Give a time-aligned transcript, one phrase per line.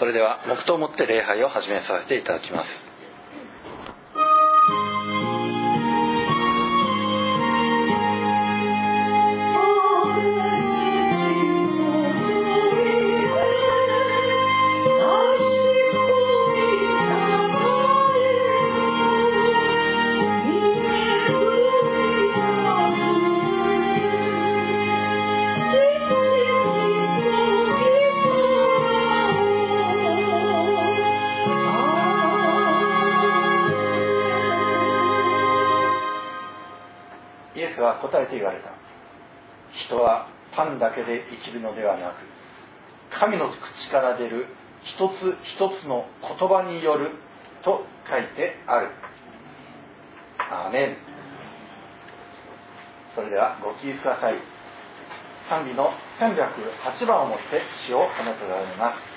[0.00, 2.89] それでは黙祷をもって礼拝を始めさせていただきます。
[41.44, 44.46] きるのではなく神の口から出る
[44.82, 47.10] 一つ一つの言葉による
[47.62, 48.88] と書いてある。
[50.38, 50.96] アーメン。
[53.14, 54.34] それではご起立ください。
[55.48, 59.09] 賛美の308番をもって詩を褒めておられます。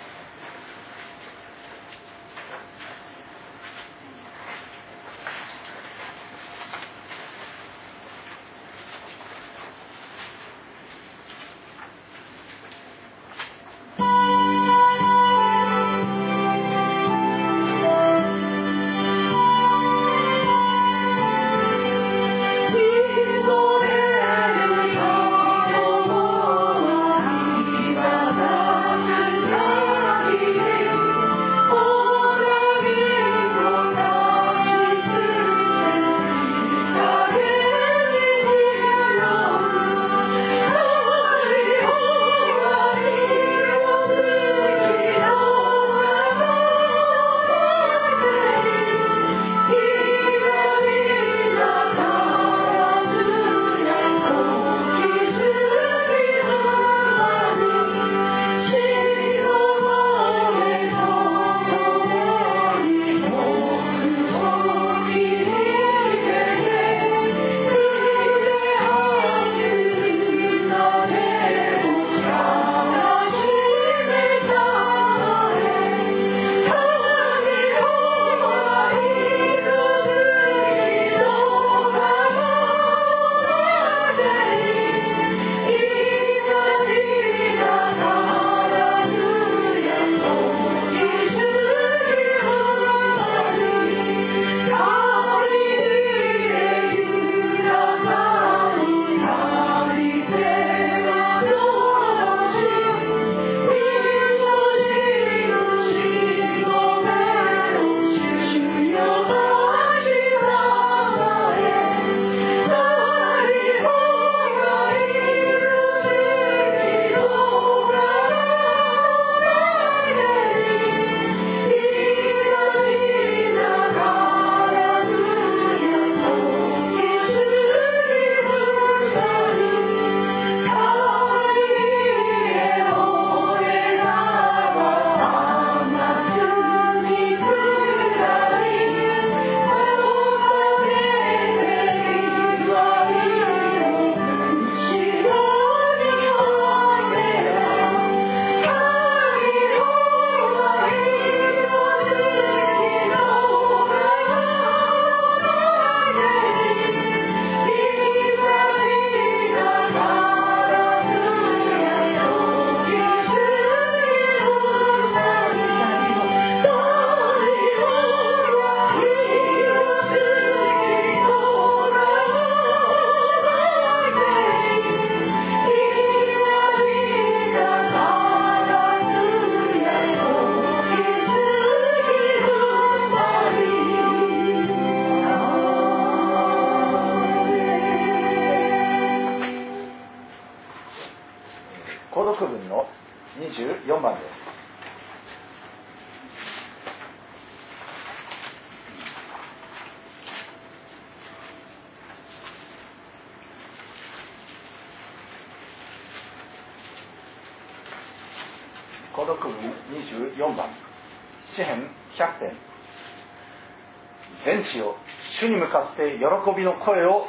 [215.94, 217.26] って喜びの声を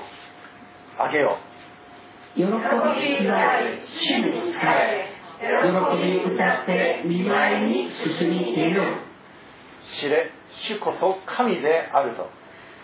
[0.99, 1.55] 上げよう。
[2.37, 8.87] 喜びしない主に仕え喜びに歌って見舞いに進み出よう
[10.01, 12.29] 知れ主こそ神であると。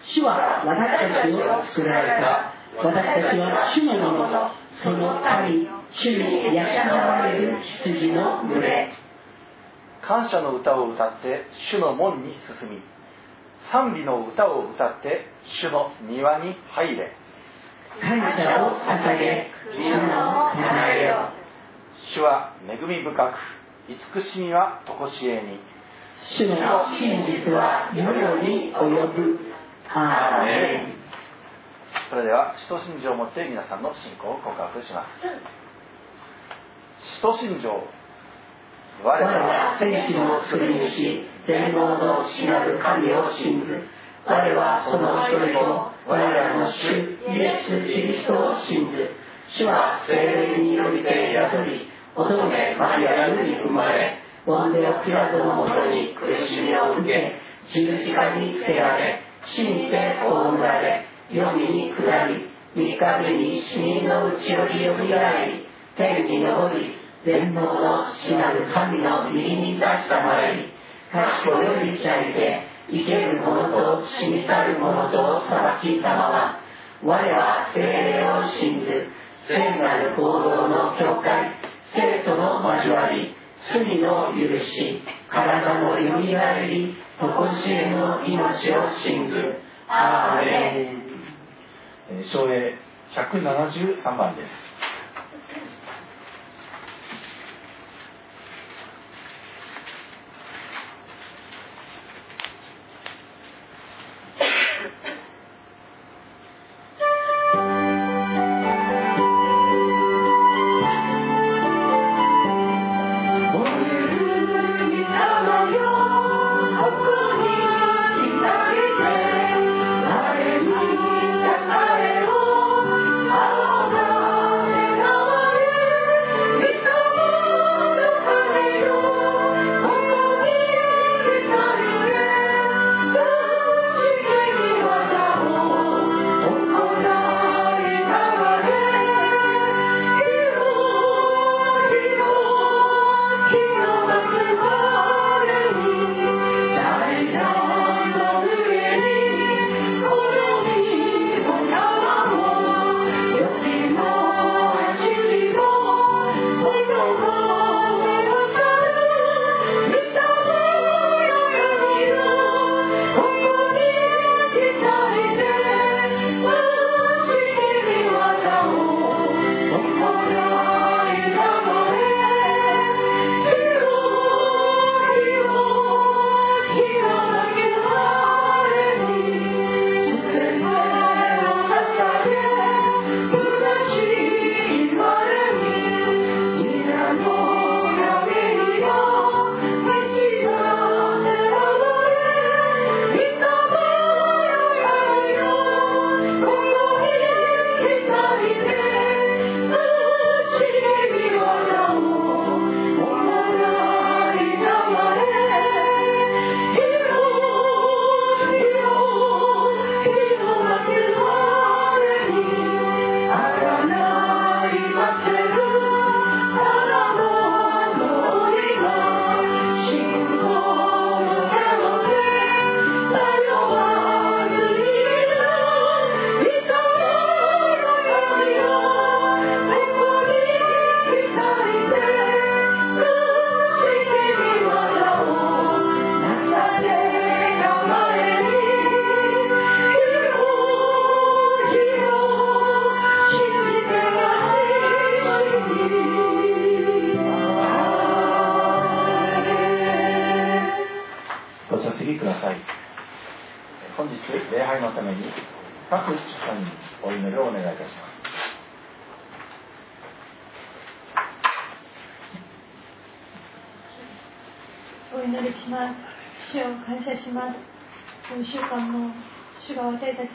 [0.03, 2.55] 主は私たちを作られた。
[2.79, 4.51] 私たちは主のもの。
[4.83, 8.93] その神主に養われる羊の群れ。
[10.03, 12.81] 感謝の歌を歌って主の門に進み
[13.73, 15.27] 賛美の歌を歌って
[15.63, 17.13] 主の庭に入れ。
[18.01, 21.29] 感謝を捧げ皆の叶えよ。
[22.15, 25.61] 主は恵み深く慈しみは常しえに。
[26.37, 29.39] 主の真実は世々に及ぶ。
[29.93, 31.01] アーメン。
[32.09, 35.09] それでは使徒信条をもって皆さんの信仰を告白します。
[37.17, 37.71] 使徒信条
[39.03, 43.83] 我我らはは聖地のする主全能の父なる神を信ず
[44.27, 49.11] 我はその一人を我らの主イエス・キリストを信ず
[49.49, 57.37] 主は聖霊によりて宿り乙女マリアより生まれポンデオピラトのもとに苦しみを受け
[57.73, 65.67] 十字架にせられ死にて葬られ黄泉に下り三日目に死人のうちよりよみがえり
[65.97, 66.95] 天に昇り
[67.25, 70.70] 全能の父なる神の右に出したまえり。
[71.13, 76.61] 賢よりちゃいて生ける者と死に去る者と裁きたまま
[77.03, 79.07] 我は精霊を信ず
[79.49, 81.51] 聖なる行動の教会
[81.93, 83.35] 生徒の交わり
[83.73, 89.61] 罪の許し体のよみがえり常しえの命を信ず。
[89.87, 91.03] アーメン。
[92.11, 92.75] えー昭栄
[93.13, 94.49] 173番です。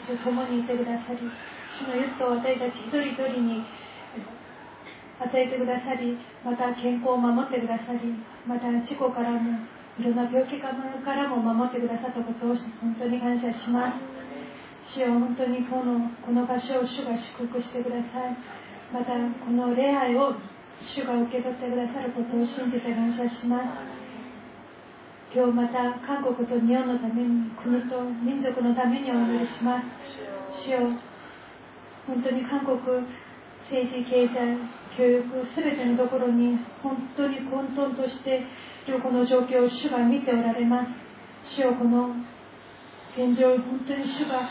[0.06, 1.18] が私たちと共にいてくださり、
[1.82, 3.64] 主のゆっとを私たち一人一人に
[5.18, 8.14] 与えてくださり、また健康を守ってくださり、
[8.46, 9.66] また事故からも、
[9.98, 14.94] いろんな病気からも守ってくださったことを本当に感謝します。
[14.94, 18.36] 主よ本当にこのこの場所を主が祝福してください。
[18.92, 20.36] またこの礼拝を
[20.78, 24.05] 主が受け取ってくださることを信じて感謝します。
[25.34, 30.64] 今日また韓国と日本のために国と民族のためにお祈りします。
[30.64, 30.78] 主よ。
[32.06, 32.78] 本当に韓国
[33.68, 34.56] 政治経済
[34.96, 38.44] 教育すべてのところに本当に混沌として
[39.02, 41.56] この状況を主が見ておられます。
[41.56, 41.74] 主よ。
[41.74, 42.14] この
[43.16, 44.48] 現状本当に主が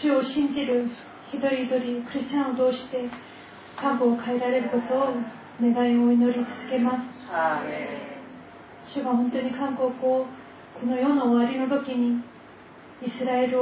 [0.00, 0.88] 主を信じる
[1.32, 3.10] 一人一人クリスチャンを通して
[3.76, 5.14] 過去を変えられることを
[5.60, 8.09] 願いを祈り続けます
[8.92, 10.26] 主が本当に韓国をこ
[10.86, 12.22] の世の終わりの時に
[13.02, 13.58] イスラエル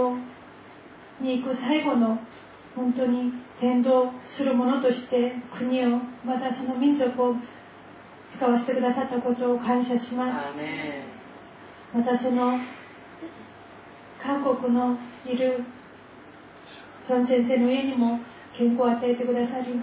[1.21, 2.19] に行く最後の
[2.75, 7.35] 本当に変動するものとして国をまたその民族を
[8.35, 10.59] 使わせてくださったことを感謝します。
[11.93, 12.59] またその
[14.23, 15.65] 韓国のいる
[17.09, 18.21] 孫先生の家にも
[18.57, 19.75] 健康を与えてくださり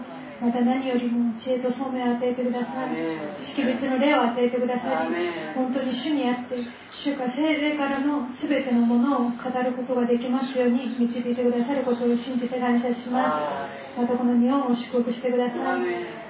[0.41, 2.95] また何よりも知恵と聡明を与えてください。
[3.41, 5.15] 識別の霊を与えてくださり
[5.55, 6.55] 本当に主にあって
[6.91, 13.99] 主が精霊からの全てのものを語ることができますように導いてくださることを信じて感謝します。
[13.99, 15.55] またこの日本を祝福してください。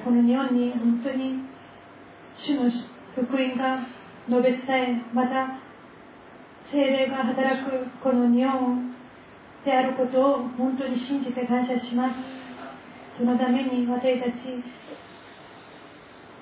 [0.04, 1.42] この日本に本当に
[2.38, 2.70] 主の
[3.16, 3.88] 福音が
[4.30, 5.58] 述べ伝えまた
[6.72, 8.94] 精霊が働くこの日本
[9.64, 12.45] であることを本当に信じて感謝します
[13.17, 14.63] そのために私たち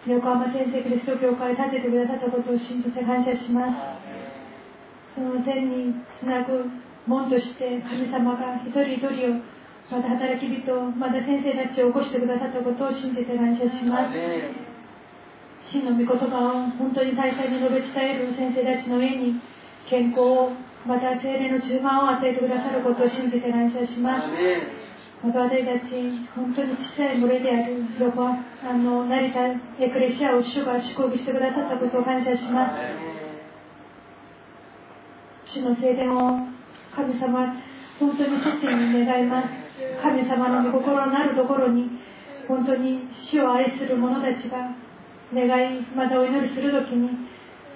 [0.07, 5.15] 横浜天聖キリスト教会を建ててくださったことを信じて感謝します。
[5.15, 6.65] その天につなぐ
[7.07, 9.41] 門として神様が一人一人を
[9.91, 14.17] また働き人また先生たちを起こしてくださったことを信じて感謝します。
[15.71, 19.39] 真の御言葉を本当に大切に述べ伝える先生たちの上に
[19.89, 20.51] 健康を
[20.85, 24.27] また精霊の充満を与えてくださることを信じて感謝します。
[25.23, 25.31] 私
[25.63, 28.37] たち、本当に小さい群れである横あ
[28.73, 32.73] の成田エクレシアを主が祝福してくださったことを感謝します。
[35.53, 36.39] 主の聖殿を
[36.93, 37.55] 神様、
[38.01, 39.47] 本当に切に願います。
[40.03, 41.89] 神様の御心なるところに、
[42.45, 44.75] 本当に主を愛する者たちが
[45.33, 47.09] 願い、またお祈りするときに、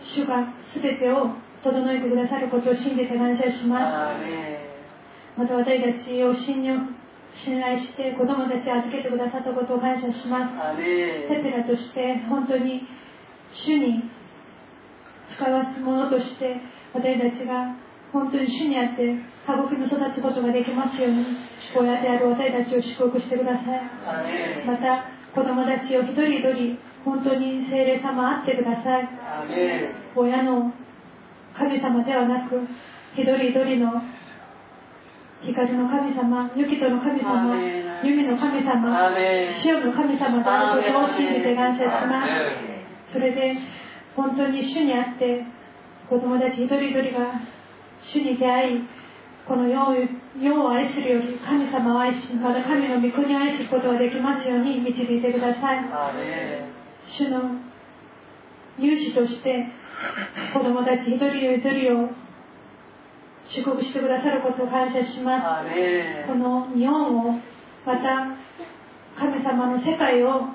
[0.01, 1.29] 主が全てを
[1.63, 5.39] 整えてくださることを信じて感謝します。
[5.39, 6.96] また私たちを信用
[7.43, 10.77] 信頼して子供たちを預けてくださったことを感謝します。
[11.27, 12.87] テペラとして本当に
[13.53, 14.09] 主に
[15.35, 16.57] 使わすものとして
[16.93, 17.75] 私たちが
[18.11, 19.21] 本当に主にあって家
[19.55, 21.25] 族に育つことができますように
[21.77, 23.81] 親である私たちを祝福してください。
[24.65, 29.09] また子供たちを一人一人本当に精霊様あってください。
[30.15, 30.73] 親の
[31.55, 32.67] 神様ではなく
[33.15, 34.01] 一人一人の
[35.41, 37.55] 光の神様、雪との神様、
[38.03, 39.11] 弓の神様、
[39.61, 42.25] 潮の神様であることを信じて感謝しま
[43.07, 43.13] す。
[43.13, 43.55] それで、
[44.15, 45.45] 本当に主にあって、
[46.09, 47.41] 子供たち一人一人が
[48.01, 48.81] 主に出会い、
[49.47, 49.95] この世を
[50.39, 55.85] 世を愛するより神様を愛し、また神の御子に愛することができますように導いてください。
[57.03, 57.55] 主の
[58.79, 59.65] 勇士として
[60.53, 62.09] 子供たち一人一人を
[63.49, 66.27] 祝福してくださることを感謝します。
[66.27, 67.39] この日本を、
[67.85, 68.35] また
[69.17, 70.49] 神様の世界を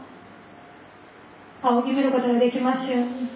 [1.62, 3.30] 仰ぎ見ることができますように、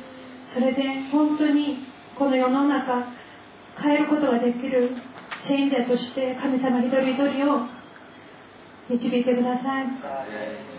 [0.52, 1.86] それで本当に
[2.18, 3.12] この世の中、
[3.82, 4.90] 変えることができる
[5.46, 7.66] チェンジャーとして神様一人一人を
[8.88, 9.86] 導いてください。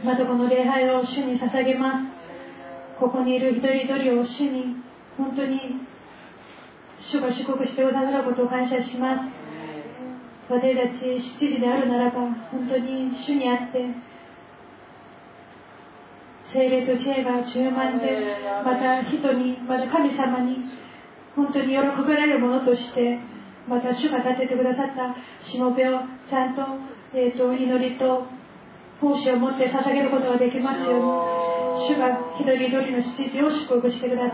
[0.06, 3.00] またこの礼拝を主に捧げます。
[3.00, 4.76] ここにいる一人一人を主に
[5.18, 5.87] 本当に
[7.00, 9.48] 主が祝福してくださることを感謝します。
[10.50, 13.86] 私たち7時であるならば、本当に主にあって、
[16.54, 20.58] 精霊と知恵が充満で、また人に、また神様に、
[21.36, 21.78] 本当に喜
[22.08, 23.20] べられるものとして、
[23.68, 26.00] また主が立ててくださったしもべを
[26.30, 26.62] ちゃんと,、
[27.14, 28.26] えーと、祈りと
[29.02, 31.57] 奉仕を持って捧げることができますように。
[31.86, 34.34] 主が一人一人の指示を祝福してくださ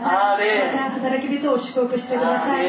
[0.72, 2.66] また働き人を祝福してください。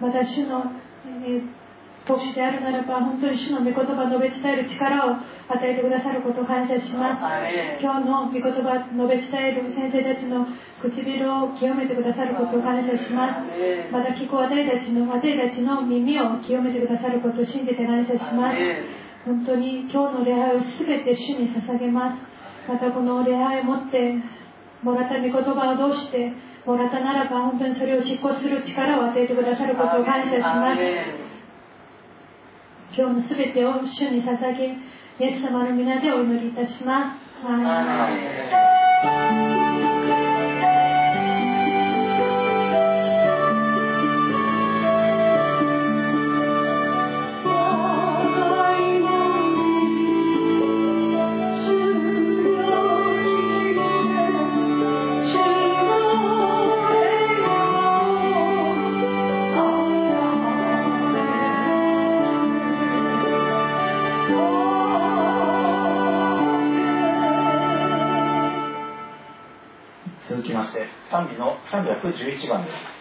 [0.00, 0.64] また主の、
[1.06, 1.62] えー
[2.04, 7.22] 牧師であるならば本当に主の御言葉を述べ伝える力を与えてくださることを感謝します。
[7.80, 10.46] 今日の御言葉を述べ伝える先生たちの
[10.82, 13.46] 唇を清めてくださることを感謝します。
[13.92, 18.58] また聞く私たちの私たちの耳を清めてくださることを信じて感謝します。
[19.24, 22.31] 本当に今日の礼拝を全て主に捧げます。
[22.68, 24.14] またこの礼拝を持って
[24.82, 26.32] もらった御言葉をどうして
[26.64, 30.80] もらったならば本当にそれを実行する力を与えてくださることを感謝します。
[32.94, 34.76] 今日の全てを主に捧げ
[35.18, 37.16] イエス様の皆でお祈りいたしま
[39.66, 39.71] す。
[72.12, 72.91] 11番です。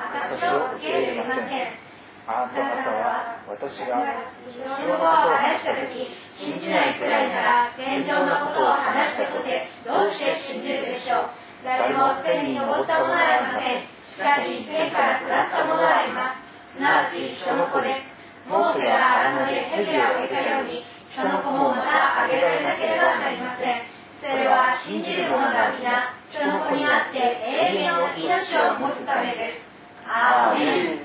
[0.00, 1.90] 私を受け入れません。
[2.30, 4.00] あなた方は私が
[4.48, 6.08] 人のことを話したとき、
[6.38, 11.40] 信じないくらいなら、天上のことを話したとて、どうして信じるでしょう。
[11.64, 13.84] 誰も天に登ったものはありません。
[14.08, 16.76] しかし、天から下ったものはあります。
[16.76, 18.48] すなわち、人の子です。
[18.48, 20.80] モーセが荒野で蛇をあげたように、
[21.12, 23.82] 人の子もまたあげられなければなりません。
[24.22, 29.69] それは信じる者が皆、人の子にあって永遠の命を持つためです。
[30.10, 30.98] You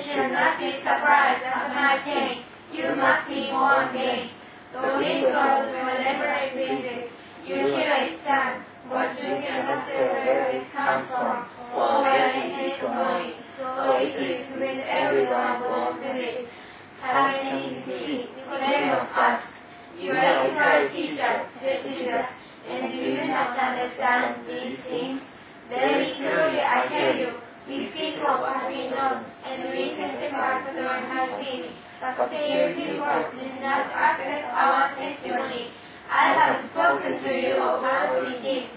[0.00, 2.40] should not be surprised at my pain.
[2.72, 4.32] You must be warned me.
[4.72, 7.10] The wind goes whenever it.
[7.44, 11.44] You hear it sound, but you cannot where it comes from
[11.76, 13.32] or where it is going.
[13.58, 16.48] So it is with everyone who opens it.
[17.04, 17.12] Of
[19.16, 19.40] us,
[20.00, 22.26] you have tried teachers, the teachers,
[22.68, 25.20] and do not understand these things?
[25.68, 27.28] Very truly I tell you,
[27.68, 31.68] we speak of what we know, and we testify to what has been.
[32.00, 33.04] But your people
[33.36, 35.68] did not accept our testimony.
[36.08, 38.70] I have spoken to you of earthly things,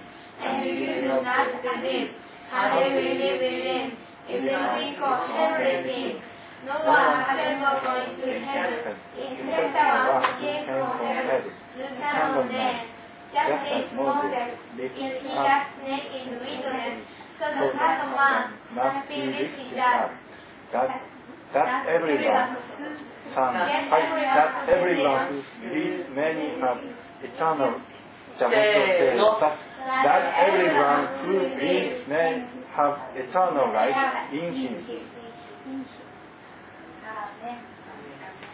[0.44, 2.12] and you do not believe.
[2.52, 3.92] How they will live in them
[4.28, 6.20] if they think of heavenly things.
[6.68, 11.42] No one has ever gone to heaven except the one who came from heaven,
[11.78, 12.91] the Son of Man.
[13.32, 17.08] Just as Moses lifted his snake in the wilderness,
[17.40, 20.12] so the Son of Man must be lifted up.
[20.74, 21.02] That,
[21.54, 22.58] that everyone,
[23.34, 26.78] son, that everyone who believes many have
[27.24, 27.80] eternal
[28.38, 29.16] salvation.
[29.16, 29.60] That,
[30.04, 33.96] that everyone who believes may have eternal life
[34.34, 34.86] in him.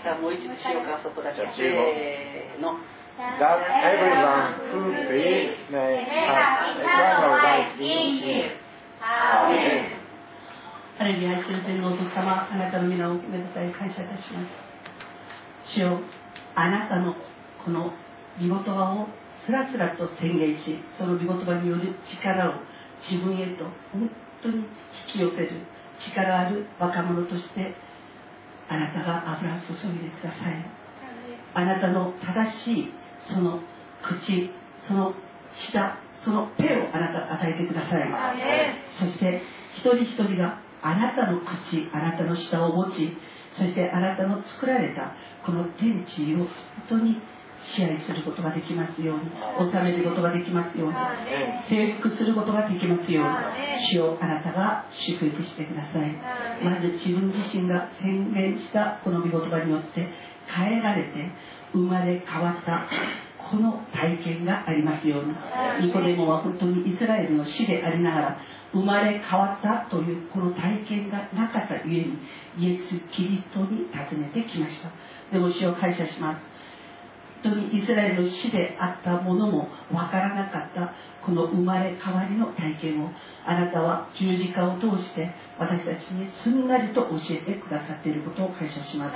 [0.04, 2.78] さあもう一度しようかそこだけせーの
[3.18, 8.52] That everyone who believes may have eternal life in him?
[9.02, 9.98] Amen.
[10.98, 14.42] ハレルヤ一天のお父様、あなたの皆をめでたい感謝いたしま
[15.66, 15.74] す。
[15.74, 16.00] 主よ、
[16.56, 17.16] あなたの
[17.64, 17.94] この
[18.40, 19.08] 御言葉を
[19.46, 22.54] すらすらと宣言し、その御言葉による力を
[23.02, 24.10] 自分へと本
[24.42, 24.64] 当に引
[25.14, 25.50] き寄せる
[26.00, 27.74] 力ある若者として
[28.70, 30.66] あなたが油を注いでください
[31.54, 32.94] あなたの正しい
[33.34, 33.60] その
[34.04, 34.50] 口
[34.88, 35.14] その
[35.54, 38.10] 舌その手をあなた与えてください。
[39.00, 39.42] そして
[39.76, 43.18] 一人一人があなたの口あなたの舌を持ち
[43.54, 46.48] そしてあなたの作られたこの天地を本
[46.90, 47.22] 当に
[47.64, 50.96] 支配することができますように収めることができますように
[51.68, 53.30] 征服することができますように
[53.92, 56.14] 主をあなたが祝福してください。
[56.64, 60.08] まず自分自身が宣言したこの御言葉によって
[60.48, 61.32] 変えられて
[61.74, 62.88] 生まれ変わった
[63.50, 68.38] この体験がありますようにニコデモは本当にイスラエルの死でありながら
[68.74, 72.20] 生まれ変わったというこの体験がなかったゆえに
[72.58, 74.92] イエス・キリストに尋ねてきました。
[75.32, 76.57] でも主を感謝します。
[77.42, 80.94] 当にイスラエルの死であったものもわからなかった
[81.26, 83.10] この生まれ変わりの体験を
[83.46, 89.16] あなたは十字架を通して私たちにすんなりと教えてくださっていることを感謝します。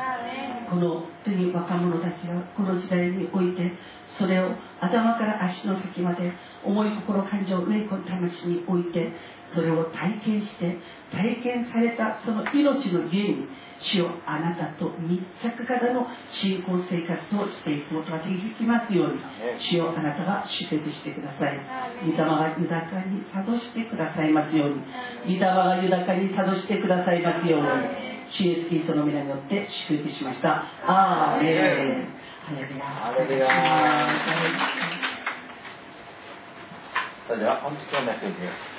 [0.69, 3.71] この本に若者たちがこの時代において
[4.17, 9.13] それを頭から足の先まで思い心感情霊魂魂において
[9.53, 10.77] それを体験して
[11.11, 13.47] 体験されたその命の家に
[13.81, 19.19] 主よあなたと密着型の信仰生活をしていくことができますように
[19.57, 21.59] 主よあなたが祝福してください。
[22.05, 24.75] 御霊が豊かに諭してくださいますように。
[25.25, 27.67] 御霊が豊かに諭してくださいますように。
[28.29, 30.63] 主イエスキリストの皆によって祝福しました。
[30.85, 32.21] アーメン。
[32.45, 32.53] ハ
[33.17, 33.47] レルヤ。
[37.27, 38.70] それでは本日のメッセージ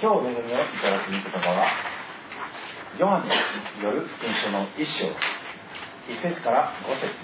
[0.00, 1.66] 今日恵みをいただく御言葉は
[3.00, 3.34] ヨハネ
[3.78, 5.10] による福音書の一章
[6.06, 7.18] 一節から五節で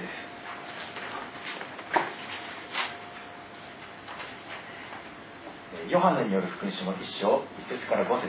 [5.87, 5.87] す。
[5.89, 8.27] ヨハネによる福音書の一章一節から五節。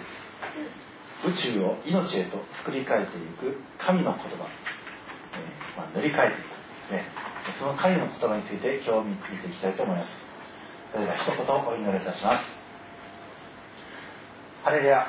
[1.25, 4.45] 宇宙を命へと作り変えていく神の言葉、
[5.33, 6.53] えーまあ、塗り替えていく。
[6.85, 7.09] ですね。
[7.57, 10.09] その神の言葉について今日見ていきたいと思います。
[10.93, 12.64] それでは一言お祈りいたします。
[14.65, 15.05] ハレルヤ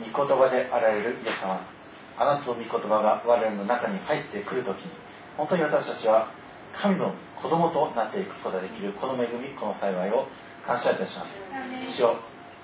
[0.00, 1.60] 御言葉であられるイエス様。
[2.16, 4.96] あなたの御言葉が我々の中に入ってくるときに
[5.36, 6.32] 本当に私たちは
[6.72, 8.96] 神の子供となっていくことができる。
[8.96, 10.24] この恵みこの幸いを
[10.64, 11.36] 感謝いたします。
[12.00, 12.16] 主よ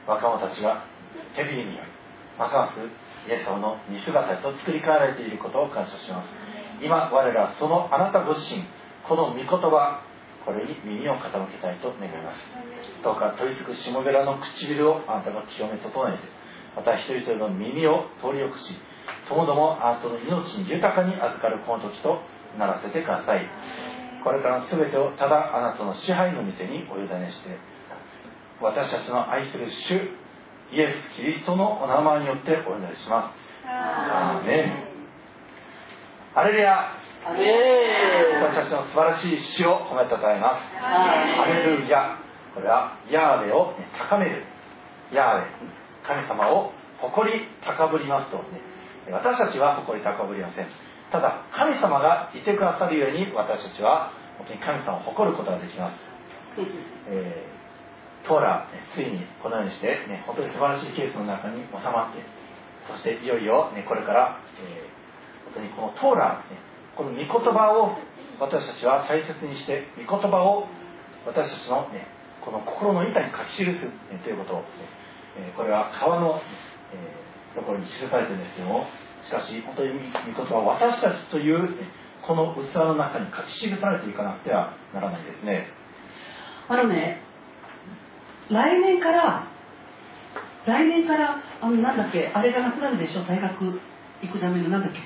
[0.08, 0.88] 若者たちが
[1.36, 1.92] 手ビリにより
[2.40, 2.80] ますます
[3.28, 6.32] イエス様の似姿へと作り変えられていることを感謝します。
[6.80, 8.64] 今我らそのあなたご自身
[9.04, 10.08] この御言葉
[10.44, 12.38] これに耳を傾けたいと願います。
[13.02, 16.18] どうか取りつく下寺の唇をあなたが清め整えて
[16.76, 18.74] また一人一人の耳を通りよくし
[19.28, 22.20] ともどもあなたの命に豊かに預かるこの時と
[22.58, 23.48] ならせてください。
[24.22, 27.56] これからの全てをただあなたの支配の御手にお委ねして
[28.60, 29.94] 私たちの愛する主
[30.72, 33.66] イエス・キリストのお名前によってお祈りします。
[36.34, 36.99] アレルヤ
[37.36, 42.18] 私たちの素晴らしい詩を褒めたたえますアレルヤ。
[42.54, 44.44] これはヤーベを高める。
[45.12, 45.46] ヤーベ。
[46.02, 48.60] 神様を誇り高ぶりますと、ね、
[49.12, 50.66] 私たちは誇り高ぶりません。
[51.10, 55.98] ただ神様がいてくださるように私たちは本当に神様を誇ることができます、
[57.10, 62.22] えー、トーラ、ついにこのようにして、ね、本当に素晴らしいケースの中に収まって
[62.90, 66.69] そしていよいよ、ね、これから、えー、本当にこのトーラ、ね、
[67.00, 67.96] この御言葉を
[68.36, 70.68] 私たちは大切にして御言葉を
[71.24, 72.04] 私たちの、ね、
[72.44, 74.64] この心の板に書き記す、ね、ということを、
[75.40, 76.42] え、これは川の、
[76.92, 78.84] えー、ところに記されてるんですけども
[79.24, 81.88] しかし本当に御言葉は私たちというね
[82.20, 85.68] この器の中に書き記されていかなくてはならないですね。
[86.68, 87.22] あのね
[88.50, 89.48] 来年から
[90.66, 93.24] 来年からあのなんだっけあれがなくなるでしょ？
[93.24, 93.80] 大学
[94.20, 95.00] 行くためのなんだっけ？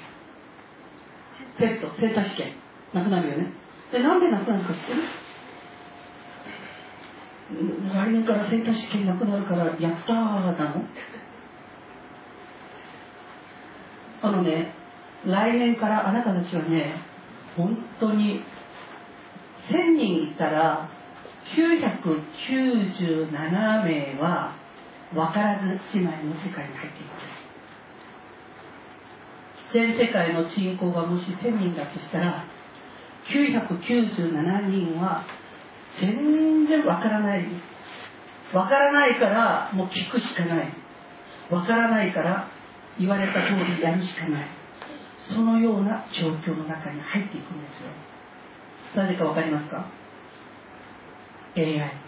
[1.59, 2.55] テストセンター試験。
[2.93, 3.53] なくなるよね。
[3.93, 5.03] でなんでなくなるか知ってる？
[7.93, 10.85] 来年からセンター試験なくなるからやったーなの？
[14.23, 14.73] あのね、
[15.27, 17.03] 来年からあなたたちはね、
[17.57, 18.43] 本当に、
[19.71, 20.89] 1000人いたら、
[21.55, 23.31] 997
[23.85, 24.57] 名は、
[25.13, 27.44] 分からず姉妹の世界に入っていく。
[29.75, 32.47] 全世界の人口がもし1000人だとしたら、
[33.29, 35.27] 997人は、
[36.01, 37.47] 全然わからない。
[38.55, 40.73] わからないから、もう聞くしかない。
[41.51, 42.49] わからないから、
[42.99, 44.47] 言われた通りやるしかない
[45.29, 47.91] そのような状況の中に入っていくんですよ
[48.95, 49.91] なぜか分かりますか
[51.57, 52.04] ？AI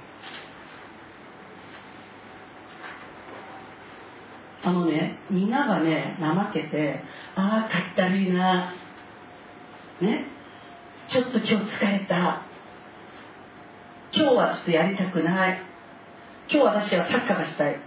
[4.67, 7.01] あのねみんながね怠けて
[7.37, 8.75] ああかったるいな。
[10.01, 10.25] ね？
[11.09, 12.43] ちょっと今日疲れた。
[14.13, 15.63] 今日はちょっとやりたくない。
[16.51, 17.81] 今日私はサッカーがしたい。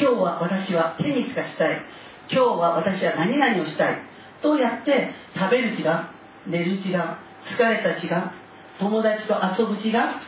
[0.00, 1.80] 今日は私はテニスがしたい。
[2.28, 4.02] 今日は私は何々をしたい。
[4.42, 6.10] とやって食べる時間
[6.44, 8.32] 寝る時間疲れた時間
[8.80, 10.20] 友達と遊ぶ時間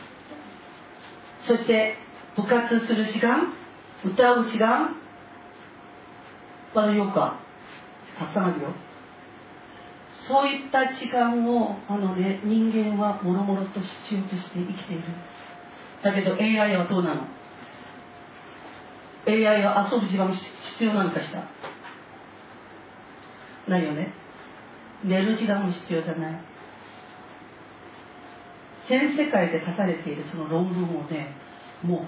[1.45, 1.95] そして
[2.37, 3.53] 部活する時間
[4.05, 5.02] 歌う時間
[6.73, 7.39] まだよか
[8.19, 8.69] たくさんあるよ。
[10.27, 15.03] そういった時間をあの、ね、人間はもろもろと必要として生きている。
[16.03, 17.27] だけど AI はどうなの
[19.27, 21.43] ？AI は遊ぶ時間必要なんかした。
[23.67, 24.13] ないよね。
[25.03, 26.53] 寝る時間も必要じゃない。
[28.87, 31.35] 全世界で書かれているその論文をね
[31.83, 32.05] も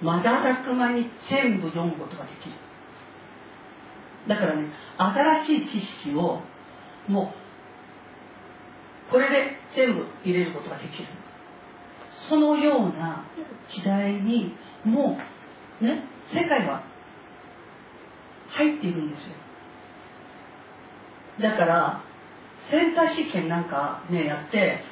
[0.00, 2.67] う瞬く間に全部読むことができる。
[4.28, 6.40] だからね新しい知識を
[7.08, 7.32] も
[9.08, 11.06] うこれで全部入れることができる。
[12.28, 13.24] そのような
[13.68, 15.18] 時代にも
[15.80, 16.82] うね世界は
[18.48, 19.34] 入っているんですよ。
[21.40, 22.02] だから
[22.70, 24.82] センター試験なんかねやって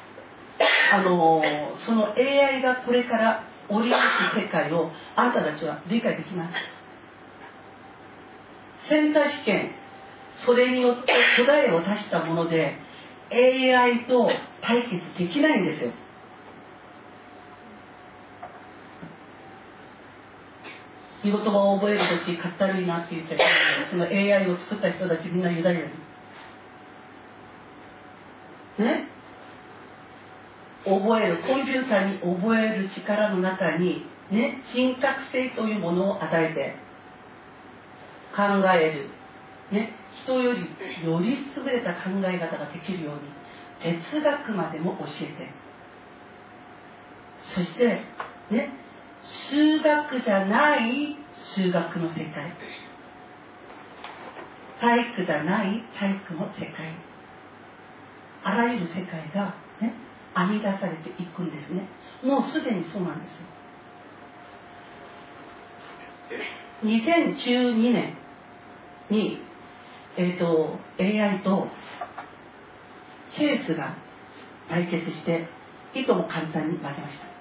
[0.93, 1.41] あの
[1.85, 3.95] その AI がこれから降りて
[4.33, 6.76] く世界をあなたたちは理解できます。
[8.87, 9.71] センター試験
[10.45, 11.13] それによって
[11.45, 12.77] 答えを出したもので
[13.31, 14.29] AI と
[14.61, 15.91] 対決できないんですよ。
[21.23, 23.53] 見言葉を覚える時かったるいなって言っちゃいけない。
[23.89, 25.79] その AI を作った人たちみんなユダヤ
[28.77, 29.07] 人ね？
[30.85, 31.43] 覚える。
[31.43, 36.86] コンピューターに覚える力の中にね人格性というものを与えて。
[38.37, 39.09] 考える、
[39.71, 40.59] ね、人より
[41.03, 45.51] より優れた考え方ができるように哲学までも教えて。
[47.55, 48.03] そして
[48.51, 48.69] ね。
[49.49, 51.17] 数学じゃない
[51.55, 52.53] 数学の世界。
[54.79, 56.95] 体育じゃない体育の世界。
[58.43, 59.95] あらゆる世界がね。
[60.35, 61.87] 編み出されていくんですね。
[62.23, 63.47] もうすでにそうなんですよ。
[66.83, 68.13] 2012年
[69.09, 69.39] に、
[70.17, 71.67] えーと、AI と
[73.31, 73.95] チェイスが
[74.69, 75.47] 対決して
[75.93, 77.37] いとも簡単に負けました。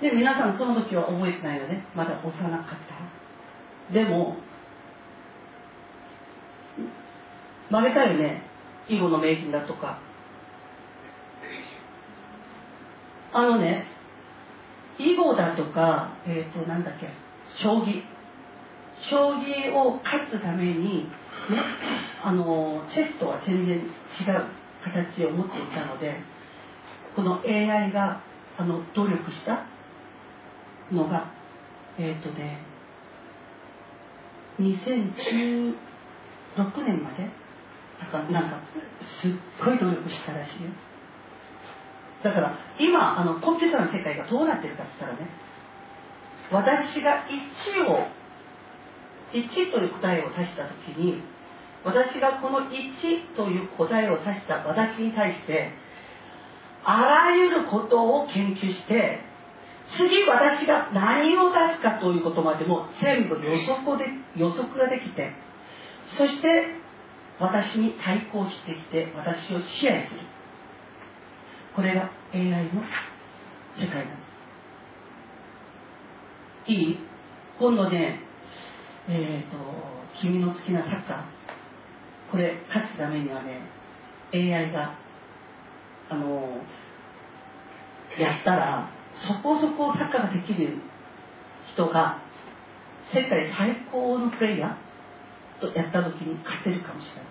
[0.00, 1.86] で皆さんその時は覚えてないよね。
[1.94, 2.68] まだ幼かっ
[3.88, 3.94] た。
[3.94, 4.36] でも
[7.70, 8.42] 負けたよね。
[8.88, 9.98] 囲碁の名人だとか。
[13.32, 13.86] あのね
[14.98, 17.08] 囲碁だとかえっ、ー、となんだっけ。
[17.62, 18.15] 将棋。
[19.10, 21.08] 将棋を勝つためにね
[22.22, 23.86] あのチェスとは全然違う
[24.82, 26.16] 形を持っていたので
[27.14, 28.22] この AI が
[28.58, 29.66] あの努力した
[30.92, 31.32] のが
[31.98, 32.60] えっ、ー、とね
[34.60, 35.74] 2016
[36.84, 37.30] 年まで
[38.00, 38.60] だからなんか
[39.20, 39.32] すっ
[39.64, 40.70] ごい努力したらしいよ。
[42.22, 45.28] だから今あのコンピューターの世界がどうなってるかっつったらね
[46.50, 48.08] 私が1を
[49.44, 51.22] 1という答えを足した時に
[51.84, 55.72] 私がこの1という答えを足した私に対して
[56.84, 59.20] あらゆることを研究して
[59.88, 64.04] 次私が何を出すかということまでも全部予測で
[64.36, 65.32] 予測ができて
[66.18, 66.86] そして
[67.38, 70.20] 私に対抗してきて私を支配する。
[71.74, 72.40] これが AI
[72.72, 72.82] の
[73.76, 74.22] 世界なんで
[76.66, 76.72] す。
[76.72, 76.98] いい？
[77.58, 78.25] 今度ね
[79.08, 79.56] えっ、ー、と
[80.20, 81.22] 君の好きなサッカー。
[82.30, 83.60] これ勝つためにはね
[84.34, 84.98] AI が
[86.08, 86.60] あの
[88.18, 90.78] やったらそこそこサッカーができる
[91.72, 92.20] 人が
[93.12, 97.24] 世界最高のプレイヤーとやった時に勝てるかもしれない。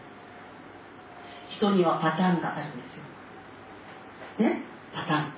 [1.50, 2.84] 人にはパターンがあるんで
[4.38, 4.50] すよ。
[4.50, 4.62] ね？
[4.94, 5.34] パターン。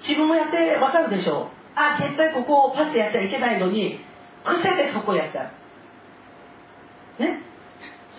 [0.00, 1.44] 自分もやってわかるでしょ？
[1.44, 4.00] うあ絶対ここをパスやっちゃいけないのに
[4.44, 5.52] 癖でそこやった。
[7.22, 7.42] ね？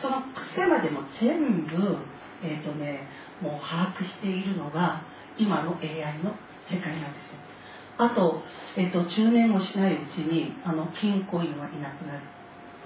[0.02, 1.98] その癖までも全部
[2.44, 3.08] えっ、ー、とね
[3.42, 5.04] もう把握しているのが
[5.38, 6.36] 今の AI の
[6.70, 7.40] 世界なんですよ。
[7.98, 8.42] あと,、
[8.78, 12.22] えーと、10年もしないうちにあの金コインはいなくなる。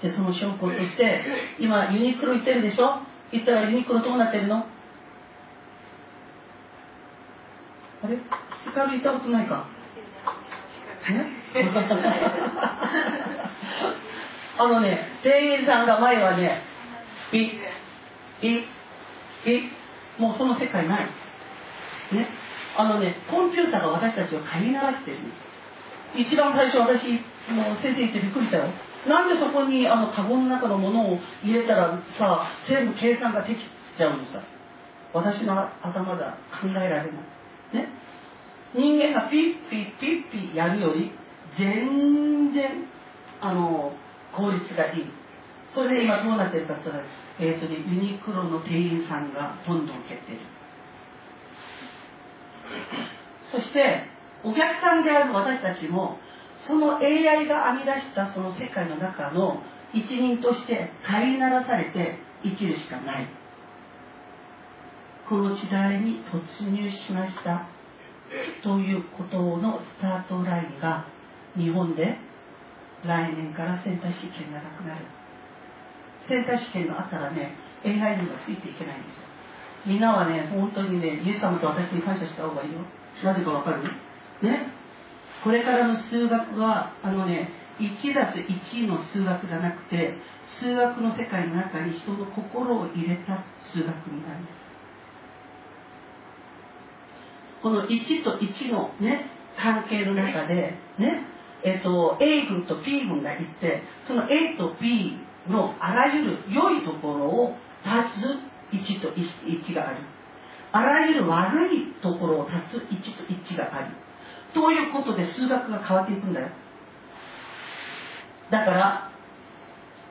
[0.02, 1.22] でその証拠として
[1.60, 2.98] 今ユニクロ行ってるでしょ？
[3.32, 4.66] 行ったらユニクロどうなってるの？
[8.02, 8.18] あれ？
[8.66, 9.73] 光行ったことないか。
[14.56, 16.62] あのね店員さんが前はね
[17.30, 17.50] ピッ
[18.40, 18.64] ピッ
[19.44, 19.68] ピッ
[20.18, 21.06] もうその世界ない。
[22.12, 22.28] ね。
[22.76, 25.18] あのねコンピューターが私たちを飼いならしてる。
[26.16, 27.12] 一番最初私
[27.50, 28.64] もう先生言ってびっくりしたよ。
[29.06, 33.58] なんでそこにあのカゴの中のものを入れたらさ全部計算ができ
[33.96, 34.40] ちゃうのさ。
[35.12, 37.06] 私の頭じゃ考えられない。
[37.72, 37.88] ね。
[38.74, 41.12] 人間がピッピッピッピッやるより
[41.58, 42.84] 全然
[43.40, 43.92] あの
[44.34, 45.04] 効率がいい
[45.72, 46.98] それで今どうなってるかそれ
[47.36, 50.38] えーとね、ユニクロの店員さんがどんどん減ってる
[53.50, 54.06] そして
[54.44, 56.18] お客さんである私たちも
[56.66, 59.62] その AI が編み出したその世界の中の
[59.92, 63.28] 一人として飼いならされて生きるしかない
[65.28, 67.68] この時代に突入しました
[68.62, 71.06] ということのスタートラインが
[71.56, 72.18] 日本で
[73.04, 75.04] 来年からセンター試験がなくなる。
[76.28, 77.54] センター試験があったらね
[77.84, 79.22] AI にはついていけないんですよ。
[79.86, 82.80] みんなはね本当にねイエス様と私に感謝した方がいいよ。
[83.22, 83.82] なぜかわかる？
[84.42, 84.72] ね？
[85.44, 90.14] これからの数学はあのね1たす1の数学じゃなくて
[90.58, 94.73] 数学の世界の中に人の心を入れた数学になるんです。
[97.64, 101.24] この1と1のね関係の中でね
[101.64, 105.16] えっ、と A 群と P 群がいてその A と B
[105.48, 108.26] のあらゆる良いところを足す
[108.70, 109.96] 1と 1, 1がある。
[110.72, 112.82] あらゆる悪いところを足す1
[113.16, 113.94] と1がある。
[114.52, 116.48] ということで数学が変わっていくんだよ。
[118.50, 119.10] だから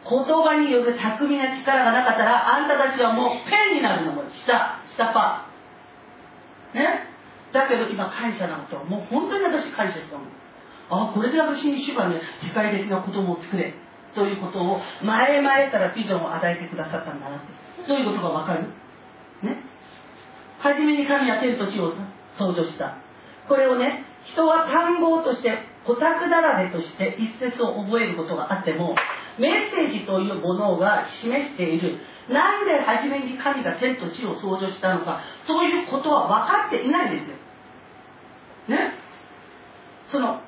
[0.10, 6.78] 言葉による巧みな力がなかったらあんたたちはもうペンになるのも下下パー。
[6.78, 7.13] ね？
[7.54, 10.28] だけど今感謝なのともう本当に私感謝したもん。
[10.90, 13.74] あこれで私に主がね世界的な子供を作れ
[14.14, 17.88] ということを前々からビジョンを与えてくださったんだなって。
[17.88, 18.68] どういうことがわかる？
[19.42, 19.58] ね？
[20.60, 21.94] 初めに神は天と地を
[22.38, 22.98] 創造した。
[23.48, 28.96] これをね人は単語としてオタクだらけとして一節を覚えることがあっても
[29.38, 32.00] メッセージというものが示している。
[32.30, 37.33] なんで初めに神が天と地を創造したのかそういうことは分かっていないんですよ。
[38.68, 38.94] ね。
[40.12, 40.42] その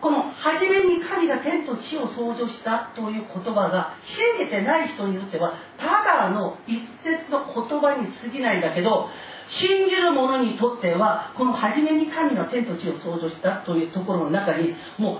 [0.00, 9.08] この初めに神が天と地を創造したという言葉が信じてない人にとってはただの一節の言葉に過ぎないんだけど
[9.48, 15.18] 信じる者にとってはこの初めに神が天と地を創造したというところの中にもう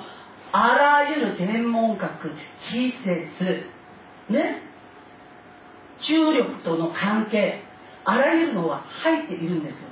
[0.52, 2.30] あらゆる天文学
[2.70, 3.66] 季節
[4.30, 4.62] ね
[6.02, 7.62] 重力との関係
[8.04, 9.88] あらゆるのは入っているんですよ。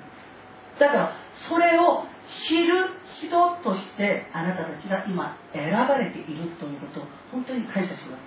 [0.79, 1.12] だから
[1.49, 2.05] それを
[2.49, 3.31] 知る人
[3.62, 8.20] としてあなたたちが今選ばれているということを本当に感謝します。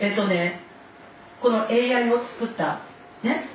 [0.00, 0.60] えっ、とね
[1.40, 2.82] この AI を作った
[3.22, 3.48] ね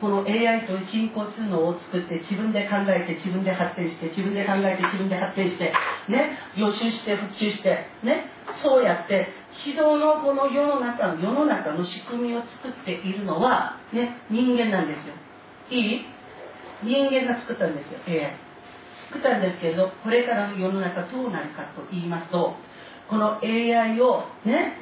[0.00, 5.72] この AI という人工知能を作って自分で考えて自分で発展して自分で考えて自分で発展して
[6.08, 8.24] ね予習して復習してね
[8.62, 9.28] そうやって
[9.62, 15.14] 人のこの世の中の世の中の仕組みを作っているのはね人間なんですよ。
[15.70, 16.19] いい？
[16.82, 18.00] 人間が作ったんですよ。
[18.06, 18.50] AI
[19.08, 22.54] 作ったんですけどこれからの世の中どうなるかと言いますと
[23.08, 24.76] この AI をね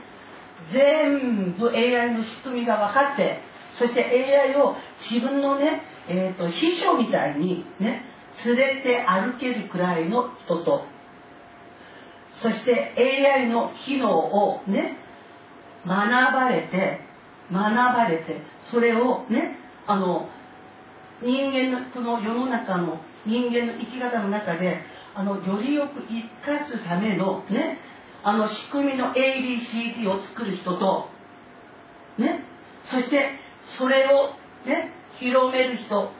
[0.73, 3.41] 全部 AI の仕組みが分かって
[3.79, 4.75] そして AI を
[5.11, 8.03] 自分のね、えーと、秘書みたいにね
[8.45, 10.85] 連れて歩けるくらいの人と
[12.43, 14.99] そして AI の機能をね
[15.87, 15.97] 学
[16.35, 17.01] ばれて
[17.53, 20.29] 学ばれてそれをねあの
[21.23, 24.81] 人間のこの世の中の人間の生き方の中で
[25.15, 27.79] あのよりよく生かすためのね
[28.23, 31.09] あの仕組みの ABCD を作る人と
[32.19, 32.45] ね
[32.85, 33.39] そして
[33.79, 34.35] それを
[34.67, 36.11] ね広める人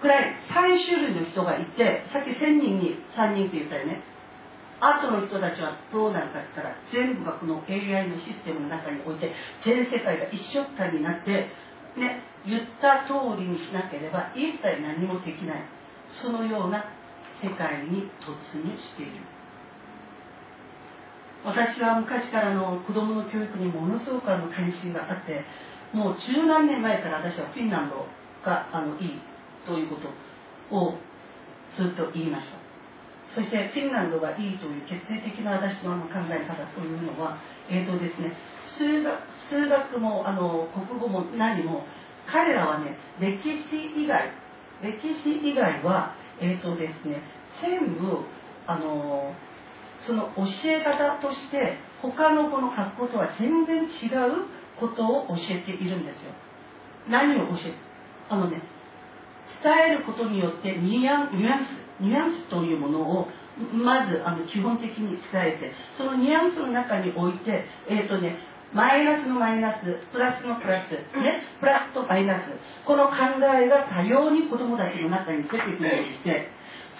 [0.00, 4.02] くらい3種類の人がいてさっき1000人に3人って言ったよね。
[4.82, 9.30] 後の人たちはどうなるかって言ったら全部がこの AI のシステムの中において
[9.64, 11.30] 全世界が一緒くたになって
[11.96, 15.62] ね言った通りにしなければ一切何もできない。
[16.20, 16.84] そのような
[17.40, 19.22] 世界に突入している。
[21.44, 25.44] 私は昔からの子供の教育にものすごくあの関心があって
[25.92, 28.06] もう十何年前から私はフィンランド
[28.44, 29.20] があのいい
[29.66, 30.08] ということ
[30.74, 30.94] を
[31.76, 32.62] ずっと言いました。
[33.34, 37.38] そしてフィンランドがいいという決定的な私の考え方というのは、
[37.70, 38.36] えーとですね、
[38.76, 39.18] 数学
[39.48, 41.84] 数学もあの国語も何も
[42.30, 44.30] 彼らはね歴史以外
[44.82, 47.22] 歴史以外はえっ、ー、とですね
[47.60, 48.24] 全部
[48.66, 49.34] あの
[50.06, 54.46] その教え方として他のこの学校とは全然違う
[54.78, 56.32] ことを教えているんですよ。
[57.08, 57.92] 何を教えて？
[58.28, 58.62] あのね
[59.62, 61.32] 伝えることによってニュアンス
[62.00, 63.28] ニュアンスというものを
[63.72, 68.38] まずあの基本的に伝えてそのニュアンスの中においてえっ、ー、とね
[68.72, 72.48] マイナスのマイナスプラスのプラスねプラスとマイナス。
[72.86, 76.48] この考えが多様に子どもたちの中に出てくるようにして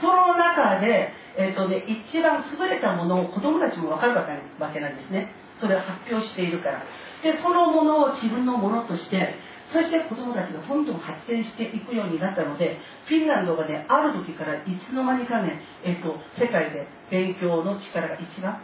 [0.01, 5.33] その中で、えーとね、一番優れたものを子どもたちも分かるわけなんですね。
[5.61, 6.83] それを発表しているから。
[7.23, 9.37] でそのものを自分のものとして
[9.73, 18.61] そして子どもたちがどんどん発展していくようになったのでフィンランドがねある時からいつの間にかね、えーと、世界で勉強の力が一番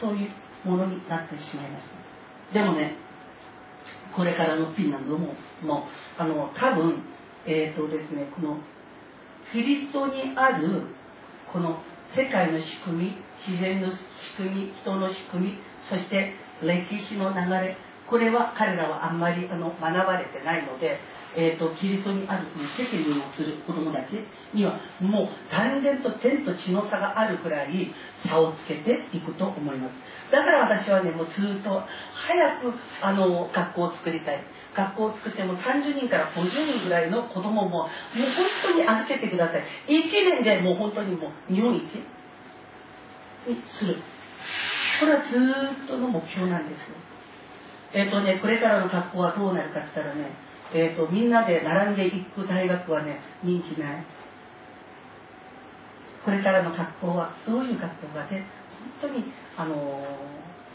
[0.00, 1.99] というものになってしまいました。
[2.52, 2.96] でもね
[4.14, 5.84] これからのフィンランドもも
[6.18, 7.02] あの多分
[7.46, 8.58] えっ、ー、とですねこの
[9.52, 10.86] キリストにある
[11.52, 11.82] この
[12.16, 13.96] 世界の仕組み自然の仕
[14.36, 17.76] 組み人の仕組みそして歴史の流れ
[18.10, 20.98] これは彼らはあんまりあの学ばれてないので、
[21.36, 24.18] えーと、キリストにある責任をする子供たち
[24.52, 27.92] にはもう断然と天と地の差があるくらい
[28.26, 29.92] 差をつけていくと思います。
[30.32, 32.72] だから私はねもうずっと早く
[33.02, 34.44] あの学校を作りたい。
[34.70, 36.46] 学校を作っても30人から50
[36.78, 38.28] 人ぐらいの子供ももう本
[38.62, 39.64] 当に預けてください。
[39.88, 41.82] 1年でもう本当にもう日本一。
[43.46, 43.96] にする
[45.00, 45.28] これはず
[45.84, 46.96] っとの目標なんですよ
[47.94, 50.30] えっ、ー、とねこれからの学校はどうなるかって言ったらね
[50.72, 54.04] えーと、みんなで並んでいく大学はね人気ない。
[56.24, 58.44] これからの学校はどういう学校がね
[59.00, 59.24] 本当に
[59.56, 60.04] あの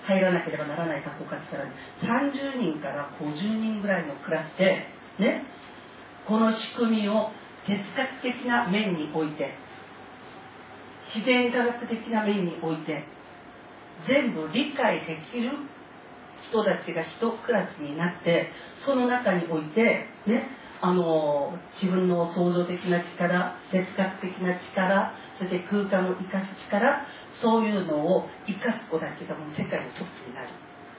[0.05, 4.85] 入らなければならない学校かって言ったら、30人から50人ぐらいのクラスで、
[5.19, 5.43] ね、
[6.27, 7.31] この仕組みを
[7.65, 9.57] 哲学的な面において、
[11.13, 13.03] 自然科学的な面において、
[14.07, 15.49] 全部理解できる
[16.49, 18.49] 人たちが一クラスになって
[18.85, 20.49] その中においてね
[20.81, 27.07] あの自分の創造的な力哲学的な力そして空間を生かす力
[27.41, 30.49] そういうのを生かす子たちがもう世界のトップになる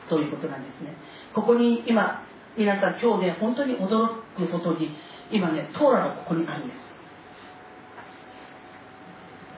[0.09, 0.97] ということなんですね。
[1.35, 2.23] ここに今
[2.57, 4.91] 皆さん今日ね本当に驚くことに
[5.31, 6.79] 今ねトーラのここにあるんです。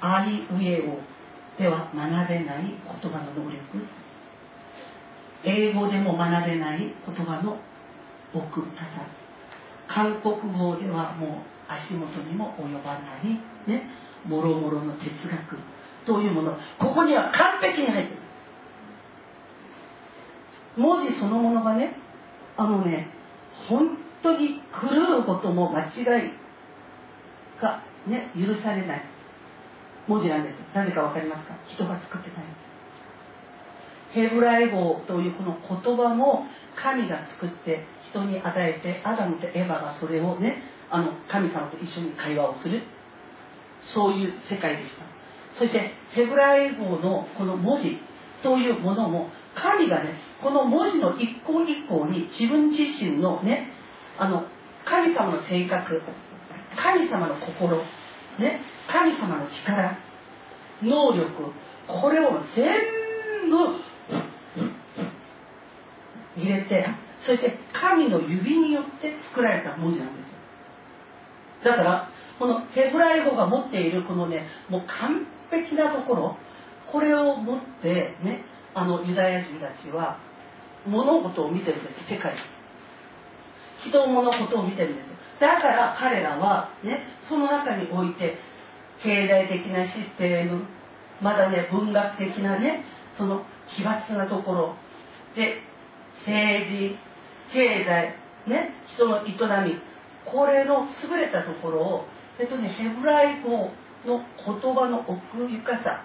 [0.00, 1.18] あいうえお
[1.60, 2.64] では学べない
[3.02, 3.58] 言葉の能力。
[5.48, 7.58] 英語でも学べない言葉の
[8.34, 8.84] 奥深さ。
[9.88, 11.30] 韓国語ではもう
[11.66, 13.24] 足元にも及ばない
[13.66, 13.88] ね。
[14.26, 15.56] もろもろの哲学
[16.04, 16.52] というもの。
[16.78, 18.20] ここには完璧に入ってる。
[20.76, 21.96] 文字そのものがね
[22.56, 23.08] あのね
[23.68, 26.32] 本当に狂うことも間違い
[27.60, 29.04] がね許されない。
[30.06, 30.54] 文字なんです。
[30.74, 31.54] なぜか分かりますか？
[31.66, 32.44] 人が作ってない
[34.12, 36.44] ヘブライ語というこの言葉も
[36.80, 42.82] 神が作って人に与えてアダムとエヴァがそれをねあの神様と一緒に会話をする。
[43.94, 45.04] そういう世界でした。
[45.58, 47.98] そしてヘブライ語のこの文字
[48.42, 53.72] というものも神がねこの文字の一項一項に自分自身のね
[54.18, 54.44] あの
[54.84, 56.02] 神様の性格
[56.76, 57.78] 神様の心
[58.38, 59.98] ね神様の力
[60.82, 61.52] 能力
[61.86, 62.64] これを全
[63.50, 63.87] 部
[66.38, 66.86] 入れて
[67.26, 72.08] そして神の指によって作られた文字なんですだから
[72.38, 76.36] このヘブライ語が持っているこのねもう完璧なところ
[76.90, 80.18] これを持ってねあのユダヤ人たちは
[80.86, 82.34] 物事を見てるんです世界。
[83.84, 85.10] 人物事を見てるんです
[85.40, 88.38] だから彼らはねその中において
[89.02, 90.64] 経済的なシステム
[91.22, 92.84] まだね文学的なね
[93.16, 94.74] その奇抜なところ。
[95.34, 95.67] で
[96.28, 96.96] 政治
[97.52, 98.14] 経済
[98.46, 99.32] ね人の営
[99.64, 99.80] み
[100.30, 102.04] これの優れたところを
[102.38, 103.70] えっとねヘブライ語
[104.06, 106.04] の言葉の奥ゆかさ、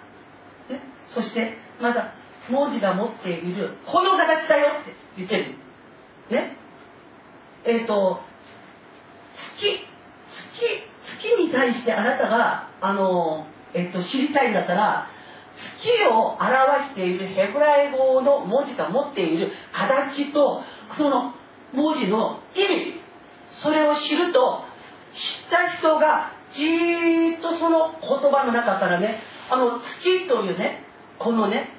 [0.68, 2.14] ね、そしてまだ
[2.50, 5.54] 文字が持っているこの形だよって言ってる。
[6.30, 6.56] ね。
[7.64, 8.20] えっ、ー、と
[9.56, 9.80] 月
[10.58, 15.08] 月月に対してあなたがあの、えっ、と知りたいんだったら
[15.82, 20.62] 月を表しているヘブライ語の文字が持っている形と
[20.96, 21.34] その
[21.72, 23.00] 文字の意味
[23.62, 24.64] それを知ると
[25.12, 30.84] 知った人がじーっとその言葉の中からねあの月というね
[31.18, 31.70] このね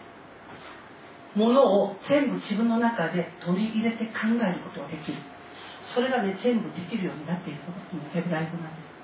[1.35, 5.17] ものを全部自分の中で取り入れて考えることができる。
[5.93, 8.94] それがね全部できるようになっているのがこのヘブライ語なんです。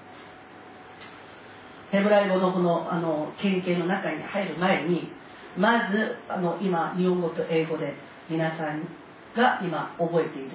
[1.91, 5.11] ヘブライ語のこのあの経験の中に入る前に
[5.57, 7.93] まずあの今日本語と英語で
[8.29, 8.87] 皆さん
[9.35, 10.51] が今覚えている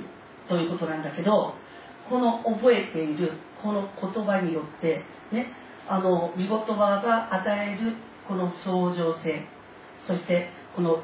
[0.48, 1.54] ということなんだけど
[2.08, 3.32] この覚えている
[3.62, 5.52] この言葉によってね
[5.88, 7.94] あの見言葉が与える
[8.26, 9.44] この相乗性
[10.06, 11.02] そしてこの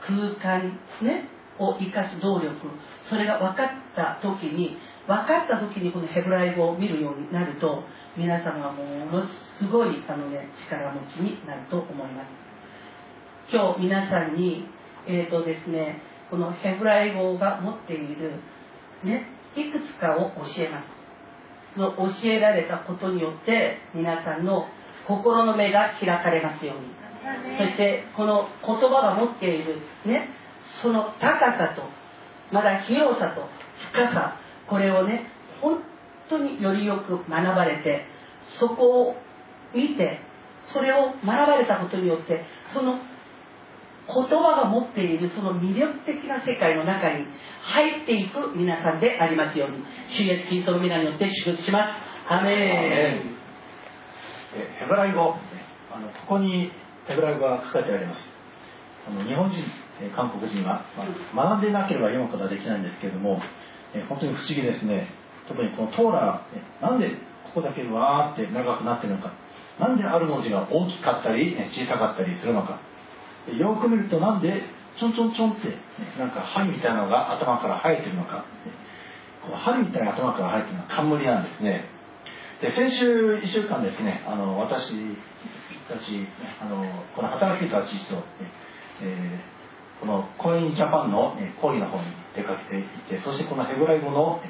[0.00, 2.54] 空間ねを生かす動力
[3.08, 7.84] それが分かった時に分かった時にこのヘブライ語を見るようになると
[8.16, 9.24] 皆様はもの
[9.58, 12.28] すごいあの、ね、力持ちになると思います。
[13.50, 14.66] 今日皆さんに
[15.06, 18.40] えっ、ー、とですねこのヘブライ語が持っている
[19.02, 21.02] ねいくつかを教えます。
[21.74, 24.66] その教えられたことによって皆さんの
[25.08, 27.02] 心の目が開かれますように。
[27.56, 30.28] そしてこの言葉が持っているね
[30.82, 31.82] その高さと
[32.52, 33.48] まだ広さと
[33.92, 34.36] 深さ
[34.68, 35.78] これをね本
[36.32, 38.06] 当によりよく学ばれて
[38.58, 39.14] そこを
[39.74, 40.20] 見て
[40.72, 42.98] それを学ばれたことによってその
[44.06, 47.26] 言葉が持っているその魅力的な世界の中に
[47.62, 49.78] 入っていく皆さんでありますように
[50.10, 51.94] 主イエスキリストの皆によって祝福しま
[52.28, 52.32] す。
[52.32, 53.42] アメン。
[54.52, 55.34] ヘブライ語
[55.90, 56.70] あのここに
[57.06, 58.20] ヘブライ語が書かれてあります。
[59.06, 59.64] あの日本人
[60.16, 60.84] 韓国人は、
[61.32, 63.40] まあ、学んでなければ読むことはできないんですけれども
[64.08, 65.21] 本当に不思議ですね。
[65.48, 67.10] 特にこのトーラーなんで
[67.54, 69.32] ここだけわーって長くなってるのか。
[69.80, 72.80] なんである文字が大きかったり小さかったりするのか。
[73.58, 74.62] よく見るとなんで
[74.98, 75.74] ちょんちょんちょんって
[76.18, 78.44] なんか針みたいなのが頭から生えてるのか。
[79.42, 81.88] この針みたいな頭から生えてるのは冠なんですね。
[82.62, 84.94] で先週1週間ですねあの私
[85.90, 86.26] たち
[86.62, 86.86] あの
[87.16, 88.22] この働き人たちと、
[89.02, 92.04] えー、このコインジャパンの、ね、講義の方に
[92.36, 94.40] 出かけていてそしてこのヘブライ語の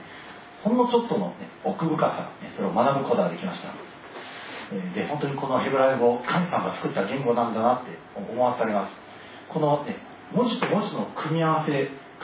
[0.63, 3.73] ほんのちょっとの、ね、奥深さそれを学ぶことができました。
[4.95, 8.95] で本当にこのヘブライ語神様が作った言語なんだなって思わされます。
[9.53, 9.97] この、ね、
[10.33, 11.73] 文字と文字の組み合わせ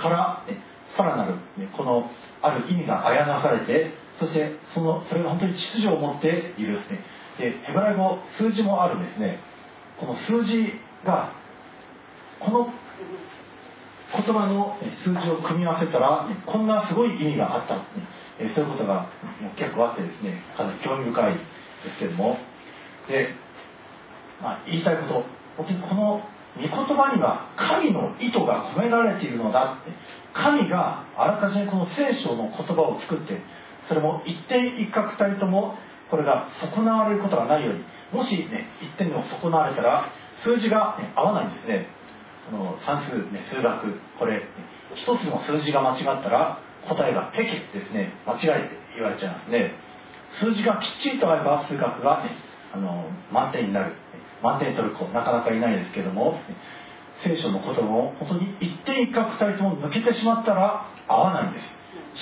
[0.00, 0.60] から、ね、
[0.96, 2.10] さらなる、ね、この
[2.40, 7.04] ある意味があやなされてそしてそのそれが本当に秩序を持っているですね
[7.38, 9.40] でヘブライ語数字もあるんですね。
[9.98, 10.72] この数字
[11.04, 11.32] が
[12.40, 12.72] この
[14.10, 17.84] 言葉の数字を組み合わせたらこんなすごい意味があった
[18.38, 19.10] えそういうことが
[19.56, 21.40] 結構あってですねかなり興味深いで
[21.92, 22.38] すけども。
[23.08, 23.34] で、
[24.42, 25.24] まあ、言いたいこと
[25.56, 26.22] 本当にこの
[26.56, 29.92] 御言葉には神の意図が込められているのだって
[30.34, 33.40] 神があらかじめこの聖書の言葉を作って
[33.88, 35.76] それも一点一角たりとも
[36.10, 40.10] これが損なわれることがないようにもしね一点でも損なわれたら
[40.44, 41.86] 数字が、ね、合わないんですね。
[42.48, 44.42] あの算数、ね、数学これ
[44.94, 48.12] 一つの数字が間違ったら答えがペケですね。
[48.26, 49.72] 間違えて言われちゃいますね。
[50.40, 52.36] 数字がきっちりと合えば数学が、ね、
[52.72, 53.94] あの満点になる。
[54.42, 56.40] 満点取る子なかなかいないですけども。
[57.24, 61.64] 聖書の言葉も本当に一点一角たりとも抜けてしまったら合わないんです。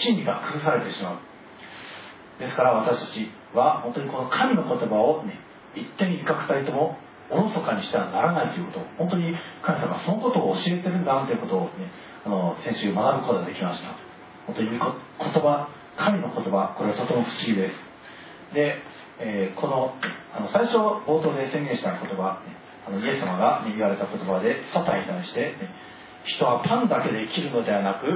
[0.07, 1.19] 真理が崩されてしまう。
[2.39, 5.39] ですから私たちは本当にこの神の言葉をね
[5.75, 6.97] 一点一角たりとも
[7.31, 11.91] おろそかにしてはならないということ本当に神様がそのことを教えてるんだということをね
[12.25, 14.06] あの先週学ぶことができました。
[14.47, 17.77] 本当に言葉神の言葉これはとても不思議です。
[18.55, 18.77] で、
[19.19, 19.95] えー、この
[20.35, 22.43] あの最初冒頭で宣言した言葉、
[22.87, 25.57] あのイエス様が、ね、言われた言葉でサタンに対して、ね、
[26.25, 28.07] 人はパンだけで生きるのではなく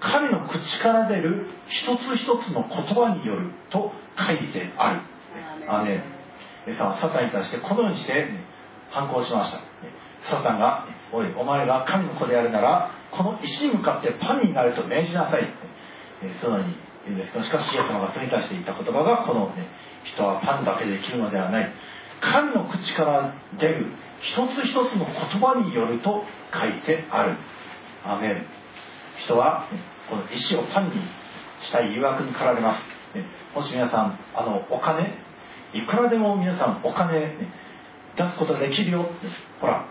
[0.00, 5.00] 神の口から出る一つ一つの言葉によると書いてある。
[5.68, 6.04] あね
[6.66, 8.44] イエス様はサタンに対してこのようにして、ね、
[8.90, 9.60] 反抗しました。
[10.28, 15.71] サタンが「おいお前が神の子であるならこの石に向かってパンになると命じなさい」そ
[16.48, 19.68] のように言うんですがしかしイエス様がそれに対して言った言葉がこの、ね、
[20.04, 21.72] 人はパンだけで生きるのではない。
[22.20, 23.86] 神の口から出る
[24.20, 26.22] 一つ一つの言葉によると
[26.54, 27.36] 書いてある。
[28.04, 28.46] アメン。
[29.24, 29.68] 人は
[30.08, 30.92] この石をパンに
[31.62, 32.82] したい誘惑に駆られます。
[33.54, 35.18] もし皆さんあのお金
[35.74, 37.36] いくらでも皆さんお金
[38.16, 39.10] 出すことができるよ。
[39.60, 39.86] ほら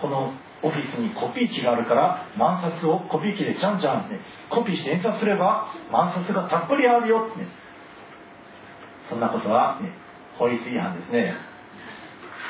[0.00, 0.32] この
[0.66, 7.46] オフィスにコピー機があるから万札をコピー機でじゃんじゃん、ね、コピーして印刷すれば万札がたっぷりあるよ、ね、
[9.08, 9.92] そんなことは、ね、
[10.38, 11.34] 法律違反ですね。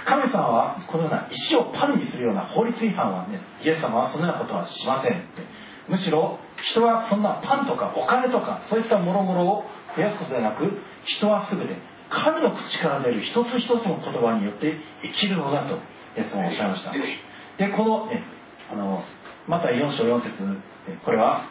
[0.07, 5.25] 神様はこのような石をパンにするような法律違反はねイエス様はそのようなことはしません
[5.89, 9.65] むしろ人はそんなパンとかお金とかそういったもろもろを
[9.97, 10.63] 増やすことではなく
[11.05, 11.77] 人はすぐで
[12.09, 15.81] 神の口から出る一つ一つの言葉によって生きるのだとイ
[16.23, 16.93] エス様はおっしゃいました。
[17.59, 18.23] でこの、ね、
[18.71, 19.03] あの
[19.47, 20.33] また4章4節
[21.05, 21.49] これは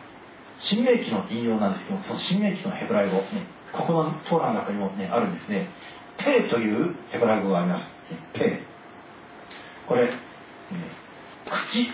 [0.59, 5.69] 申命記の引用なんですけどその申命記のヘブライ語、ね、ここのトーラの中にも、ね、あるんですね。
[6.17, 7.87] ペイというヘブライ語があります。
[8.33, 8.75] ペイ
[9.87, 10.09] これ、
[11.69, 11.91] 口。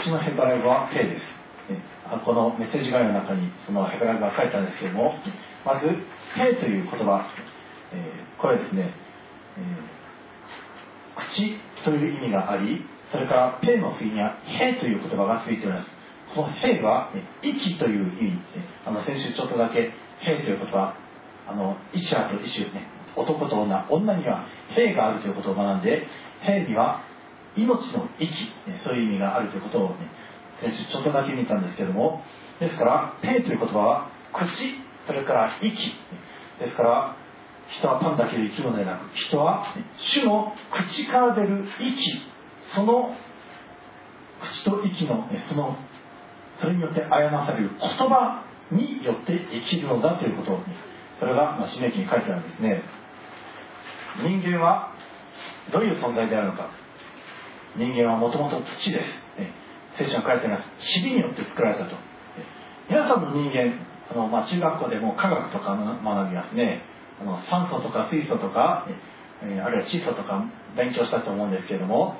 [0.00, 1.44] 口のヘブライ語はペイです。
[2.24, 5.14] このメッセージ概要の中にそのヘブライ語が書いてあるんですけども
[5.64, 5.86] まず
[6.36, 7.26] 「ペイ」という言葉、
[7.92, 8.92] えこれですね、
[9.56, 9.62] え、
[11.16, 12.84] 口という意味があり
[13.14, 15.90] それからペイの次には「ヘという言葉がついております。
[16.34, 17.10] この「ヘは
[17.42, 18.38] 「息」という意味
[18.84, 20.94] あの先週ちょっとだけ「ヘという言葉
[21.46, 26.08] あのイシャとイシュね男と女女には「ヘがあるということを学んで
[26.42, 27.02] 「ヘには
[27.56, 28.52] 命の息、
[28.82, 29.94] そういう意味があるということをね
[30.60, 32.20] 先週ちょっとだけ見たんですけども
[32.58, 34.50] ですから「ペイ」という言葉は口
[35.06, 35.94] それから息
[36.58, 37.14] ですから
[37.68, 42.33] 人はパンだけで生きるのではなく人は主の口から出る息
[42.72, 43.14] その
[44.40, 45.76] 口と息のその
[46.60, 50.60] それによって誤される言葉によって生きるのだということ
[51.18, 52.82] それが使命記に書いてあるんですね
[54.22, 54.94] 人間は
[55.72, 56.70] どういう存在であるのか
[57.76, 59.24] 人間はもともと土です
[59.98, 60.70] 聖書が書いてあります
[61.02, 61.96] 塵によって作られたと
[62.88, 66.82] 皆さんの人間あの、まあ、中学校でも科学とか学びますね
[67.20, 68.88] あの酸素とか水素とか、
[69.46, 70.44] え、あるいは窒素とか
[70.76, 72.16] 勉強したと思うんですけれども、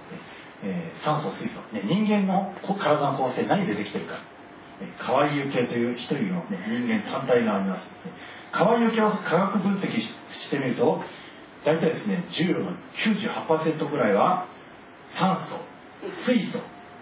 [0.62, 4.18] え、酸素水素、ね、人間の体の構成何でできてるか。
[4.98, 7.88] 河合有形という一人の、ね、人間単体があります。
[8.52, 11.00] 河合有形を科学分析してみると
[11.64, 12.72] 大体ですね重量の
[13.48, 14.46] 98%ぐらいは
[15.16, 15.60] 酸素
[16.26, 16.58] 水素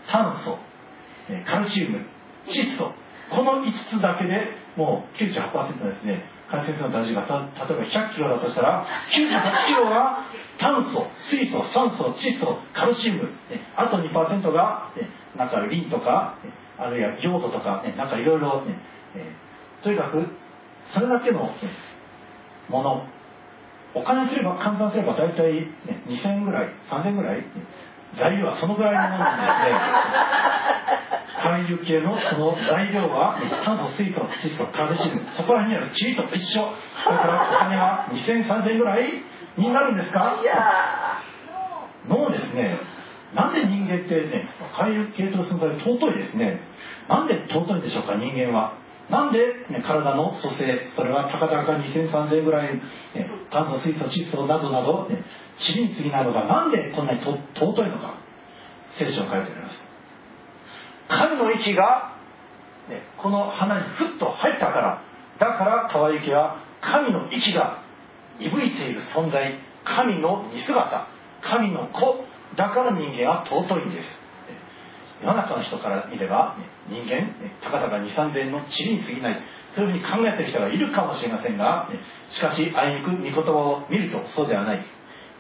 [0.09, 0.59] 炭素
[1.47, 2.07] カルシウム
[2.47, 2.93] 窒素。
[3.31, 6.25] この5つだけでもう98%ですね。
[6.53, 10.29] 感染症の大事が例えば100キロだとしたら98キロが
[10.61, 18.79] 炭素水素酸素窒素カルシウム、ね、あと2%が、ね、なんかリンとか、ね、あるいはヨードとか、ね、なんかいろいろね、
[19.17, 20.27] えー、とにかく
[20.93, 21.55] それだけの、ね、
[22.69, 23.07] もの。
[23.95, 27.45] お金すれば換算すれば大体、ね、2000円ぐらい3000円ぐらい
[28.17, 31.22] 材料はそのぐらいのものなんですね。
[31.43, 36.63] 海流系のその材料は炭素水素窒素カルシウムそこら辺にあるチリと一緒。
[36.63, 36.69] だ
[37.19, 39.11] からお金は2000、3000円ぐらい
[39.59, 40.41] になるんですか？
[40.43, 40.55] いや
[42.09, 42.79] のですね
[43.35, 46.61] なんで人間ってね海流系と存在尊いですね。
[47.09, 48.79] なんで尊いんでしょうか人間は。
[49.11, 52.81] なんで、ね、体の組成それはたかだか2000、3000円ぐらい、ね、
[53.51, 55.25] 炭素水素窒素などなど、ね、
[55.59, 58.15] 塵に過ぎないのがなんでこんなにと尊いのか。
[58.99, 59.92] 聖書を書いてあります
[61.13, 62.17] 神の息が、
[62.89, 65.03] ね、この花にふっと入ったから
[65.39, 67.83] だから川行は神の息が
[68.41, 69.55] いぶいている存在
[69.85, 71.09] 神の似姿
[71.43, 72.25] 神の子
[72.57, 74.23] だから人間は尊いんです。
[75.23, 79.43] 世の中の人から見れば、ね、人間、ね、たかだか2、3千の塵に過ぎない。
[79.75, 81.99] そういうふうに考えている人がいるかもしれませんが、ね、
[82.31, 84.85] しかしあいにく御言葉を見るとそうではない。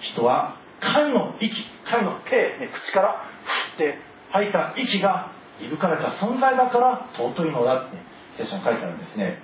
[0.00, 1.52] 人は神の息
[1.90, 3.98] 神の手、ね、口からふって
[4.30, 5.32] 吐いた息が
[5.64, 7.96] いぶかれた存在だから尊いのだって、
[8.36, 9.38] 聖書に書いてあるんですね。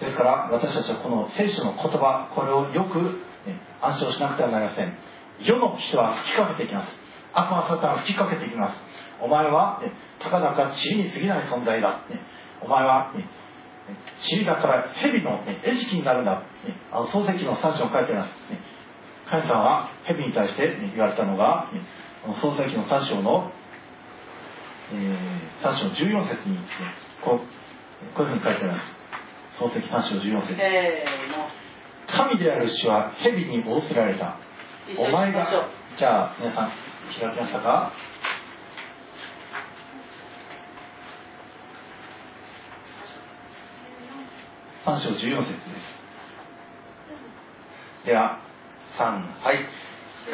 [0.00, 3.00] ですから私たちはこの聖書の言葉これをよく、
[3.46, 4.96] ね、暗唱しなくてはなりません。
[5.40, 6.92] 世の人は吹きかけていきます。
[7.32, 8.80] 悪魔サタンは吹きかけていきます。
[9.20, 12.20] お前は、ね、たかだか塵に過ぎない存在だ、ね、
[12.62, 13.28] お前は、ね、
[14.30, 16.46] 塵だから蛇の、餌食になるんだ、ね、
[16.90, 18.60] あの漱石の3章に書いてあります、ね、
[19.28, 21.80] 神様は蛇に対して、言われたのが、ね、
[22.40, 23.52] 創世記の3章の、
[24.92, 26.60] えー、3章14節に、ね、
[27.22, 27.60] こう
[28.14, 28.86] こういうふうに書いてあります。
[29.58, 30.56] 創世記3章14節。
[32.06, 34.36] 神である主は蛇に仰せられた。
[34.98, 36.72] お前がじゃあ皆さん
[37.20, 37.92] 開きましたか
[44.86, 46.00] ？3章14節です。
[48.06, 48.40] では
[48.98, 49.02] 3
[49.42, 49.58] はい。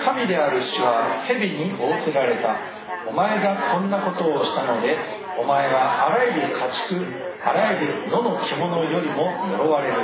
[0.05, 2.76] 神である主は蛇に仰せられた
[3.09, 4.97] お前がこんなことをしたので
[5.39, 7.05] お前はあらゆる家畜
[7.45, 9.95] あらゆる野の獣よりも呪われる。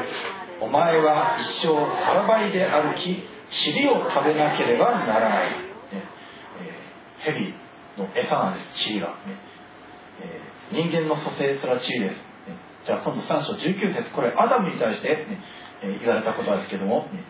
[0.63, 5.59] お前は一生腹ばいで歩き塵を食べなければならない、ね
[7.27, 7.55] えー、蛇
[7.99, 9.37] の餌なんです塵が、ね
[10.71, 15.43] えー、人間の蘇生すら塵です、ね、じゃあ今度3章19節これアダムに対して、ね
[15.83, 17.25] えー、言われたことですけども、ね、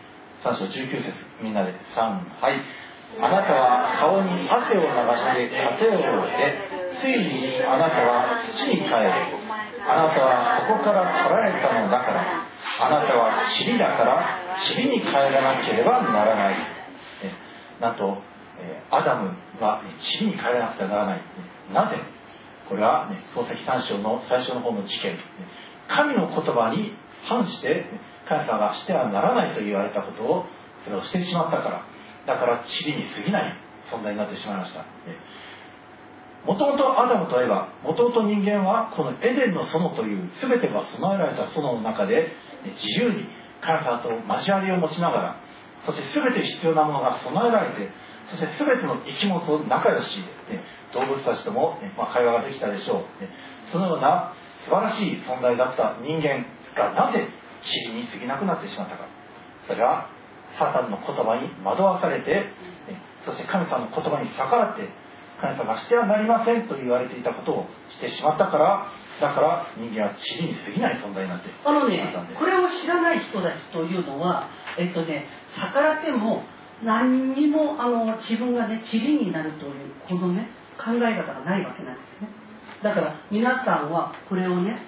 [0.45, 1.97] 3章19節みんなで3
[2.39, 2.82] はい。
[3.21, 6.41] あなたは顔に汗を流して糧を置いて
[7.01, 8.93] ついにあなたは土に帰る。
[9.85, 12.47] あなたはここから取られたのだから。
[12.79, 14.39] あなたは塵だから
[14.75, 16.55] 塵に帰らなければならない、
[17.79, 18.17] なんと、
[18.89, 19.83] アダムは
[20.19, 21.21] 塵に帰らなくてはならない、
[21.71, 21.97] なぜ？
[22.69, 25.17] これは、ね、漱石三章の最初の方の事件。
[25.87, 26.95] 神の言葉に
[27.25, 27.85] 反して
[28.27, 30.45] 神様がしてはならないと言われたことを
[30.83, 31.92] それをしてしまったから。
[32.25, 33.63] だから塵に過ぎない。
[33.91, 34.85] 存在になってしまいました。
[36.45, 42.33] もともとアダムといえばもともと人間はこのエデンの園という全てが備えられた園の中で
[42.75, 43.27] 自由に
[43.61, 45.35] 神様と交わりを持ちながら
[45.85, 47.91] そして全て必要なものが備えられて
[48.29, 50.63] そして全ての生き物と仲良し、ね、
[50.93, 53.29] 動物たちとも、ねまあ、会話ができたでしょう、ね、
[53.71, 54.33] そのような
[54.65, 56.43] 素晴らしい存在だった人間
[56.75, 57.29] がなぜ
[57.87, 59.07] 塵に過ぎなくなってしまったか。
[59.67, 60.09] それは
[60.57, 64.89] サタンの言葉に惑わされて、ね、そして神様の言葉に逆らって
[65.41, 68.91] 神様がしてはなりませんと言われていたことをしてしまったから
[69.21, 76.43] だから人間は塵に過ぎない存在になってあのねこれを知らない人たちというのはえっとね逆らっても
[76.83, 82.29] 何にもあの自分がね塵になるというこのね考え方がないわけなんですね。
[82.81, 84.81] だから皆さんはこれをね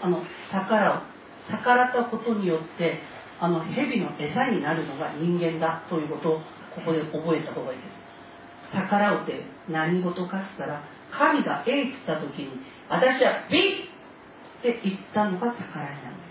[0.00, 1.02] あの逆らう
[1.50, 3.00] 逆らったことによって
[3.40, 6.40] あの蛇の餌になるのが人間だということを
[6.74, 8.10] ここで覚えた方がいいです。
[8.72, 12.50] 逆らうって何事かっつったら神が A っつった時に
[12.88, 16.24] 私は B って言ったのが逆らいなんで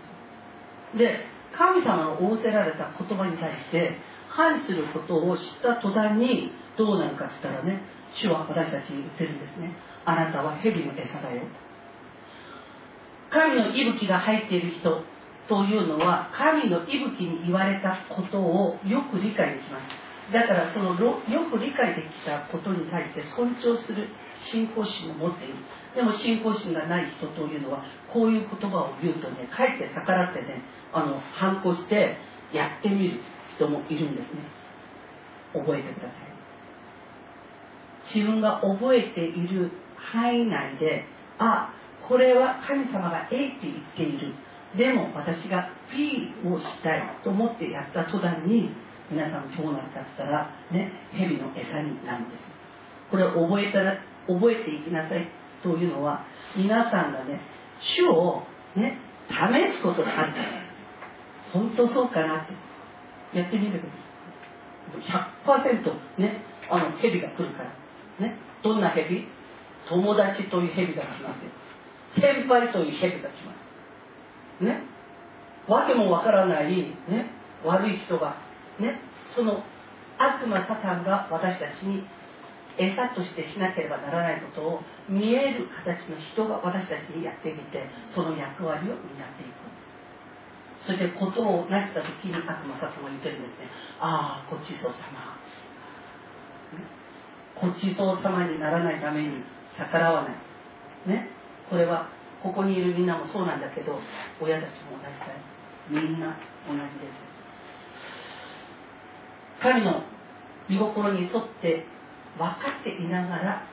[0.95, 3.97] すで神様の仰せられた言葉に対して
[4.29, 7.81] 反することを知った途端にどうなるかっつったらね
[8.13, 9.75] 主は私たちに言ってるんですね。
[10.05, 11.43] あなたは蛇の餌だよ。
[13.29, 15.03] 神の息吹が入っている人
[15.49, 20.09] というのは神の息吹に言われたことをよく理解できます。
[20.31, 21.19] だからそのよ
[21.49, 25.55] く理解できたことに対して尊重する信仰心を持っている。
[25.95, 27.83] でも信仰心がない人というのは
[28.13, 30.61] こういう言葉を言うとねかえって逆らってね
[30.93, 32.17] あの反抗して
[32.53, 33.19] やってみる
[33.55, 34.45] 人もいるんですね。
[35.53, 36.29] 覚えてください。
[38.13, 41.05] 自分が覚えている範囲内で
[41.39, 41.73] あ
[42.07, 44.35] これは神様が A って言っている。
[44.77, 48.69] でも私が P をしたいと思ってやった途端に
[49.09, 52.43] 皆さんどうなるかって言ったらね蛇の餌になるんです
[53.09, 53.97] これを覚えたら
[54.27, 55.27] 覚えていきなさい
[55.63, 57.41] というのは皆さんがね
[57.79, 58.43] 主を
[58.75, 58.99] ね
[59.29, 60.69] 試すことがあるから。
[61.53, 62.47] 本当そうかなっ
[63.31, 63.87] てやってみると
[64.99, 68.27] 100%ねあの蛇が来るから。
[68.27, 69.27] ねどんな蛇？
[69.87, 71.51] 友達という蛇が来ますよ。
[72.09, 73.68] 先輩という蛇が来ます。
[74.61, 74.83] ね。
[75.67, 76.71] わけもわからない
[77.07, 77.31] ね。
[77.63, 78.37] 悪い人が
[78.79, 78.99] ね。
[79.35, 79.63] その
[80.17, 82.03] 悪魔サタンが私たちに
[82.77, 87.85] 餌としてしなければならないことを見える形の人が私たちにやってみて
[88.15, 88.99] その役割を担っ
[89.37, 89.69] ていく。
[90.81, 93.67] それで事を成した時に悪魔サタンが言ってるんですね。
[93.99, 95.37] ああごちそうさま。
[97.59, 99.43] ごちそうさまにならないために
[99.77, 100.31] 逆らわない。
[101.09, 101.29] ね。
[101.69, 102.07] これは
[102.41, 103.99] ここにいるみんなもそうなんだけど
[104.41, 105.39] 親たちも同じだよ。
[105.89, 106.37] みんな
[106.67, 107.29] 同じです。
[109.61, 110.03] 神の
[110.69, 111.31] 見心に沿っ
[111.61, 111.85] て
[112.37, 113.63] 分かっていながら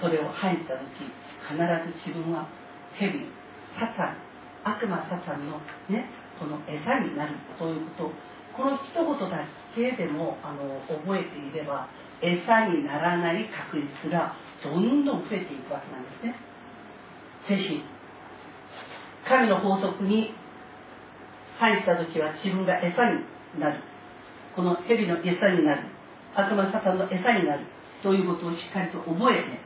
[0.00, 1.08] それを入った時
[1.48, 1.56] 必
[2.04, 2.48] ず自分は
[2.98, 3.26] 蛇
[3.78, 4.16] サタン
[4.64, 5.58] 悪魔サタンの
[5.88, 8.30] ねこの餌になるということ。
[8.56, 11.88] この一言だけでもあの覚えていれば
[12.20, 16.49] 餌にならない確率がどんどん増えていくわけなんですね。
[17.50, 17.82] ぜひ
[19.26, 20.32] 神の法則に
[21.58, 23.82] 入った時は自分が餌になる。
[24.54, 25.88] この蛇の餌になる。
[26.34, 27.66] 悪魔サタンの餌になる。
[28.02, 29.60] ということをしっかりと覚えて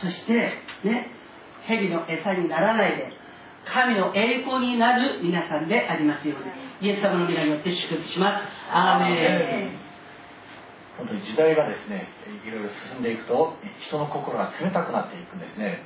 [0.00, 0.32] そして
[0.84, 1.10] ね
[1.66, 3.12] 蛇の餌にならないで
[3.66, 8.72] 神の栄光になる皆さんでありますようにイエス様の皆によって祝福します。
[8.72, 9.86] アーメン。
[10.96, 12.08] 本当に時代がですね
[12.46, 13.54] いろいろ進んでいくと
[13.86, 15.82] 人の心が冷たくなっていくんですね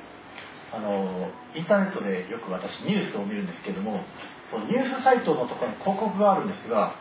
[0.71, 4.03] あのインターネットでよく私ニュースを見るんですけども
[4.49, 6.95] そのニュースサイトのところに広告があるんですが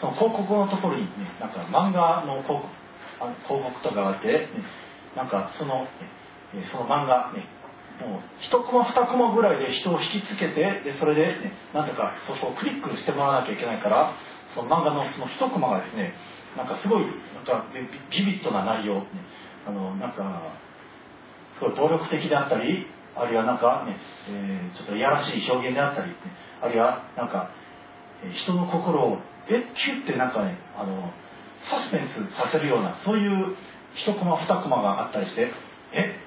[0.00, 2.80] その広告のところに、ね、なんか漫画の広告
[3.44, 4.48] 広告とかがあって、ね、
[5.14, 5.90] なんかその、ね、
[6.72, 7.44] その漫画、ね、
[8.00, 14.16] もう1コマ2コマぐらいで人を引きつけてでそれで、ね、なんとかそこをクリックしてもらわなきゃいけないから
[14.54, 16.14] その漫画のその1コマがですね
[16.56, 17.04] なんかすごい
[17.34, 17.66] なんか
[18.10, 19.06] ビビッドな内容、ね、
[19.66, 20.56] あのなんか
[21.58, 22.86] すごい暴力的であったり
[23.16, 23.96] あるいはなんかね、
[24.28, 26.16] えー、ちょっといやらしい表現であったり、ね、
[26.62, 27.50] あるいはなんか
[28.24, 31.12] え人の心をえキュッてなんかねあの
[31.64, 33.56] サスペンスさせるようなそういう
[33.96, 35.52] 1コマ2コマがあったりして
[35.92, 36.20] え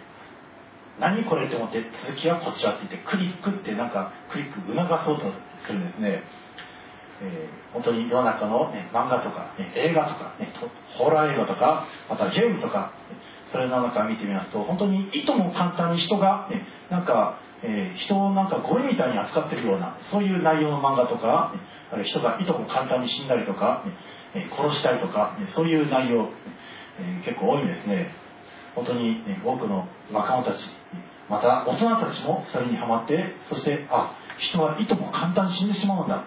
[0.99, 5.34] 何これって思って続きはこちらって言ってクリックってなんかクリック促そうと
[5.65, 6.21] するんですね、
[7.21, 10.53] えー、本当に世の中の、ね、漫画とか、ね、映画とか、ね、
[10.97, 12.93] ホラー映画とかまたゲームとか
[13.54, 21.54] それなの中見てみますと本当にいとも簡単に人が、ね、なんか、えー、人をなんかゴミみたいに扱ってるようなそういう内容の漫画とか、
[21.91, 23.86] あるいは人がいとも簡単に死んだりとか、
[24.34, 26.30] ね、殺したりとか、ね、そういう内容、
[26.99, 28.12] えー、結構多いんですね。
[28.74, 30.66] 本当に、ね、多くの若者たち
[31.30, 36.26] また大人たちもそれにはまってそしてあ人はいとも簡単に死んでしまうんだ、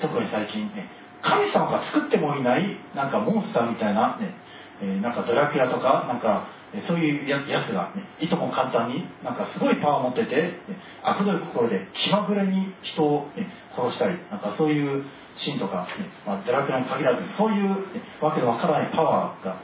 [0.00, 0.88] 特に最近、ね、
[1.20, 4.45] 神様が作ってもいないなんかモンスターみたいな、ね
[4.80, 6.48] えー、なんかドラキュラとかなんか
[6.86, 10.58] そういうやつが、ね、いとも簡単になんかすごいパワーを持ってて、ね、
[11.02, 15.04] 悪どい心で気まぐれに人を、ね、殺したりなんかそういう
[15.36, 19.54] シーンとか、ねまあ、ドラキュラに限らずそういう、ね、わけのわからないパワーが、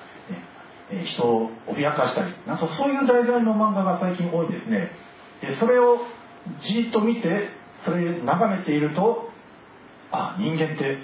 [0.90, 4.90] ね、人を脅かしたりなんかそういう題材の漫画が最近多いですね。
[5.40, 5.98] でそれを
[6.62, 7.48] じっと見て
[7.84, 9.28] それ眺めていると
[10.12, 10.98] あ人間って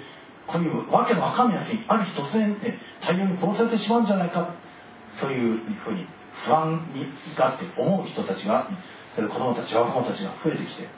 [0.51, 4.55] こういうわけのわかんないやつにある日突然、ね、大量に殺されてしまうんじゃないか。
[5.21, 6.07] そういうふうに
[6.45, 8.69] 不安にがって思う人たちが、
[9.15, 10.89] それ子供たち若者たちが増えてきて、ね、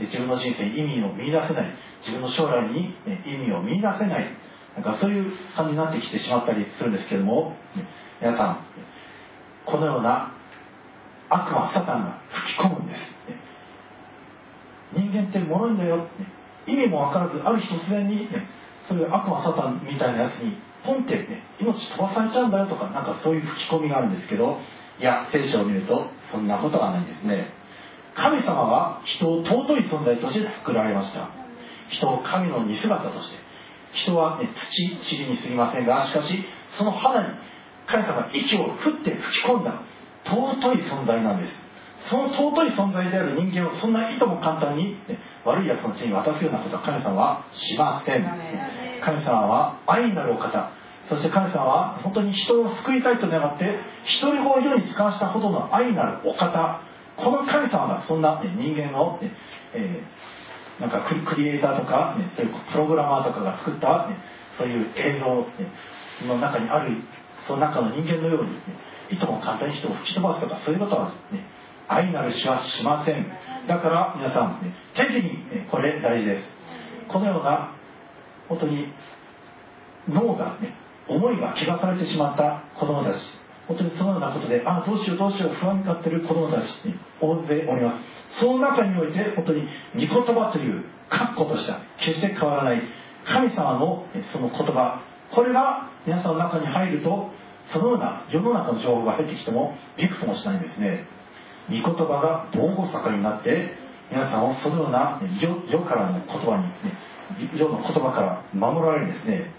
[0.00, 1.74] 自分の人生に意味を見出せない。
[2.00, 4.30] 自分の将来に、ね、意味を見出せない。
[4.76, 7.88] なんかそういう感じになってきてしまったりするんですけども、ね、
[8.20, 8.64] 皆さん
[9.64, 10.32] このような
[11.30, 13.40] 悪魔サタンが吹き込むんです、ね、
[14.92, 16.04] 人間って脆いんだよ、ね、
[16.66, 18.46] 意味も分からずある日突然に、ね、
[18.88, 24.58] そういう悪魔サタンみたいなやつにポンってね命飛ばされちゃうんだよとかなんかそういう吹き込みがあるんですけど
[25.00, 27.52] いや聖書を見るとそんなことはないんですね。
[28.14, 31.30] 神様は人を尊い存在として作られました。
[31.90, 33.36] 人を神の似姿として。
[33.92, 36.44] 人は、ね、土塵にすぎませんがしかし
[36.76, 37.34] その肌に
[37.86, 39.82] 神様が息を振って吹き込んだ
[40.24, 41.66] 尊い存在なんです。
[42.10, 48.24] その尊い存在である人間をそんないとも簡単に、ね、悪い奴の手に渡すようなことは神様はしません。
[49.00, 50.72] 神様は愛なるお方。
[51.08, 53.64] そして神様は本当に人を救いたいと願って
[54.04, 56.80] 一人子を世に使わしたほどの愛なるお方。
[57.16, 59.32] この神様がそんな、ね、人間を、ね
[59.72, 64.18] えー、なんかクリエイターとか、ね、そういうプログラマーとかが作った、ね、
[64.58, 65.46] そういう映像、
[66.24, 67.02] の中にある
[67.46, 68.58] その中の人間のように、ね、
[69.10, 71.44] いとも簡単に人を吹き飛ばすとかそういうことは、ね、
[71.88, 73.26] 愛なる主はしません
[73.68, 76.44] だから皆さん、ね、適宜これ大事です
[77.08, 77.74] このような
[78.48, 78.92] 本当に
[80.08, 80.74] 脳がね
[81.08, 83.20] 思いが汚されてしまった子供たち
[83.68, 92.82] 本当にそのようなことであどうしようどうしよう不安になっている子供たちに大勢おりますその中において本当に御言葉という確固とした決して変わらない
[93.26, 95.02] 神様のその言葉。
[95.34, 97.30] これが皆さんの中に入ると
[97.72, 101.04] そのような世の中の情報が入ってきてもびくともしないんですね。
[101.68, 103.72] 御言葉が防護坂になって
[104.10, 109.52] 皆さんをそのような世からの言葉に、ね、世の言葉から守られるんですね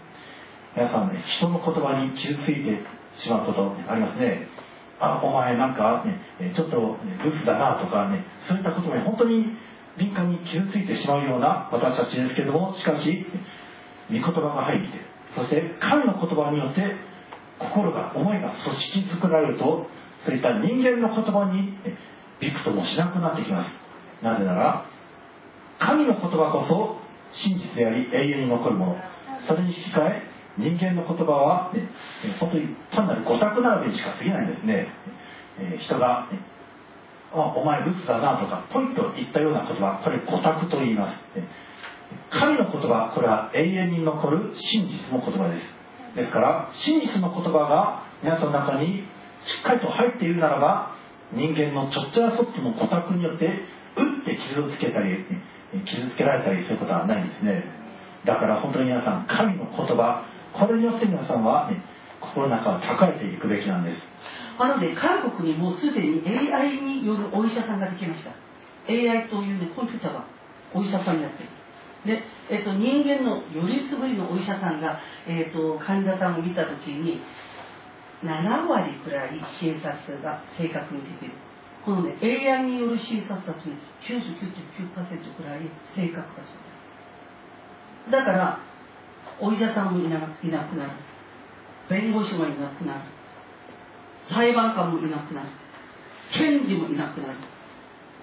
[0.75, 4.47] 皆さんね人の言葉に傷ついてしまうことありますね。
[4.99, 6.03] あお前なんか、
[6.39, 9.45] ね、ちょっと、ね、ブスだなとかねそういったことに本当に
[9.97, 13.25] 敏感に傷ついてしまうような私たちですけれどもしかし
[14.09, 14.97] 御言葉が入って
[15.35, 16.95] そして神の言葉によって
[17.59, 19.85] 心が思いが組織作られると
[20.27, 21.71] そういった人間の言葉に
[22.41, 23.71] びくともしなくなってきます。
[24.21, 24.85] なぜなら
[25.79, 26.99] 神の言葉こそ
[27.33, 28.95] 真実であり永遠に残るもの。
[29.47, 30.23] それに引き換え
[30.57, 31.89] 人間の言葉は、ね、
[32.41, 34.87] 本当に単なる語卓並びにしか過ぎないんですね、
[35.59, 36.39] え人が、ね、
[37.31, 41.23] あお前ブスだなとかポイッと言ったような言葉これ語卓と言います。
[42.31, 46.17] 神の言葉これは永遠に残る真実の言葉です。
[46.17, 49.03] ですから真実の言葉が皆さんの中に
[49.41, 50.95] しっかりと入っているならば
[51.33, 53.45] 人間のちょっとやそっとの顧客によって
[53.95, 55.25] 打って傷をつけたり
[55.85, 57.63] 傷つけられたりすることはないんですね。
[58.25, 61.83] だから本当に皆さん神の言葉これによって皆さんは、ね、
[62.19, 64.01] 心の中を高えていくべきなんです。
[64.59, 68.31] なので韓国にもうすでに AI によるお医者さんができました。
[68.89, 70.25] AI というねコンピューターが
[70.73, 71.51] お医者さんになっている。
[72.05, 77.19] で、えっと、人間のよりすぐりのお医者さんが、えっと、患者さんを見た時に
[78.23, 81.31] 7割くらい診察が正確にできる。
[81.85, 85.61] このね AI による診察だとね99.9%くらい
[85.95, 86.53] 正確化す
[88.07, 88.11] る。
[88.11, 88.59] だから
[89.39, 90.91] お医者さんもいないなくなる。
[91.89, 93.01] 弁護士もいなくなる。
[94.29, 95.49] 裁判官もいなくなる。
[96.33, 97.37] 検事もいなくなる。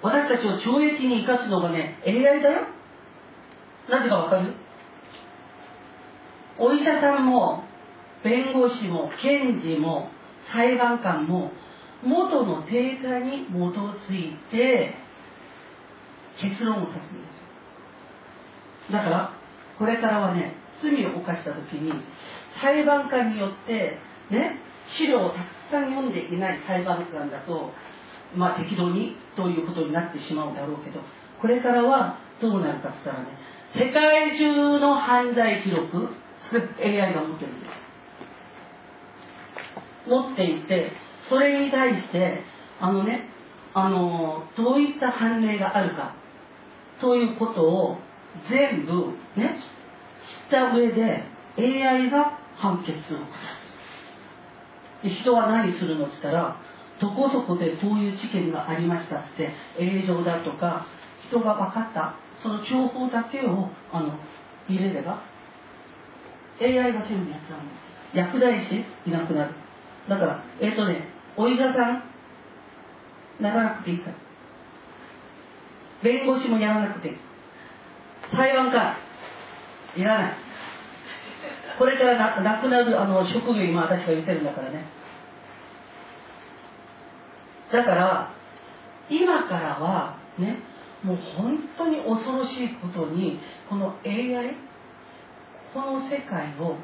[0.02, 2.66] 私たちを懲役に生かすのがね AI だよ。
[3.88, 4.54] なぜかわかる？
[6.58, 7.63] お医者さんも
[8.24, 10.08] 弁護士も検事も
[10.50, 11.52] 裁判官も
[12.02, 14.94] 元のデータに基づいて
[16.36, 17.28] 結論を出すんで
[18.88, 18.92] す。
[18.92, 19.34] だから
[19.78, 21.92] これからはね罪を犯した時に
[22.60, 23.98] 裁判官によって
[24.30, 27.70] ね資料をたくさん読んでいない裁判官だと
[28.36, 31.00] まあ適当にということになってしまうだろうけど
[31.40, 33.26] これからはどうなるかっつったらね
[33.72, 36.08] 世界中の犯罪記録
[36.48, 37.93] それ AI が持ってるんです。
[40.06, 40.92] 持っていて
[41.28, 42.40] それに対して
[42.80, 43.28] あのね
[43.72, 46.14] あのどういった判例があるか
[47.00, 47.98] ということを
[48.48, 49.60] 全部ね
[50.46, 51.24] 知った上で
[51.58, 53.24] AI が判決を下
[55.02, 55.04] す。
[55.04, 56.56] で人は何するのって言ったら
[57.00, 60.86] どこそこでこういう事件がありましたって映像だとか
[61.28, 64.14] 人が分かったその情報だけをあの
[64.68, 65.22] 入れれば
[66.60, 69.63] AI が全部やつなんです薬剤師いなくなる。
[70.08, 72.04] だからえっ、ー、とねお医者さん
[73.40, 74.16] ならなくていいから
[76.02, 77.14] 弁護士もやらなくていい。
[78.30, 78.96] 裁判官
[79.96, 80.32] いらない。
[81.78, 84.84] これからなくなるあの職業今私が言ってるんだからね。
[87.72, 88.34] だから
[89.08, 90.58] 今からはね
[91.02, 94.56] もう本当に恐ろしいことにこの AI
[95.72, 96.76] この世界を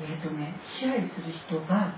[0.00, 1.94] えっ、ー、とね支配する人が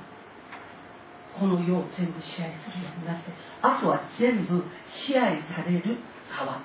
[1.38, 3.32] この世を全部支配するようになって
[3.62, 5.98] あとは全部支配される
[6.30, 6.60] 川。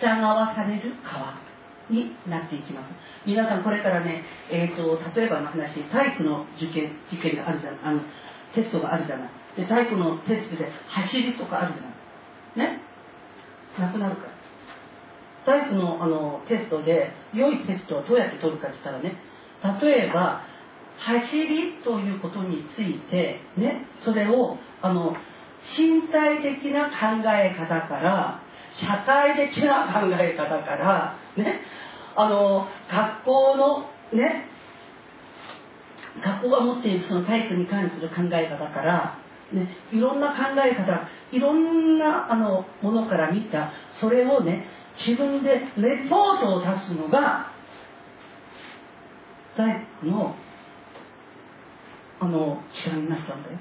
[0.00, 1.34] 従わされる川
[1.90, 2.90] になっていきます。
[3.26, 8.00] 皆さんこれからね、えーと、例えばの話体育の受験事件があるじゃないあの
[8.54, 9.30] テストがあるじゃない。
[9.56, 12.72] で体育のテストで走りとかあるじゃない。
[12.72, 12.80] ね？
[13.78, 14.32] なくなるから。
[15.44, 19.18] 体育のあのテストで良いテストをどうやって取るかって言ったらね
[19.82, 20.42] 例えば
[21.04, 25.16] 走りということについてねそれをあの
[25.76, 28.42] 身体的な考え方から
[28.74, 31.60] 社会的な考え方からね
[32.14, 33.80] あの学校の
[34.12, 34.48] ね
[36.22, 39.18] 学校が持っているその体育に関する考え方から、
[39.52, 47.50] ね、いろんな考え方いろんなあのものから見たそれをね自分でレポートを出すのが
[49.56, 50.36] 大工の
[52.22, 53.58] あの力になっちゃうんだよ。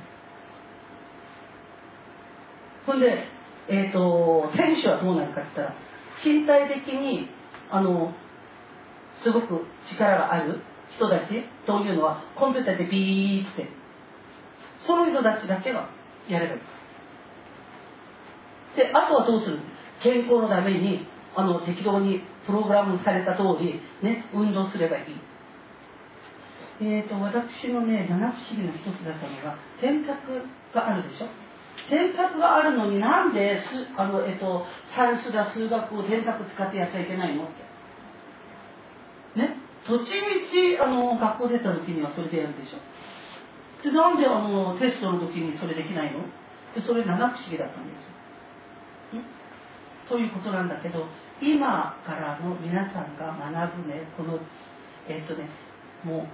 [2.86, 3.26] ほんで、
[3.68, 5.76] えーと、選手はどうなるかって言ったら
[6.24, 7.28] 身体的に
[7.72, 8.14] あの
[9.24, 10.62] すごく力がある
[10.95, 11.28] 人たち
[11.66, 13.68] というのはコンピューターでビーって
[14.86, 15.89] その人たちだけが
[16.30, 16.62] やればいい
[18.78, 19.59] であとはどうする？
[20.03, 25.30] 健康のためにあの適当にプログラムされた通り、ね、運動すればいい。
[26.82, 30.41] えーと、私のね七不思議の一つだったのが選択
[30.73, 31.27] があるでしょ？
[31.89, 33.65] 選択があるのになんです
[33.95, 34.65] あの、えーと、
[34.95, 37.61] 算数だ数学を選択使ってやっちゃいけないのって？
[39.39, 39.57] ね？
[39.86, 40.09] 土地
[40.77, 42.82] 道あの学校出た時にはそれでやるでしょ？
[43.84, 46.25] でなんであのテストの時にそれできないの？
[46.73, 48.01] でそれ七不思議だったんです。
[49.15, 49.21] よ
[50.09, 51.05] ということなんだけど
[51.41, 54.39] 今からの皆さんが学ぶねこの
[55.07, 55.49] えっ、ー、とね
[56.03, 56.27] もう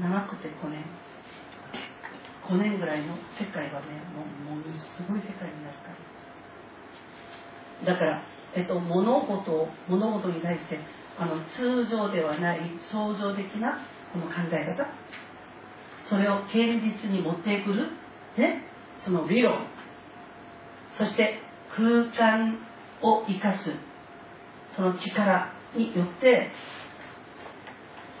[0.00, 0.84] 長くて5年。
[2.48, 4.24] 5年ぐらいの世界はねも
[4.54, 5.88] うものすごい世界になるか
[7.84, 7.92] ら。
[7.92, 8.22] だから、
[8.54, 10.80] えっと、物事物事に対して
[11.18, 12.60] あの通常ではない
[12.90, 13.78] 創造的な
[14.12, 14.86] この考え方。
[16.08, 17.90] それを現実に持ってくる、
[18.38, 18.64] ね、
[19.04, 19.66] その理論。
[20.96, 21.42] そして
[21.76, 22.58] 空間
[23.02, 23.70] を生かす。
[24.74, 26.50] その力によって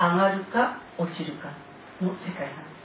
[0.00, 1.50] 上がるか落ちるか
[2.00, 2.78] の世界なんで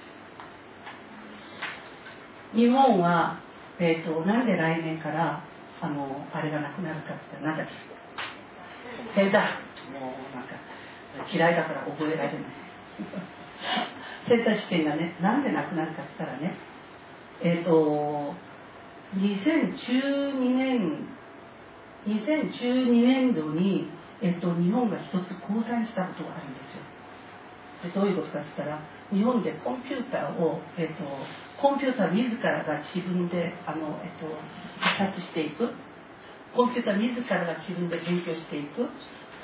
[2.52, 3.40] す日本は、
[3.80, 5.44] えーと、なんで来年から
[5.82, 7.94] あのあれがなくなるかって言ったら何だっけ
[9.16, 10.00] センター。
[10.00, 10.56] もうなんか
[11.32, 12.40] 嫌いだから覚えられない。
[14.28, 16.56] センター試験がねなんでなくなるかって言ったらね
[17.42, 18.34] えっ、ー、と
[19.18, 21.08] 2012年
[22.08, 23.90] 2012年度に、
[24.22, 26.84] えっと、日本が一つ降参したことがあるんですよ。
[27.84, 28.82] でどういうことかって言ったら
[29.12, 31.04] 日本でコンピューターを、えっと、
[31.62, 34.32] コンピューター自らが自分であの、えっと、
[34.80, 35.70] 発達していく。
[36.56, 38.88] コンピューター自らが自分で勉強していく。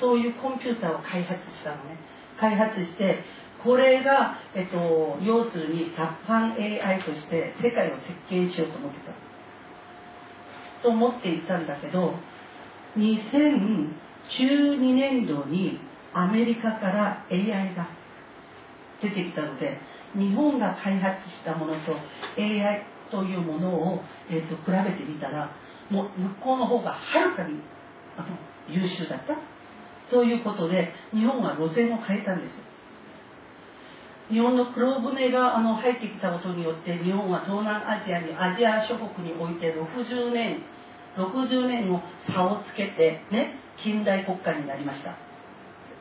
[0.00, 2.00] そういうコンピューターを開発したのね。
[2.40, 3.22] 開発して
[3.62, 7.96] これが、えっと、要するに雑版 AI として世界を
[8.28, 9.12] 席巻しようと思ってた。
[10.82, 12.14] と思っていたんだけど
[12.96, 15.78] 2012年度に
[16.14, 17.88] アメリカから AI が
[19.02, 19.78] 出てきたので
[20.14, 21.94] 日本が開発したものと
[22.36, 25.50] AI というものを、えーと、比べてみたら
[25.90, 27.60] もう向こうの方がはるかに
[28.16, 28.28] あの
[28.68, 29.34] 優秀だった。
[30.10, 32.54] ということで日本は路線を変えたんです
[34.28, 40.62] 日本の黒船があの入ってきたことによって日本は東南アジアにアジア諸国において60年
[41.16, 45.16] 60年の差をつけてね近代国家になりました。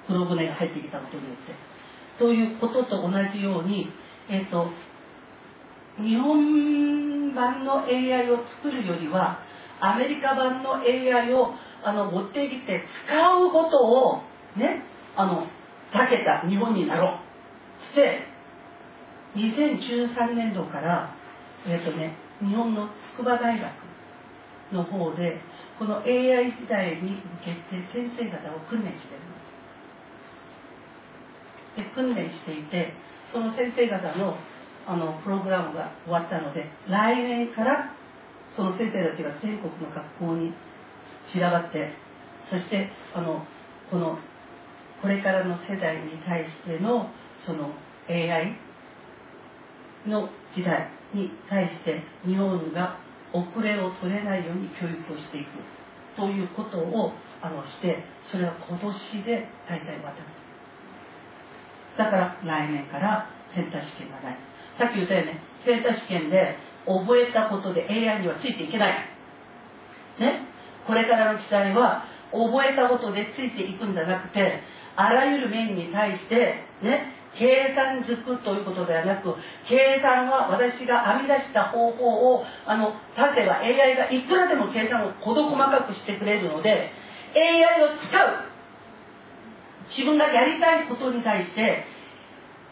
[0.07, 1.68] 黒船が入ってきたことによって。
[2.19, 3.89] ということと同じように、
[4.29, 4.67] えーと、
[5.97, 9.39] 日本版の AI を作るよりは
[9.79, 14.21] アメリカ版の AI をあの持ってきて使うことを
[14.57, 14.83] ね
[15.15, 15.47] あの
[15.93, 17.29] たけた日本になろう。
[17.79, 18.27] して
[19.35, 21.15] 2013年度から、
[21.65, 23.71] えーとね、日本の筑波大学
[24.73, 25.39] の方で
[25.77, 29.28] この AI 時代に向けて先生方を訓練してる。
[31.75, 32.93] で訓練していて
[33.31, 34.35] その先生方の
[34.87, 37.93] あのプログラムが終わったので来年から
[38.55, 40.51] その先生たちが全国の学校に
[41.31, 41.93] 散らばって
[42.49, 43.45] そしてあの
[43.91, 44.17] この
[45.01, 47.09] これからの世代に対しての
[47.45, 47.71] その
[48.09, 48.57] AI
[50.07, 52.97] の時代に対して日本が
[53.31, 55.49] 遅れを取れないように教育をしていく
[56.15, 60.38] ということをあのしてそれは今年で大体終わった
[61.97, 64.37] だから来年からセンター試験がない。
[64.77, 65.41] さっき言ったよね。
[65.65, 66.55] センター試験で
[66.85, 69.09] 覚えたことで AI にはついていけない。
[70.19, 70.47] ね？
[70.87, 74.61] これからの時代は覚えたことでついていくんじゃなくて
[74.95, 77.13] あらゆる面に対してね？
[77.37, 79.35] 計算づくということではなく
[79.67, 86.89] 計算は私が編み出した方法をあの立てば AI がいくらでも計算を事細かくしてくれるので
[87.35, 88.48] AI を使う。
[89.89, 91.83] 自分がやりたいことに対して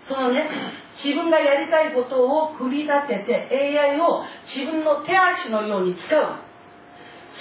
[0.08, 0.50] そのね
[0.96, 6.48] 自分がやりたいことを組み立てて AI を自分の手足のように使う。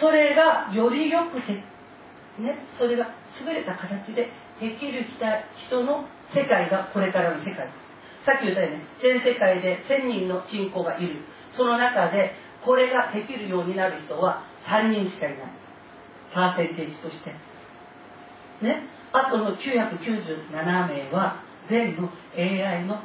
[0.00, 1.52] それがよりよくて
[2.42, 3.06] ねそれが
[3.40, 4.28] 優れた形で
[4.60, 5.06] できる
[5.66, 6.04] 人の
[6.34, 7.68] 世界がこれからの世界。
[8.26, 11.22] さっき言ったよね全世界で1000人の人口がいる。
[11.56, 12.32] その中で
[12.64, 15.52] これができるようになる人は3人しかいない。
[16.34, 17.30] パーセンテージとして。
[18.62, 18.95] ね。
[19.16, 23.00] あとの997名は全部 AI の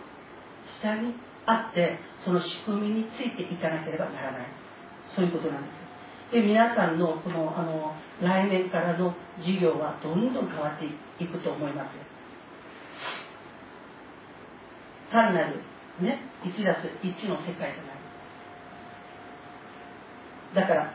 [0.82, 1.16] 下に
[1.46, 4.48] あってその仕組みについていかなければならない。
[5.16, 5.68] そういうことなんで
[6.30, 6.34] す。
[6.34, 10.86] で皆さんのこのあの来年からの授業はどんどん変わって
[11.24, 11.90] いくと思います。
[15.12, 15.62] 単なる
[16.00, 18.02] ね1ダス1の世界がない
[20.56, 20.94] だから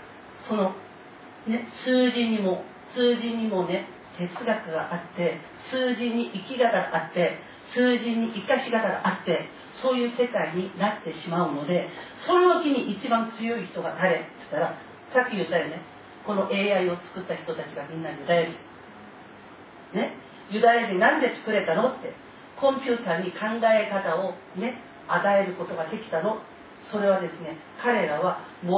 [0.49, 0.75] その
[1.47, 2.65] ね数字にも
[2.95, 3.89] 数字にもね
[4.19, 5.41] 哲学があって
[5.71, 7.39] 数字に生き方があって
[7.73, 9.49] 数字に生かし方があって
[9.83, 11.89] そういう世界になってしまうので
[12.27, 14.21] それを機に一番強い人が誰？
[14.21, 14.79] って言ったら
[15.13, 15.83] さっき言ったようにね。
[16.27, 18.59] この AI を作った人たちがみんなユダヤ人。
[19.95, 20.17] ね？
[20.51, 21.91] ユダヤ人なんで作れたの？
[21.91, 22.13] って。
[22.59, 26.43] コンピューターに考え方をね与えることができたの？
[26.91, 28.71] それはですね彼らは最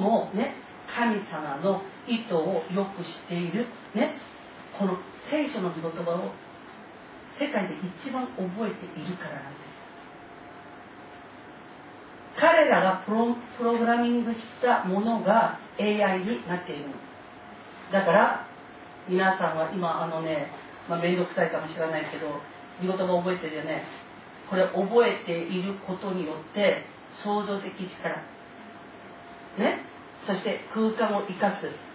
[0.00, 0.54] もね
[0.88, 3.66] 神様の意図をよくしている。
[3.94, 4.16] ね？
[4.78, 4.96] この
[5.30, 6.30] 聖書の御言葉を
[7.38, 9.78] 世界で一番覚えているからなんです。
[12.38, 16.94] 彼らがプロプログラミングしたものが AI になっているの。
[17.92, 18.46] だから
[19.08, 20.52] 皆さんは今あのね、
[20.88, 22.28] まあ、面倒くさいかもしれないけど
[22.80, 23.82] 御言葉覚えてるよね。
[24.48, 26.86] これ覚えていることによって
[27.24, 27.88] 創造的力。
[29.58, 29.82] ね？
[30.26, 31.87] そして空間を生かす。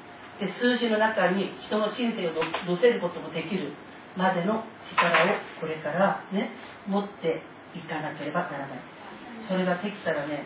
[0.44, 3.72] で数字の中に人の人生を乗せることもできる
[4.18, 6.52] までの力をこれからね
[6.86, 7.42] 持って
[7.72, 8.80] いかなければならない。
[9.48, 10.44] それができたらね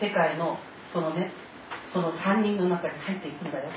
[0.00, 0.58] 世界の
[0.92, 1.32] そのね
[1.92, 3.72] その3人の中に入っていくんだよ。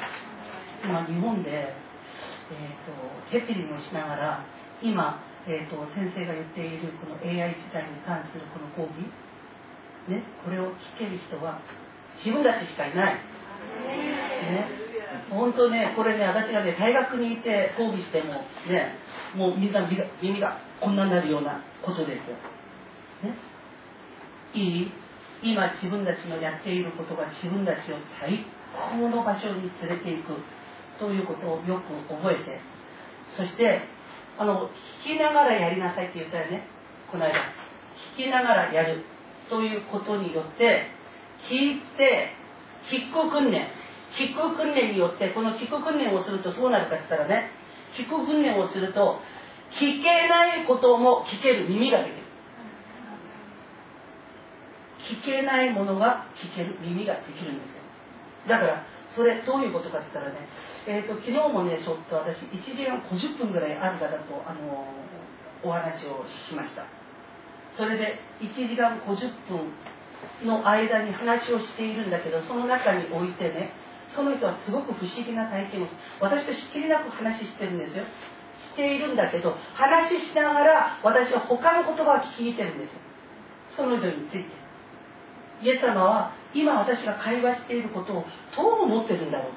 [0.83, 2.91] 今日本で、えーと、
[3.31, 4.45] ヘピリンをしながら
[4.83, 9.09] 今、えーと、先生が言っているこの AI 時代に関するこの講義
[10.07, 11.59] ねこれを聞ける人は
[12.17, 14.84] 自分たちしかいない、ね、
[15.29, 18.33] 本当ね、これね、私がね、大学にいて講義しても、
[18.67, 18.95] ね、
[19.35, 19.87] もうみんな
[20.21, 22.35] 耳がこんなになるようなことですよ。
[23.23, 23.33] ね、
[24.53, 24.91] いい？
[25.43, 30.33] 今自分たちのやっていることが自分たちを最高の場所に連れていく
[30.97, 32.59] ということをよく覚えて、
[33.37, 33.81] そして、
[34.37, 34.69] あの、
[35.03, 36.67] 聞きながらやりなさいって言ったよね、
[37.11, 37.33] この間。
[38.17, 39.03] 聞きながらやる
[39.49, 40.87] ということによって、
[41.49, 42.31] 聞いて、
[42.89, 43.67] 聞く訓練。
[44.15, 47.51] キック訓練によってこのキック訓練をするとどうなるかって言ったらね
[47.95, 49.19] キック訓練をすると
[49.71, 52.25] 聞けないことも聞ける耳ができる。
[55.05, 57.81] 聞けないものが聞ける耳ができるんですよ。
[58.47, 58.85] だから
[59.15, 60.47] それどういうことかって言ったらね、
[60.87, 64.87] えーと、昨日もねちょっと私1時間50分ぐらいある方と、あの
[65.63, 66.85] お話をしました。
[67.77, 73.71] それで1時間50分の間に話をしているんだけどその中においてね
[74.13, 75.87] その人はすごく不思議な体験を
[76.19, 78.03] 私としきりなく話してるんですよ。
[78.71, 82.99] しているんだけど話しながら私は他の言葉を聞いてるんですよ。
[83.75, 84.65] その人について。
[85.61, 88.25] イエス様は今私が会話していることを
[88.55, 89.51] どう思ってるんだろう。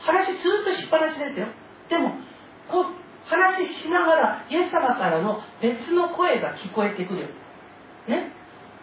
[0.00, 1.46] 話ずっとしっぱなしですよ。
[1.88, 2.14] でも
[2.70, 2.84] こう
[3.26, 7.28] 話しながらイエス様からの別の声が聞こえてくる
[8.08, 8.35] ね。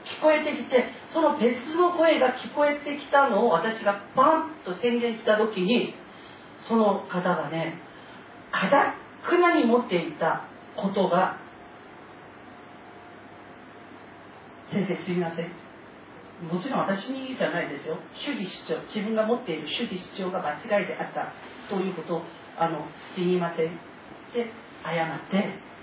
[0.06, 5.96] 聞こえてきてその別の声が聞こえてきたのを私がバンと宣言した時に
[6.68, 7.80] その方がね
[8.52, 8.96] かた
[9.28, 11.40] くなに持っていたことが
[14.72, 15.52] 先生すみません。
[16.50, 17.98] もちろん私にじゃないですよ。
[18.16, 21.32] 主義主張自分が持っている主義主張が間違いであった
[21.70, 22.22] ということを
[22.58, 23.80] あのすみません。
[24.34, 24.52] で
[24.84, 25.74] 謝って。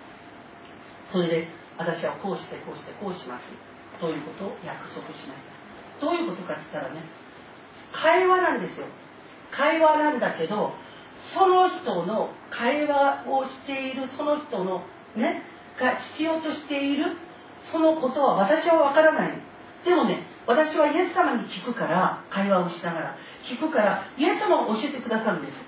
[1.12, 3.69] それで私はこうしてこうしてこうします。
[4.00, 5.50] ということを約束しました。
[6.00, 7.04] どういうことかって言ったらね
[7.92, 8.86] 会話なんですよ。
[9.52, 10.72] 会話なんだけど
[11.34, 14.82] その人の会話をしているその人の
[15.16, 15.42] ね
[15.78, 17.16] が必要としている
[17.70, 19.42] そのことは私は分からない。
[19.84, 25.58] でもね私はイエス様に聞くから会話をしながら聞くからイエス様を教えてくださるんです。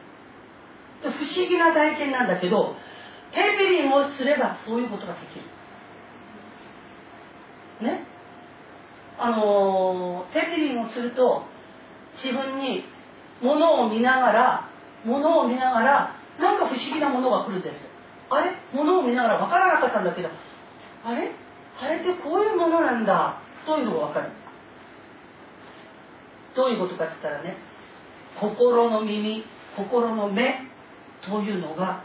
[1.03, 2.77] 不思議な体験なんだけど
[3.33, 5.39] テーピリンをすればそういうことができ
[7.83, 7.91] る。
[7.91, 8.07] ね？
[9.23, 11.45] あのテピリンをすると
[12.23, 12.85] 自分に
[13.41, 14.69] 物を見ながら
[15.05, 17.77] 物を見ながらなんか不思議なものが来るんです。
[18.31, 18.53] あれ？
[18.73, 20.29] 物を見ながら分からなかったんだけど
[21.05, 21.31] あれ？
[21.81, 23.39] あれってこういうものなんだ。
[23.65, 24.31] というのが分かる。
[26.57, 27.57] どういうことかって言ったらね
[28.41, 29.45] 心の耳
[29.77, 30.67] 心の目
[31.25, 32.03] というのが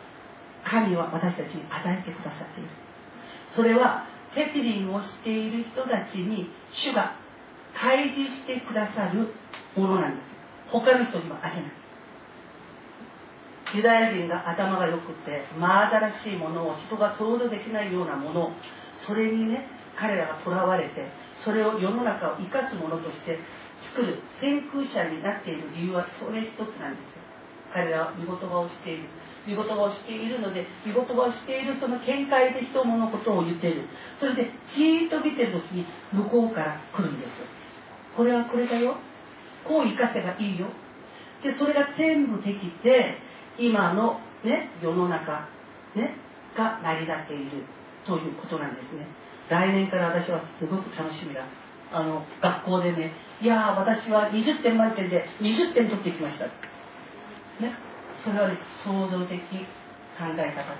[0.64, 2.69] 神は私たちに与えてくださっている。
[3.56, 4.06] それは
[4.38, 7.18] テピリンをしている人たちに主が
[7.73, 9.34] 開示してくださる
[9.76, 10.27] ものなんです
[10.69, 11.72] 他の人にはあげない。
[13.76, 18.51] ユダヤ人が頭が良くて真新しいものを人が想像できないようなもの
[19.05, 21.11] それにね彼らがとらわれて
[21.43, 23.39] それを世の中を生かすものとして
[23.93, 27.23] 作る先空者になっている理由はそれ一つなんですよ。
[27.73, 29.03] 彼らは見言葉をしている。
[29.48, 33.88] 見言葉をしているので見言葉をしているその見解で人物のことを言っている。
[34.19, 37.32] それでじーっと見てる時に向こうから来るんです
[38.15, 38.98] これはこれだよ。
[39.64, 40.68] こう生かせばいいよ。
[41.41, 43.18] でそれが全部できて
[43.57, 45.48] 今の、ね、世の中、
[45.95, 46.18] ね、
[46.57, 47.64] が成り立っている。
[48.06, 49.06] ということなんですね。
[49.49, 51.44] 来年から私はすごく楽しみだ。
[51.91, 56.52] あの学校でねいや私は20点満点で20点取ってきました、ね、
[58.27, 58.51] それは、
[58.83, 60.75] 創造的考え方。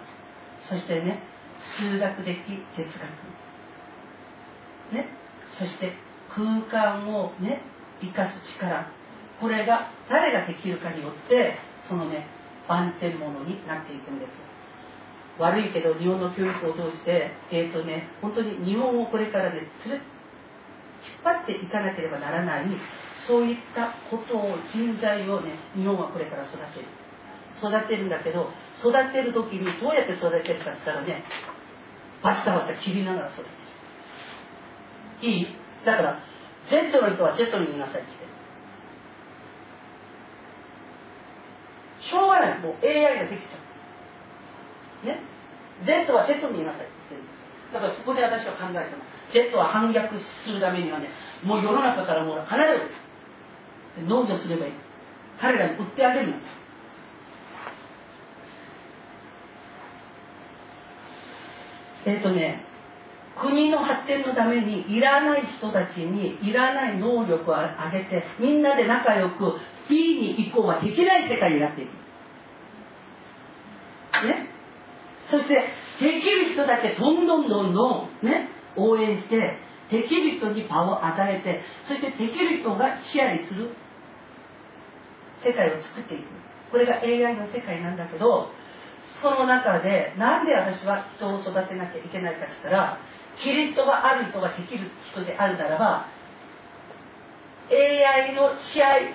[0.68, 1.24] そしてね
[1.80, 2.36] 数学的
[2.76, 3.00] 哲学。
[4.92, 5.08] ね
[5.58, 5.94] そして
[6.28, 7.62] 空間をね
[8.02, 8.92] 生かす力。
[9.40, 11.56] これが誰ができるかによって
[11.88, 12.28] そのね
[12.68, 14.30] 万点ものになっていくんです
[15.40, 20.04] 悪いけど日本の教育を通してえっ、ー、とね本当に日本をこれからねつる引っ
[21.24, 22.66] 張っていかなければならない
[23.28, 27.07] そういったことを人材をね日本はこれから育てる。
[27.58, 31.24] 育てるんだけど育てる時にどうやって育てるかって言ったらね
[32.24, 33.50] バッタバッタ切りながら育て
[35.22, 35.30] る。
[35.30, 35.48] いい？
[35.86, 36.20] だから
[36.70, 38.12] Z の人は Z に言いなさいって
[42.02, 42.60] しょうがない。
[42.60, 43.58] もう AI ができちゃ
[45.04, 45.08] う。
[45.08, 45.22] ね
[45.86, 47.74] ？Z は Z に言いなさいって言ってるんです。
[47.74, 49.04] だからそこで私は考えたの
[49.34, 51.10] Z は反逆するためにはね
[51.44, 52.92] もう世の中からもう離れる
[54.06, 54.74] 農業すればいい。
[55.42, 56.38] 彼らに売ってあげるの。
[62.08, 62.64] えっ、とね
[63.36, 69.60] 国の発展のためにいらない人たちにいらない能力を上げてみんなで仲良く
[69.90, 71.90] B に行こうはできない世界になっていく。
[74.26, 74.50] ね？
[75.30, 78.50] そしてできる人だけどんどんどんどんね？
[78.76, 79.60] 応援して
[79.92, 83.76] できる人に場を与えてそしてできる人が支配する
[85.44, 86.24] 世界を作っていく。
[86.72, 88.50] これが AI の世界なんだけど
[89.22, 93.00] その中でなんで私は人を育てなきゃいけないかって言ったら
[93.44, 96.06] キリストがある人ができる人であるならば
[97.70, 99.14] AI の支配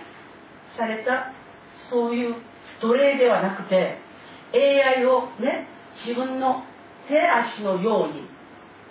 [0.76, 1.32] された
[1.90, 2.34] そういう
[2.80, 3.98] 奴隷ではなくて
[4.54, 6.64] AI をね自分の
[7.08, 8.22] 手足のように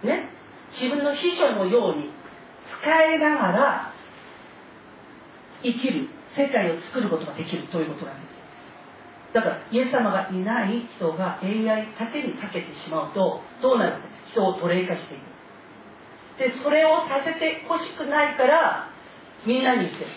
[0.07, 0.29] ね
[0.71, 2.11] 自分の秘書のように
[2.81, 3.93] 使いながら
[5.63, 8.40] 生きる世界を作ることができるということなんです
[9.33, 11.65] だからイエス様がいない人が AI
[11.97, 13.97] だけにかけてしまうとどうなる？
[14.31, 15.21] 人を奴隷化していく。
[16.37, 18.89] でそれをさせてほしくないから
[19.45, 20.11] みんなに言ってる。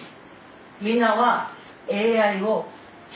[0.81, 1.51] みんなは
[1.89, 2.67] AI を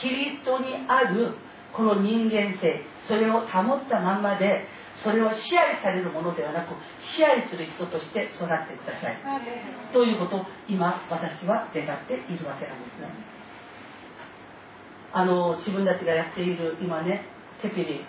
[0.01, 1.35] キリストにある
[1.73, 4.65] この人間性それを保ったまんまで
[5.03, 6.73] それを支配されるものではなく
[7.15, 9.17] 支配する人として育ってください。
[9.91, 13.38] ということを今私は願っているわけなんですね
[15.11, 17.25] あの自分たちがやっている今ね
[17.61, 18.05] テピリ。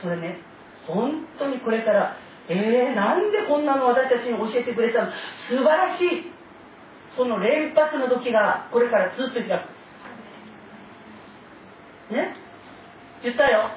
[0.00, 0.40] それね
[0.86, 2.16] 本当にこれから
[2.48, 5.12] えー、なんでこんなの私たちに教えてくれたの？
[5.48, 6.32] 素晴らしい。
[7.16, 9.50] その連発の時がこれからずっと開く
[12.12, 12.34] ね？
[13.22, 13.70] 言ったよ。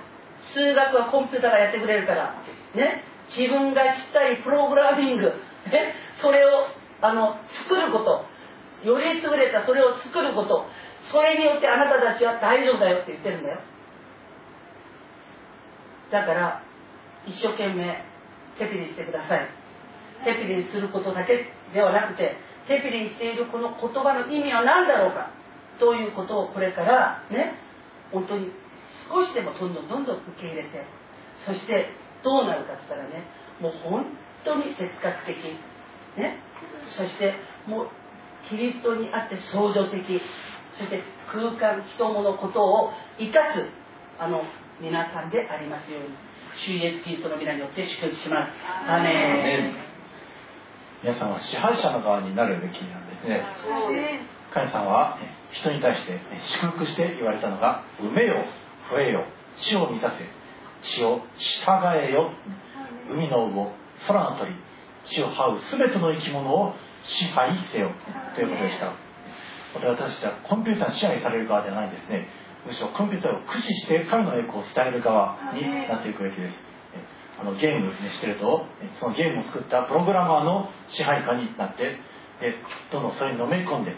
[0.53, 2.41] 数学はコンピューターがやってくれるから。
[2.75, 3.03] ね？
[3.29, 5.33] 自分がしたいプログラミング、ね、
[6.21, 6.49] それを
[7.01, 7.37] あの
[7.67, 8.25] 作ること。
[8.85, 10.65] より優れたそれを作ること。
[11.11, 13.59] それによってあなたたちは大丈夫だよって言ってるんだよ。
[16.11, 16.63] だから
[17.25, 18.03] 一生懸命
[18.57, 19.49] テピリしてください。
[20.23, 22.37] テピリすることだけではなくて
[22.67, 25.29] テピリしているこの言葉の意味は何だろうか
[25.79, 27.53] ということをこれからね
[28.11, 28.51] 本当に
[29.09, 30.85] 少しでもどんどんどんどん受け入れて
[31.45, 31.89] そして
[32.23, 33.27] どうなるかって言ったらね
[33.59, 34.05] もう本
[34.43, 35.35] 当に哲学的
[36.17, 36.39] ね
[36.97, 37.35] そして
[37.67, 37.87] もう
[38.49, 39.99] キリストにあって創造的
[40.77, 43.65] そして空間人物ことを生かす
[44.19, 44.43] あの
[44.79, 46.09] 皆さんでありますように
[46.55, 48.51] 主イエスキリストの皆によって祝福します。
[48.87, 49.75] アメン。
[51.03, 53.43] 皆さんは支配者の側になるべきなんですね。
[54.53, 55.17] 神様は
[55.51, 56.19] 人に対して
[56.61, 58.45] 祝福して言われたのが「埋めよ
[58.89, 59.25] 増えよ
[59.57, 60.25] 地を満たせ
[60.81, 62.31] 地を従えよ。
[63.09, 63.71] 海の魚
[64.07, 64.55] 空の鳥
[65.05, 66.73] 地を這う全ての生き物を
[67.03, 67.91] 支配せよ」
[68.35, 69.04] ということでした
[69.83, 72.27] 私たちはコンピューターに支配される側ではないんですね。
[72.65, 76.75] むしろコンピューターを駆使して神の栄光を伝える側になっていくべきです。
[77.39, 78.65] あのゲームにしてると
[78.99, 81.99] そのゲームを作ったプログラマーの支配下になって
[82.39, 82.55] で
[82.91, 83.97] どんどんそれにのめり込んで、ね、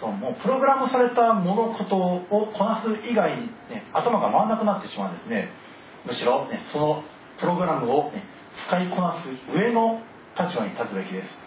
[0.00, 5.50] そのもうプログラムされた物事をこなす以外に、ね、頭が回らなくなってしまうんですね。
[6.06, 7.04] むしろ、ね、その
[7.38, 8.24] プログラムを、ね、
[8.66, 10.00] 使いこなす上の
[10.38, 11.38] 立場に立つべきです。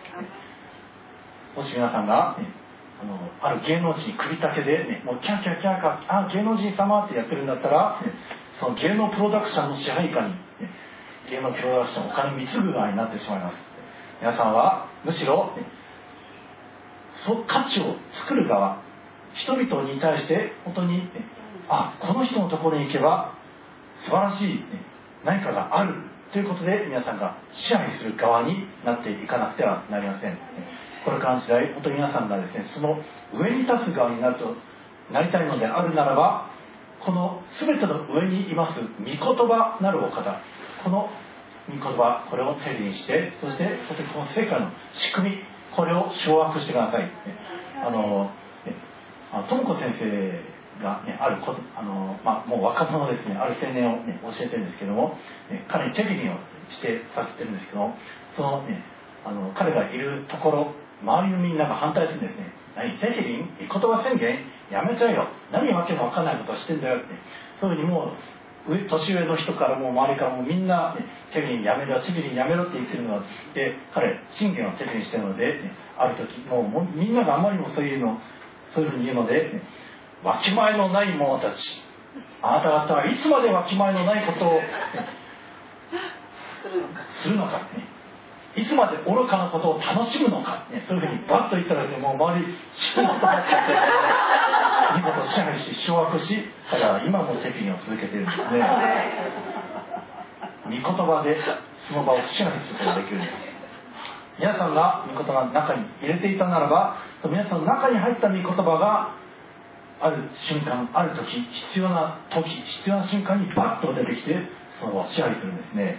[1.56, 2.46] もし皆さんが、ね、
[3.02, 8.14] あのある芸能人首丈で、ね、もうキャーキャーキャーかあ芸能人様ってやってるんだったら、ね、
[8.60, 10.40] その芸能プロダクションの支配下に、ね、
[11.30, 13.58] 芸能プロダクションお金貢ぐ側になってしまいます。
[14.20, 15.64] 皆さんはむしろ、ね、
[17.26, 18.82] そ価値を作る側
[19.36, 21.12] 人々に対して本当に、ね、
[21.70, 23.36] あこの人のところに行けば
[24.06, 24.64] 素晴らしい、ね、
[25.24, 25.94] 何かがある
[26.34, 30.38] ということで皆さんが支配する側になっていかなくてはなりません。
[31.08, 33.00] これからの時代本当に皆さんがですねその
[33.32, 34.56] 上に立つ側になると
[35.10, 36.52] なりたいのであるならば
[37.00, 40.42] この全ての上にいます御言葉なるお方
[40.84, 41.08] この
[41.72, 45.36] 御言葉これを手にしてそして本当にこの世界の仕組み
[45.78, 47.12] これを掌握してください。
[47.86, 48.32] あの
[49.48, 55.16] 智子先生が、ね、あるこあの、まあ、もう若者ですねある青年を、ね、教えてるんですけども、
[55.52, 56.34] ね、彼に手切りを
[56.72, 57.96] してさせてるんですけども
[58.36, 58.84] そのね
[59.24, 62.54] あの彼がいるところ周りのみんなが反対するんですね。
[62.76, 64.46] 何テキリン言葉宣言。
[64.72, 65.28] やめちゃえよ。
[65.52, 67.06] 何わけのわかんないことをしてんだよって。
[67.60, 68.18] そういうふうにもう
[68.68, 73.22] 年上の人からも周りからもみんな、ね、テキリンやめろテキリンやめろって言ってるの
[73.56, 78.20] で彼信玄をテキリンしてるので、ね、ある時もうみんながあまりにもそういうの
[78.76, 79.62] そういうふうに言うので、ね、
[80.24, 81.88] わきまえのない者たち。
[82.42, 84.68] あなた方はいつまでわきまえのないことを、ね、
[87.24, 87.60] するのか。
[87.74, 87.87] ね
[88.58, 93.78] いつまで愚かなことを楽しむのか、ね、そういうふうにバッと言ったら、ね、もう周りシュッとなっちゃって
[94.98, 98.66] 見事支配し掌握しただ今も責任を続けているんですね。
[100.66, 101.38] 御言葉で
[101.88, 103.58] その場を支配することができるんです。
[104.40, 109.14] 皆さんが御言葉の中に入れていたならば皆さんの中に入った御言葉が
[110.00, 111.42] ある瞬間ある時
[111.74, 114.36] 必要な時必要な瞬間にバッと出てきて
[114.80, 115.98] その場を支配するんですね。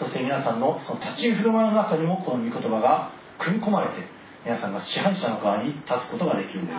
[0.00, 4.08] そして皆さんのその立ち居振る舞いの中にもこの御言葉が組み込まれて
[4.44, 6.76] 皆さんが支配者の側に立つことができるんです。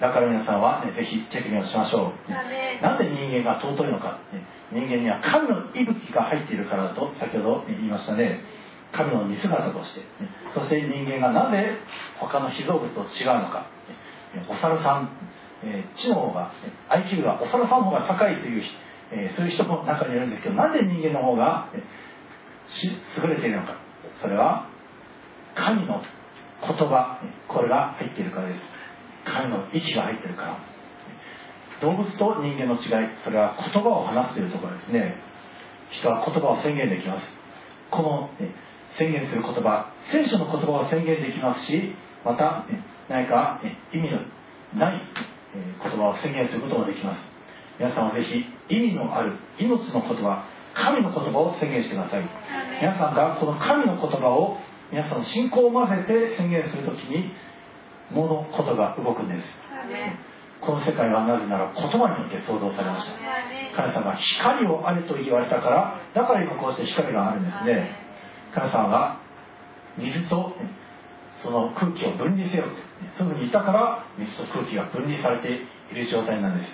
[0.00, 4.40] だから皆さんは、ね、ぜひ手首をしましょう、なぜ人間が尊いのか、ね、
[4.72, 8.40] 人間には神の息吹が入っているからだと先ほど言いましたね。
[8.92, 10.06] 神の似姿として、ね、
[10.54, 11.78] そして人間がなぜ
[12.18, 13.66] 他の被造物と違うのか、
[14.34, 15.10] ね、お猿さん、
[15.62, 18.62] えー、知能が、ね、IQ がお猿さんの方が高いという、
[19.12, 21.82] えー、そういう人も中にいるんですけどなぜ人間の方が、ね、
[23.16, 23.76] 優れているのか。
[24.20, 24.68] それは
[25.54, 26.02] 神の
[26.62, 28.60] 言葉これが入っているからです。
[29.24, 30.58] 神の息が入っているから。
[31.80, 35.16] 動物と人間の違いそれは言葉を話すというところですね。
[35.90, 37.26] 人は言葉を宣言できます。
[37.90, 38.30] この、
[38.98, 41.94] 宣言する言葉聖書の言葉を宣言できますし
[42.24, 42.66] また、
[43.08, 44.18] 何か、ね、意味の
[44.76, 45.02] ない
[45.82, 47.24] 言葉を宣言することもできます。
[47.78, 50.44] 皆さんはぜひ意味のある命の言葉
[50.74, 52.28] 神の言葉を宣言してください。
[52.80, 54.58] 皆さんがこの神の言葉を
[54.92, 57.32] 皆さんの信仰を混ぜて宣言するときに
[58.10, 59.46] 物事が動くんです。
[60.60, 63.12] この世界はなぜなら言葉によって創造されました。
[63.76, 67.96] 神様が光をあれと言われたからだから今こうして光があるんですね。
[68.54, 69.20] 神様が
[69.96, 70.52] 水と
[71.42, 72.90] その空気を分離せよって。
[73.16, 75.48] そういうふうに言ったから水と空気が分離されて
[75.92, 76.70] いる状態なんです。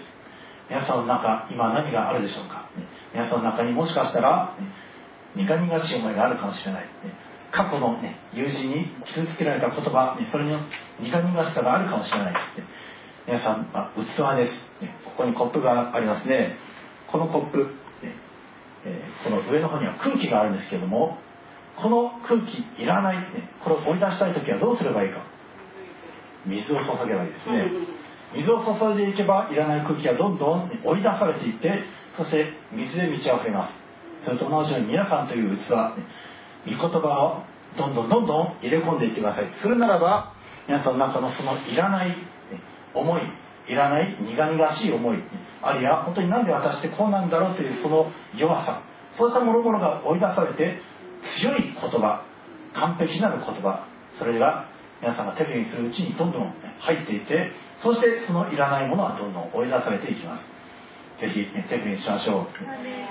[0.69, 2.69] 皆さんの中今何があるでしょうか
[3.17, 6.89] 皆さんの中にもしかしたら、ね、苦々しい思いがあるかもしれない、ね、
[7.51, 10.53] 過去の、ね、友人に傷つけられた言葉、ね、それに
[11.01, 12.39] 苦々しさがあるかもしれない、ね、
[13.27, 14.05] 皆さん、まあ、器
[14.37, 16.59] です、ね、ここにコップがありますね。
[17.11, 17.65] このコップ、ね
[18.85, 21.17] えー、この上の方には空気があるんですけども
[21.77, 25.25] この空気いらない、ね、これを追い出したい時はどうすればいいか。
[26.45, 27.71] 水を注げばいいですね。
[28.35, 31.85] 水を注いでいけばいらない空気がどんどん追い出されていって
[32.17, 33.75] そして水で満ち溢れます。
[34.25, 37.43] それと同じように皆さんという器御言葉を
[37.79, 39.53] どんどんどんどん入れ込んでいってください。
[39.61, 40.33] するならば
[40.67, 42.17] 皆さんの中のそのいらない
[42.95, 43.23] 思い
[43.69, 45.19] いらない苦々しい思い
[45.63, 48.83] あるいは本当になんで私ってこうなんだろうというその弱さ
[49.19, 50.81] そうしたものものが追い出されて
[51.41, 52.25] 強い言葉
[52.75, 53.87] 完璧なる言葉
[54.19, 54.69] それが
[55.01, 57.51] 皆さんが手にするうちにどんどん入っていって
[57.83, 60.56] そしてそのいらないものはどんどん追い出されていきます。
[61.21, 62.47] ぜひ、ね、手にしましょう。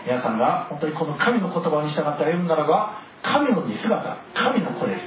[0.06, 4.98] 皆さんが本当にこの神の言葉に従って歩むならば神の似姿神の子で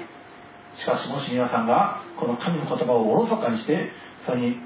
[0.77, 0.83] す。
[0.83, 3.91] しかしもし皆さんがこの神の言葉をおろそかにして
[4.27, 4.57] それに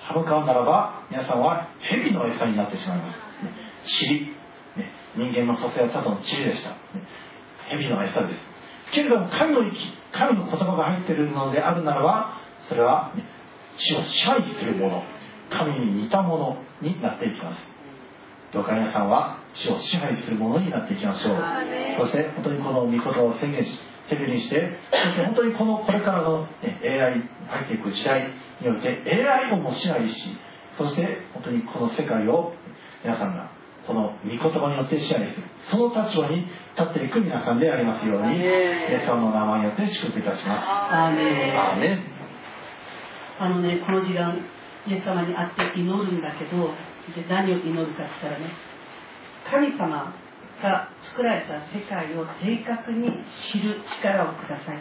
[0.00, 3.18] 歯向かうならば皆さんは蛇の餌になってしまいます。
[4.04, 4.20] 塵、
[4.76, 6.76] ね、人間の蘇生はただの塵でした、ね、
[7.68, 8.40] 蛇の餌です。
[8.92, 9.76] けれども神の息
[10.12, 13.24] 神の言葉が入っているのであるならばそれは、ね、
[13.76, 15.02] 地を支配するもの
[15.50, 17.71] 神に似たものになっていきます
[18.52, 21.36] どうか皆さんは地を支配するものになっていきましょう。
[21.98, 28.28] そして本当にこの御言葉を宣言し手振りしてそして本当にこのこれからの、ね、AI 入っていく時代
[28.60, 30.36] において AI をも支配し
[30.76, 32.52] そして本当にこの世界を
[33.02, 33.50] 皆さんが
[33.86, 35.46] この御言葉によって支配する。
[35.70, 36.46] その立場に
[36.76, 40.68] 立っていく皆さんでありますようにイエス様の名前によって祝福いたします。
[40.68, 42.02] アーメン。
[43.40, 44.36] あのねこの時間
[44.86, 46.70] イエス様に会って祈るんだけど
[47.14, 48.52] で何を祈るかって言ったらね
[49.50, 50.14] 神様
[50.62, 53.10] が作られた世界を正確に
[53.50, 54.78] 知る力をください。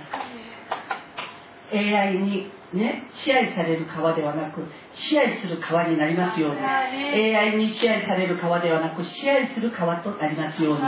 [1.73, 4.61] AI にね支配される川ではなく
[4.93, 6.59] 支配する川になりますように。
[6.61, 10.81] AI に支配される川ではなく支配する川となりますように。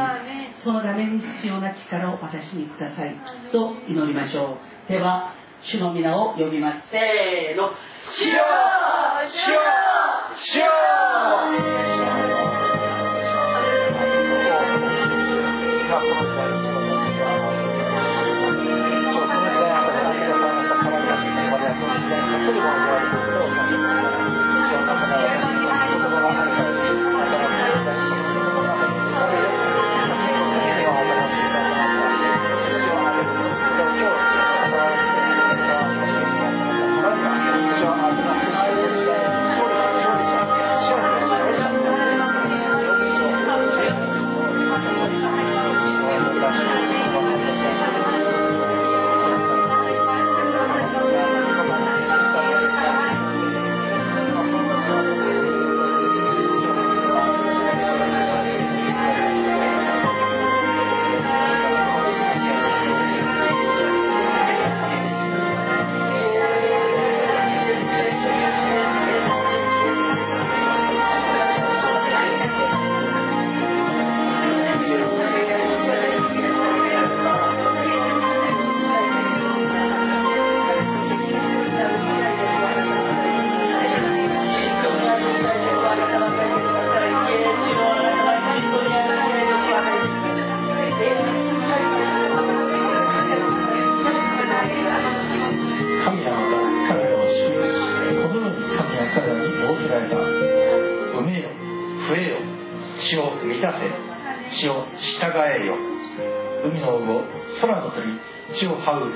[0.63, 3.15] そのために必要な力を私にください
[3.51, 4.57] と祈りましょ
[4.87, 4.91] う。
[4.91, 5.33] では
[5.65, 7.72] 主の皆を呼びますせーの
[8.18, 8.44] 主よ
[9.31, 9.61] 主よ
[10.35, 10.65] 主よ
[15.94, 16.10] 神
[22.60, 23.32] は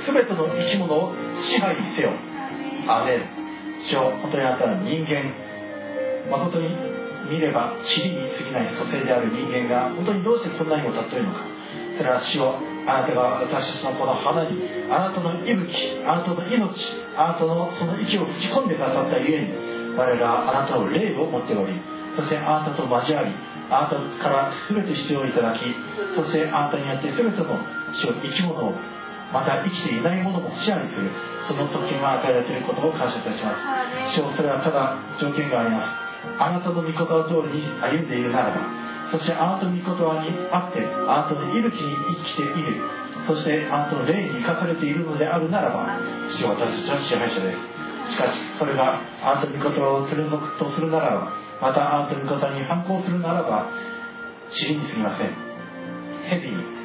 [0.07, 1.13] 全ての生き物を
[1.43, 2.11] 支配せよ。
[2.87, 3.27] アメン。
[3.83, 5.35] 主よ本当にあなたは人間。
[6.31, 6.69] 誠に
[7.29, 11.43] 見れば塵に過ぎない蘇生である人間が本当にどうしてこんなにも尊いのか。
[11.97, 12.55] それは主よ
[12.87, 16.71] あなたが私たちのこの花にあなたの息吹あなたの命
[17.17, 21.73] あなたのその息を吹き込んでくださったゆえに我らはあなたの霊を持っており
[22.15, 23.33] そしてあなたと交わり
[23.69, 25.65] あなたから全て必要をいただき
[26.15, 27.59] そしてあなたによって全ての
[27.91, 28.73] 主を生き物を
[29.33, 31.11] また生きていないものも支配する
[31.47, 34.15] その特権が与えられていることを感謝いたします。
[34.15, 36.07] 主よそれはただ条件があります。
[36.39, 42.81] あなたの御言葉通りに歩んでいるならばそしてあなたの御言葉にあってあなたの息吹に生きている
[43.25, 45.87] そしてあなたの霊に生かされているのであるならば
[46.31, 47.55] 主よ私たちは支配者で
[48.07, 48.11] す。
[48.11, 51.31] しかしそれがあなたの御言葉を貫くとするならば
[51.61, 53.67] またあなたの御言葉に反抗するならば
[54.51, 55.31] 塵にすぎません。
[56.29, 56.76] 蛇に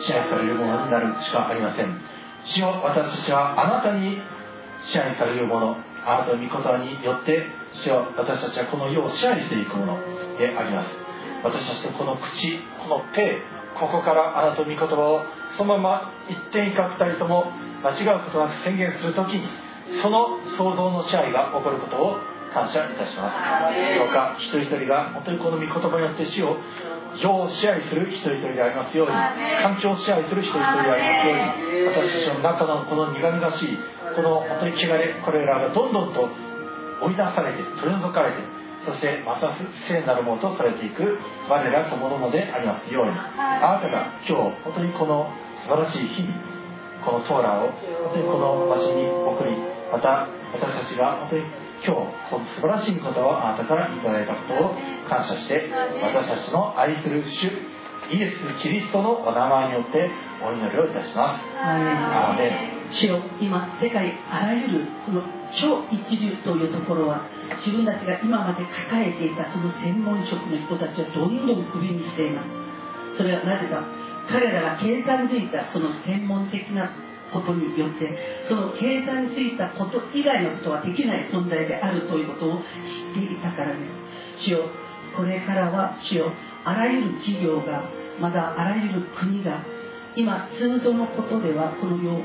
[0.00, 2.00] 支配されるものになるしかありません。
[2.44, 4.18] 主よ私たちはあなたに
[4.84, 9.98] 支配されるものあなたの御言葉によって主よ私たちはこの世を支配していくもの
[10.38, 10.94] であります。
[11.42, 13.42] 私たちのこの口この手
[13.78, 15.24] ここからあなたの御言葉を
[15.56, 17.52] そのまま一点一角たりとも
[17.82, 19.48] 間違うことなく宣言するときに
[20.00, 22.16] その創造の支配が起こることを
[22.54, 23.98] 感謝いたします。
[23.98, 26.56] どうか一人一人が本当にこの御言葉によって死を
[27.18, 33.78] 世を支配する人一人でありますように環境を支配する一人一人でありますように私たちの中のこの苦々しい
[34.16, 36.28] この本当に汚れこれらがどんどんと
[37.02, 38.38] 追い出されて取り除かれて
[38.84, 39.56] そしてまた
[39.88, 41.18] 聖なるものとされていく
[41.48, 45.32] 我らとものでありますようにあなたが今日本当にこの
[45.64, 46.54] 素晴らしい日々
[47.04, 47.72] このトーラーを
[48.08, 49.56] 本当にこの場所に送り
[49.92, 54.74] また私たちが本当に今日この素晴らしいことをあなたからいただいたことを
[55.08, 55.70] 感謝して
[56.02, 57.48] 私たちの愛する主
[58.10, 60.10] イエス・キリストのお名前によって
[60.44, 61.44] お祈りをいたします。
[61.56, 62.92] アーメン。
[62.92, 65.22] 主よ今世界あらゆるこの
[65.56, 67.24] 超一流というところは
[67.56, 73.16] 自分たちが今まで抱えていたその専門職の人たちをどんどんクビにしています。
[73.16, 73.80] それはなぜか
[74.28, 76.92] 彼らが計算づいたその専門的な
[77.34, 83.84] ことによってその計算ついたこと以外のことはできない存在であるということを知っていたからで
[84.38, 84.70] す主よ
[85.16, 86.32] これからは主よ
[86.64, 87.90] あらゆる企業が
[88.20, 89.64] またあらゆる国が
[90.16, 92.22] 今通常のことではこの世を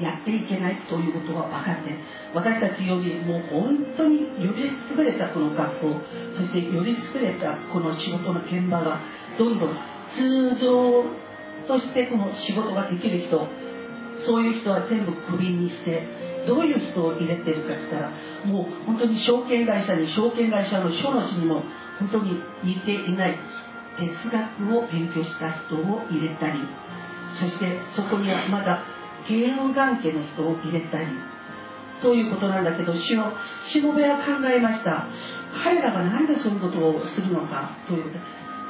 [0.00, 1.90] やっていけないということが分かって
[2.34, 6.00] 私たちよりもう本当により優れたこの学校
[6.36, 9.00] そしてより優れたこの仕事の現場が
[9.38, 9.76] どんどん
[10.14, 11.04] 通常
[11.66, 13.48] としてこの仕事ができる人
[14.26, 16.06] そういう人は全部クビにして
[16.46, 18.12] どういう人を入れてるかっつったら
[18.44, 21.62] もう本当に証券会社に証券会社の書の字にも
[21.98, 23.38] 本当に似ていない
[23.98, 26.60] 哲学を勉強した人を入れたり
[27.38, 28.84] そしてそこにはまだ
[29.28, 31.06] 芸能関係の人を入れたり
[32.00, 33.32] ということなんだけど主の
[33.66, 35.06] しもべは考えました。
[35.64, 38.04] 彼らが何でそういうことをするのかという。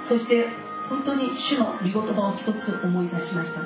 [0.09, 0.47] そして
[0.89, 3.61] 本当に主の御言葉を一つ思い出しました。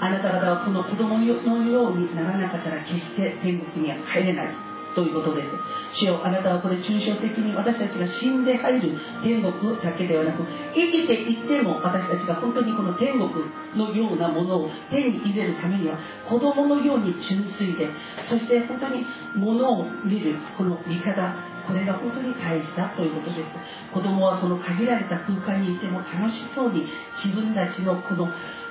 [0.00, 5.48] あなた方はこの子供のようにならなかったら決して天国には入れないということです。
[5.98, 10.42] 主よあなたはこれ抽象的に私たちが死んで入る天国だけではなく
[10.74, 13.30] 生きていっても私たちが本当にこの天国
[13.76, 15.98] のようなものを手に入れるためには
[16.28, 17.88] 子供のように純粋で
[18.28, 19.04] そして本当に
[19.36, 21.34] ものを見るこの見方
[21.66, 23.48] これが本当に大事だということです。
[23.92, 26.86] 子供はその限られた空間にいても楽しそうに
[27.24, 28.28] 自分たちのこの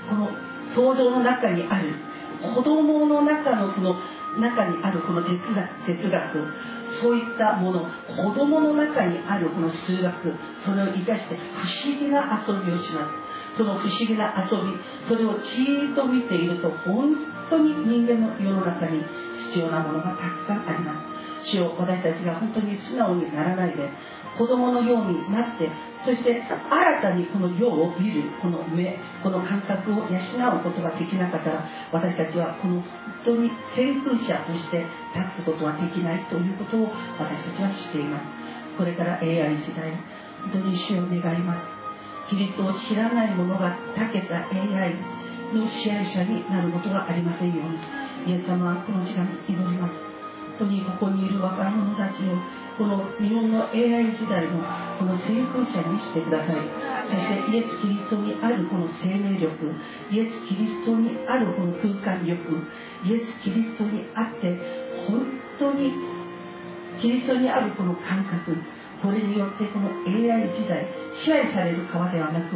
[0.10, 0.30] この
[0.74, 1.96] 想像の中にある
[2.42, 3.96] 子供の中のこの
[4.40, 10.34] 中にあるこの哲学哲学そういったもの子供の中にあるこの数学
[10.66, 13.58] それを生かして不思議な遊びをします。
[13.58, 14.74] その不思議な遊び
[15.08, 17.14] それをじーっと見ていると本
[17.50, 19.04] 当に人間の世の中に
[19.50, 21.14] 必要なものがたくさんあります。
[21.46, 23.90] 主を私たちが本当に素直にならないで
[24.38, 25.70] 子供のようになって
[26.04, 30.18] そして新たにこの世を見るこの目この感覚を養
[30.60, 32.84] うことができなかったら私たちはこの本
[33.26, 34.86] 当に先空者として
[35.16, 36.90] 立つことはできないということを
[37.20, 38.26] 私たちは知っています。
[38.78, 39.92] これから AI 時代
[40.52, 41.56] 本当に主を願いま
[42.28, 42.30] す。
[42.30, 44.96] キリストを知らない者が長けた AI
[45.54, 48.34] の支配者になることがありませんように。
[48.34, 49.94] イエス様はこの時間に祈ります。
[50.60, 52.38] 本当にここにいる若者たちを
[52.78, 54.62] この日本の AI 時代の
[55.00, 56.94] この先行者にしてください。
[57.06, 59.76] そしてイエス・キリストにあるこの生命力
[60.12, 62.40] イエス・キリストにあるこの空間力
[63.06, 64.58] イエス・キリストにあって
[65.08, 65.26] 本
[65.60, 65.94] 当に
[67.02, 68.56] キリストにあるこの感覚
[69.02, 72.56] これによってこの AI 時代支配される川ではなく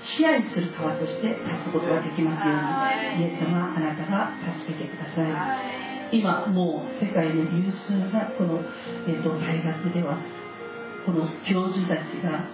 [0.00, 8.60] 支配する川として立つことができますようにイエス様あなたが助けてください今もう世界の有数なこの、
[9.06, 10.18] えーと、大学では
[11.04, 12.48] この教授たちが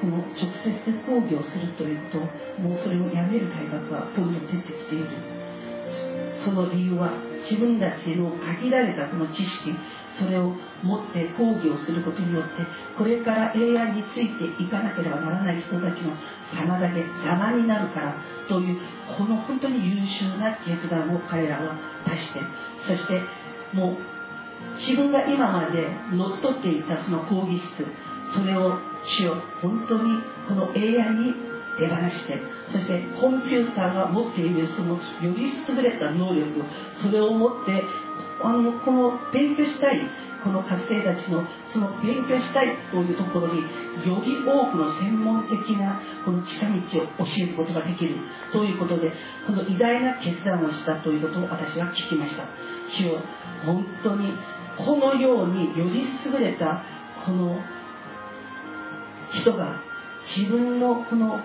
[0.00, 0.72] この直接
[1.06, 2.18] 講義をするというと
[2.60, 5.38] もうそれをやめる大学がどんどん出てきている。
[6.44, 7.12] その理由は
[7.42, 9.74] 自分たちの限られたこの知識
[10.18, 12.48] それを持って講義をすることによって
[12.96, 16.14] これから AI についていかなければならない人たちの
[16.54, 18.16] 妨げ邪魔になるから
[18.48, 18.80] という
[19.16, 21.76] この本当に優秀な決断を彼らは
[22.06, 22.40] 出して
[22.86, 23.22] そして
[23.74, 23.96] もう
[24.76, 27.86] 自分が今まで乗っ取っていたその講義室
[28.34, 31.34] それを主を本当にこの AI に
[31.78, 35.00] 手放してそしてコンピューターが持っているそのよ
[35.34, 37.84] り優れた能力それを持って
[38.42, 40.00] あのこの勉強したい
[40.42, 41.42] この学生たちの
[41.72, 43.60] その勉強したいというところに
[44.06, 48.16] より多くの専門的なこの近道を教えることができる
[48.52, 49.12] ということで
[49.46, 52.44] この偉大な決断をしたということを私は聞きました。
[52.90, 53.20] 主よ
[53.66, 54.32] 本当に
[54.76, 56.84] このようにより優れた
[57.26, 57.58] この
[59.32, 59.82] 人が
[60.24, 61.40] 自分のこの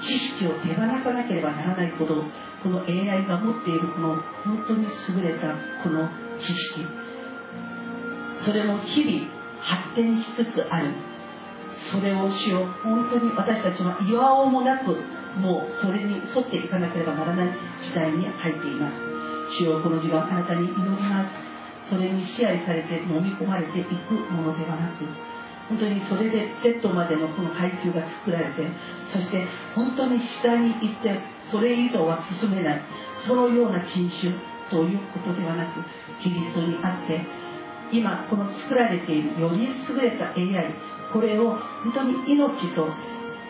[0.00, 2.24] 知識を手放さなければならないほど
[2.62, 7.01] この AI が持っているこの本当に優れたこの知識。
[8.44, 9.28] それも日々
[9.60, 10.94] 発展しつつある。
[11.90, 14.92] それを主よ本当に私たちは岩尾もなく
[15.40, 17.48] もうそれに沿っていかなければならない
[17.80, 18.96] 時代に入っています。
[19.58, 21.52] 主よこの時間あなたに祈ります。
[21.88, 25.04] それに支配されて飲み込まれていくものではなく
[25.68, 28.68] 本当にそれで Z までのこの階級が作られて
[29.12, 31.18] そして本当に下に行って
[31.50, 32.82] それ以上は進めない。
[33.26, 34.32] そのような人種
[34.70, 35.80] ということではなく
[36.22, 37.41] キリストにあって
[37.92, 40.74] 今この作られているより優れた AI
[41.12, 41.50] これを
[41.84, 42.88] 本当に命と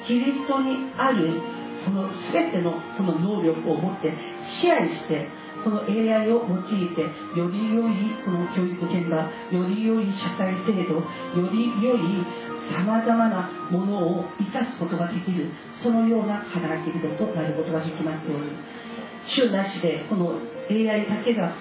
[0.06, 1.40] キリストにある
[1.84, 4.12] この全てのこの能力を持って
[4.60, 5.28] 支配して
[5.64, 7.02] この AI を用いて
[7.38, 7.94] より良い
[8.24, 12.26] この教育現場より良い社会制度より良い
[12.70, 15.50] さまざまなものを生かすことができる
[15.82, 18.81] そのような働き人となることができますように。
[19.28, 20.38] 主なしでこの
[20.70, 21.54] AI だけが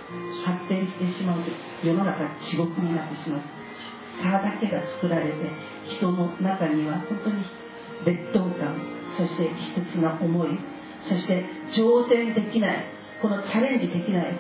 [0.46, 1.50] 発展してしまうと
[1.86, 3.42] 世の中地獄になってしまう
[4.22, 5.38] 差だけが作られて
[5.98, 7.44] 人の中には本当に
[8.06, 8.76] 劣等感
[9.18, 10.50] そして卑屈な思い
[11.04, 12.86] そして挑戦できない
[13.22, 14.40] このチャレンジできない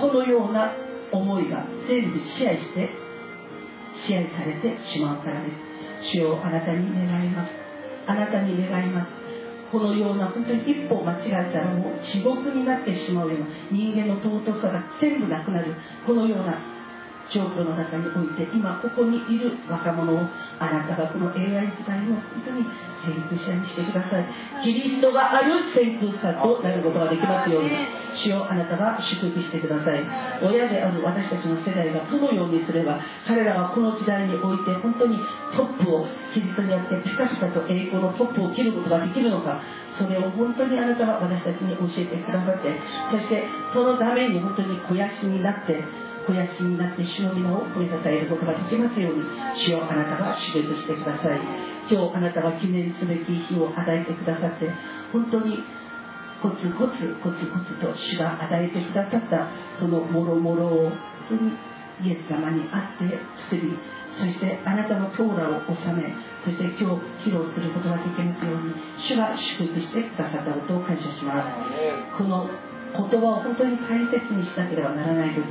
[0.00, 0.72] このような
[1.12, 2.90] 思いが全部支配して
[4.04, 6.10] 支配されてしまうからです。
[6.12, 7.50] 主よあなたに願います。
[8.06, 9.15] あなたに願います。
[9.76, 15.74] このような本当に一歩間違えたらもう地獄になってしまうような人間の尊さが全部なくなる。
[16.06, 16.75] このような
[17.32, 20.28] 状況の中において今ここにいる若者を
[20.58, 22.64] あなたがこの AI 時代の本当に
[23.02, 24.26] 先駆者にしてください。
[24.64, 27.70] キリストがある先駆者となることができますように。
[28.16, 30.00] 主よあなたが祝福してください。
[30.42, 35.18] 親である私たちの世代がどのようにすれば彼らはこの時代において本当に
[35.54, 39.60] トップをキリストによってピカピカと栄光のトップを切ることができるのか
[39.98, 42.72] それを本当にあなたが私たちに教えてくださって
[43.10, 45.84] そしてそのために本当に肥やしになって
[46.26, 49.22] 肥やしになって主の皆を褒めたたえることができますように
[49.54, 51.40] 主よあなたが祝福してください。
[51.88, 54.66] 今日あなたが記念すべき日を与えてくださって
[55.12, 55.62] 本当に
[56.42, 59.48] コツコツコツコツと主が与えてくださった
[59.78, 60.90] そのもろもろを
[61.30, 61.52] 本当に
[62.02, 63.06] イエス様にあって
[63.38, 63.78] 作り
[64.10, 66.12] そしてあなたのトーラを収め
[66.44, 72.18] そして今日披露することができますように主が祝福してくださったことを感謝します。
[72.18, 72.50] この
[72.96, 75.44] 言葉を本当に大切にしなければならない時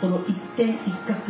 [0.00, 1.22] この一点一角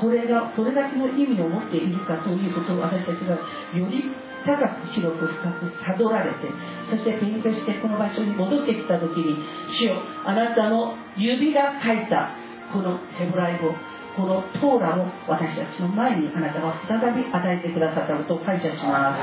[0.00, 3.36] これがどれだけの意味を持っているかということを私たちが
[3.76, 4.10] より
[4.44, 6.48] 高く広く深く悟られて
[6.88, 9.36] そして勉強してこの場所に戻ってきた時に
[9.70, 12.34] 主よあなたの指が書いた
[12.72, 13.74] このヘブライ語
[14.16, 19.16] このトーラを私たちの前にあなたは再び与えてくださったことを感謝しま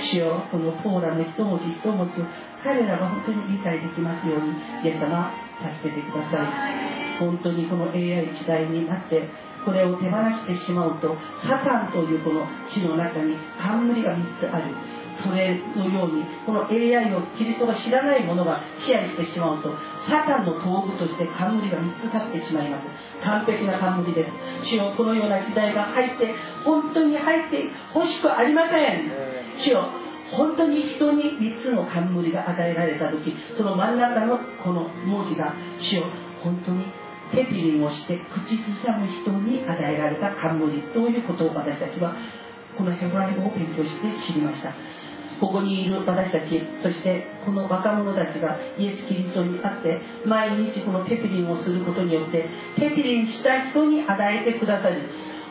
[0.00, 0.10] す。
[0.10, 2.24] 主よこのトーラの一文字一文字を
[2.62, 4.52] 彼らが本当に理解できますように
[4.84, 7.18] イエス様助けてください。
[7.18, 9.28] 本当にこの AI 時代になって
[9.64, 14.74] これを手放してしまうとサタンというこの地の中に冠が3つある。
[15.22, 19.68] それのようにこの AI をキリストが知らない者が支配してしまうと
[20.08, 22.86] サタンの道具として冠が3つ立ってしまいます。
[23.22, 26.34] 完璧な冠です主よこのような時代が入って
[26.64, 29.10] 本当に入ってほしくありません。
[29.58, 29.90] 主よ
[30.30, 31.24] 本当に人に
[31.58, 36.04] 3つの冠が与えられた時その真ん中のこの文字が主よ。
[36.42, 36.84] 本当に
[37.32, 42.16] テピリンをして口ずさむ人に与えられた冠ということを私たちは
[42.76, 44.72] このヘブライ語を勉強して知りました。
[45.40, 52.44] ここにいる私たちそしてこの若者たちがイエス・キリストに会って毎日このテピリンをすることによって
[52.76, 55.00] テピリンした人に与えてくださる。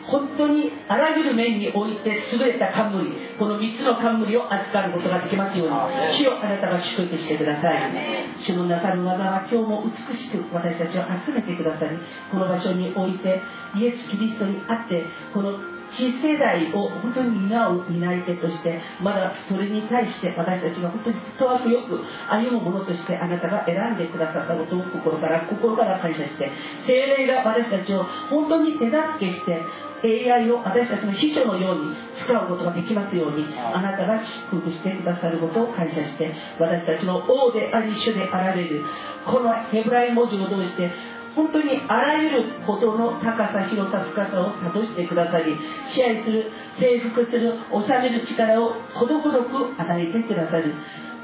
[0.08, 5.74] 本当にあらゆる面において優れた冠この3つの冠を預かることができますように
[6.08, 7.92] 主をあなたが祝福してください。
[8.40, 11.98] 主のなさる技は今日も美しく私たちを集めてくださり
[12.30, 13.40] この場所において
[13.76, 21.98] イエス・キリストにあってこの次世代を本当に担う担い手としてまだそれに対して私たちが本当にフットワークよく
[22.30, 26.50] 歩むものとしてあなたが選んでくださったことを心から心から感謝して
[26.86, 29.62] 精霊が私たちを本当に手助けして
[30.02, 38.84] AI を私たちの秘書のように使うことができますようにあなたが祝福してくださることを感謝して私たちの王であり主であられる
[39.26, 40.90] このヘブライ文字を通して
[41.34, 50.74] 本当にあらゆることの高さ広さ深さを諭してくださり支配する征服する治める力をほどほどく与えてくださる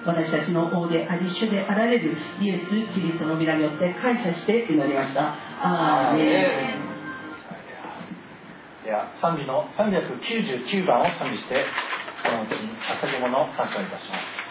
[0.06, 5.34] 私たちの王であり主であられるイエス・キリストの皆によって感謝して祈りました。
[5.60, 6.96] アーメン。
[8.86, 11.66] では賛美の399番を賛美して
[12.22, 14.45] このうちに捧げ物を感謝いたします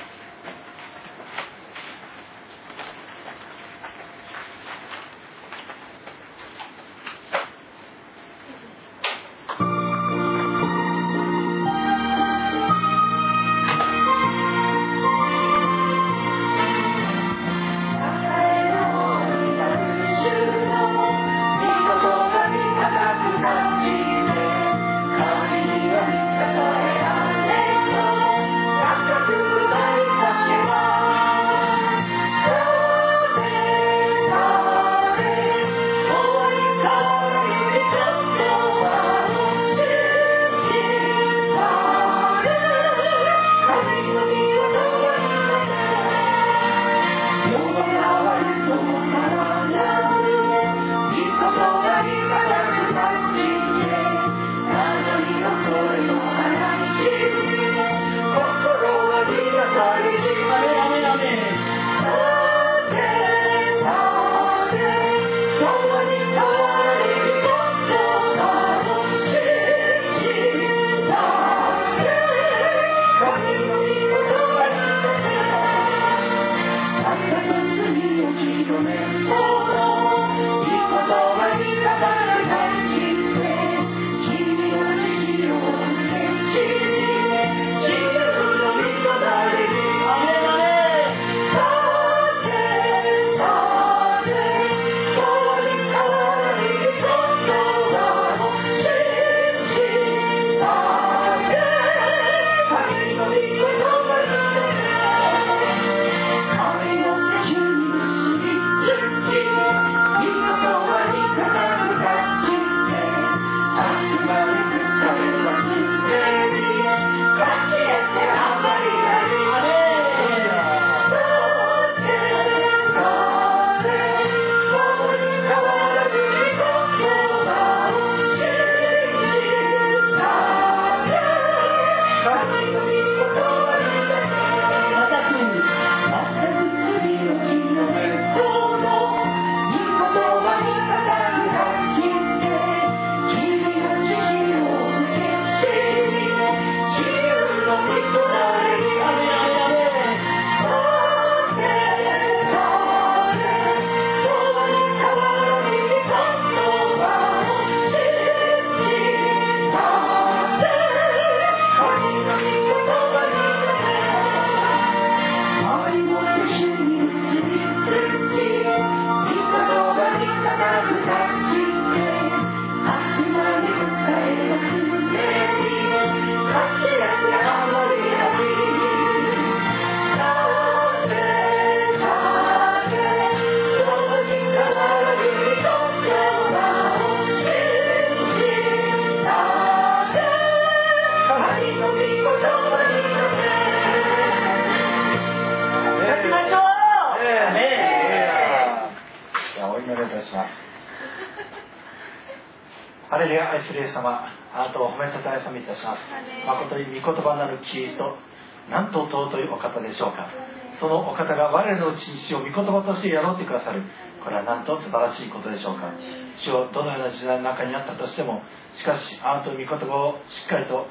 [211.56, 213.84] 我のうちに死を御言葉としてやろうってくださる。
[214.24, 215.94] これはなんと素晴らしいことでしょうか。
[216.36, 218.42] 死をどのような時代の中にあったとしても
[218.76, 220.86] しかしあなたの御言葉をしっかりと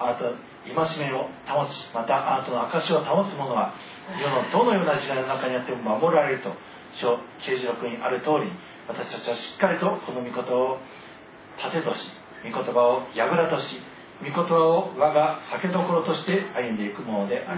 [0.00, 0.34] あなた
[0.66, 3.74] 戒めを保ちまたあなたの証を保つ者は
[4.18, 6.50] 世のどのような時代の中にあっても守られると。
[6.98, 7.14] 書
[7.46, 8.50] 96にある通り
[8.88, 10.78] 私たちはしっかりとこの御言葉を
[11.60, 12.00] 盾とし
[12.42, 13.76] 御言葉を櫓とし
[14.20, 17.54] 御言葉を我が酒どころとして歩んでいくものであ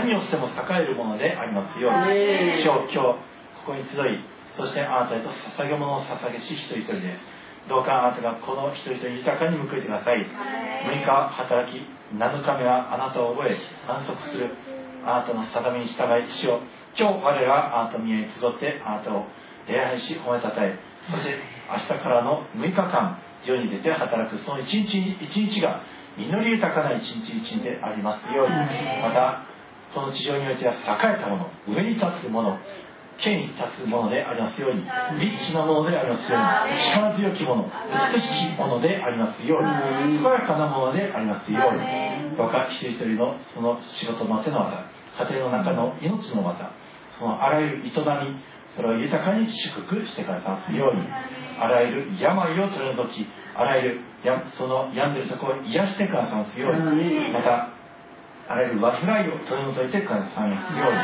[0.00, 3.30] り何をしても栄えるものでありますように今日今日
[3.66, 4.24] ここに集い
[4.56, 7.68] そしてあなたへと捧げ物を捧げし一人一人です。
[7.68, 10.20] どうかあなたがこの一人一人豊かに報いてください。
[10.20, 11.76] 6日働き
[12.12, 13.56] 7日目はあなたを覚え
[13.86, 14.50] 反則する。
[15.04, 16.60] あなたの定めに従いしよう
[16.98, 19.24] 今日我らはあなたの宮に集ってあなたを
[19.68, 20.76] 礼拝し褒めたたえ。
[21.08, 21.38] そして
[21.70, 25.82] 明日からの6日間世に出て働くその一日一日が
[26.16, 28.54] 実り豊かな一日一日でありますように
[29.02, 29.46] また
[29.94, 32.58] この地上においては栄えたもの上に立つもの
[33.18, 34.80] 権威立つものでありますように
[35.20, 37.70] リッチなものでありますように力強きもの
[38.14, 44.88] 美しきものでありますように健やかなものでありますようにどうか一人一人のその仕事の手の技
[45.28, 46.72] 家庭の中の命の技
[47.18, 47.92] そのあらゆる営み
[48.80, 51.06] それを豊かに祝福してくださるように
[51.60, 57.68] あらゆる病を取り除きあらゆるやその病んでるところを癒してくださるようにまた
[58.48, 60.98] あらゆる患いを取り除いてくださいますように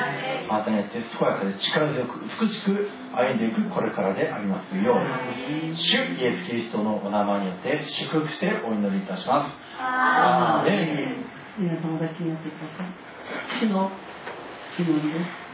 [0.49, 13.91] あなたによって健やかで力強く福しく歩んでいくこれからでありますように主イエス・キリストのお名前によって祝福してお祈りいたしますあー皆様だけになってください主の
[14.79, 15.46] 祈りです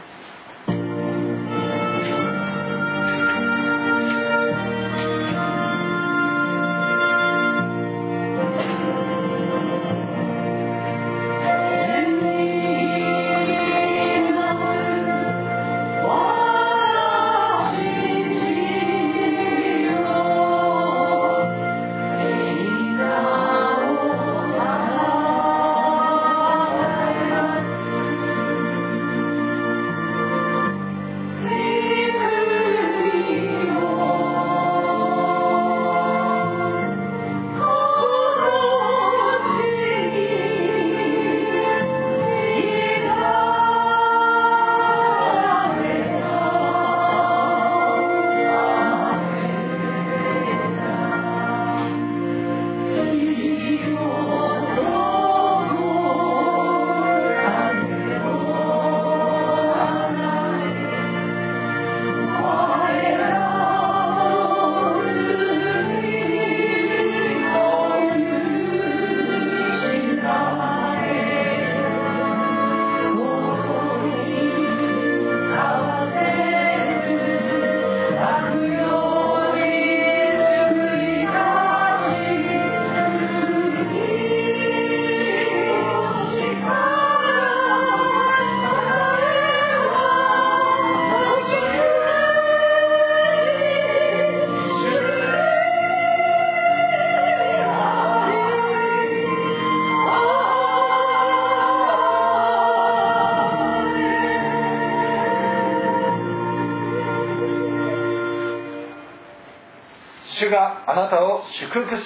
[111.59, 112.03] 祝福し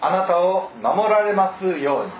[0.00, 2.12] あなたを守られますように。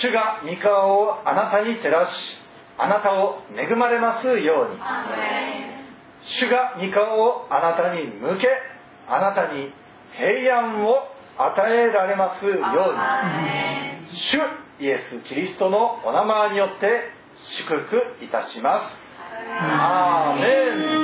[0.00, 2.38] 主が御顔をあなたに照らし
[2.78, 4.78] あなたを恵まれますように。
[6.22, 8.48] 主が御顔をあなたに向け
[9.08, 9.72] あなたに
[10.16, 12.62] 平安を与えられますように。
[14.16, 14.38] 主
[14.80, 19.04] イエス・キリストのお名前によって祝福いたします。
[19.60, 21.03] アーメン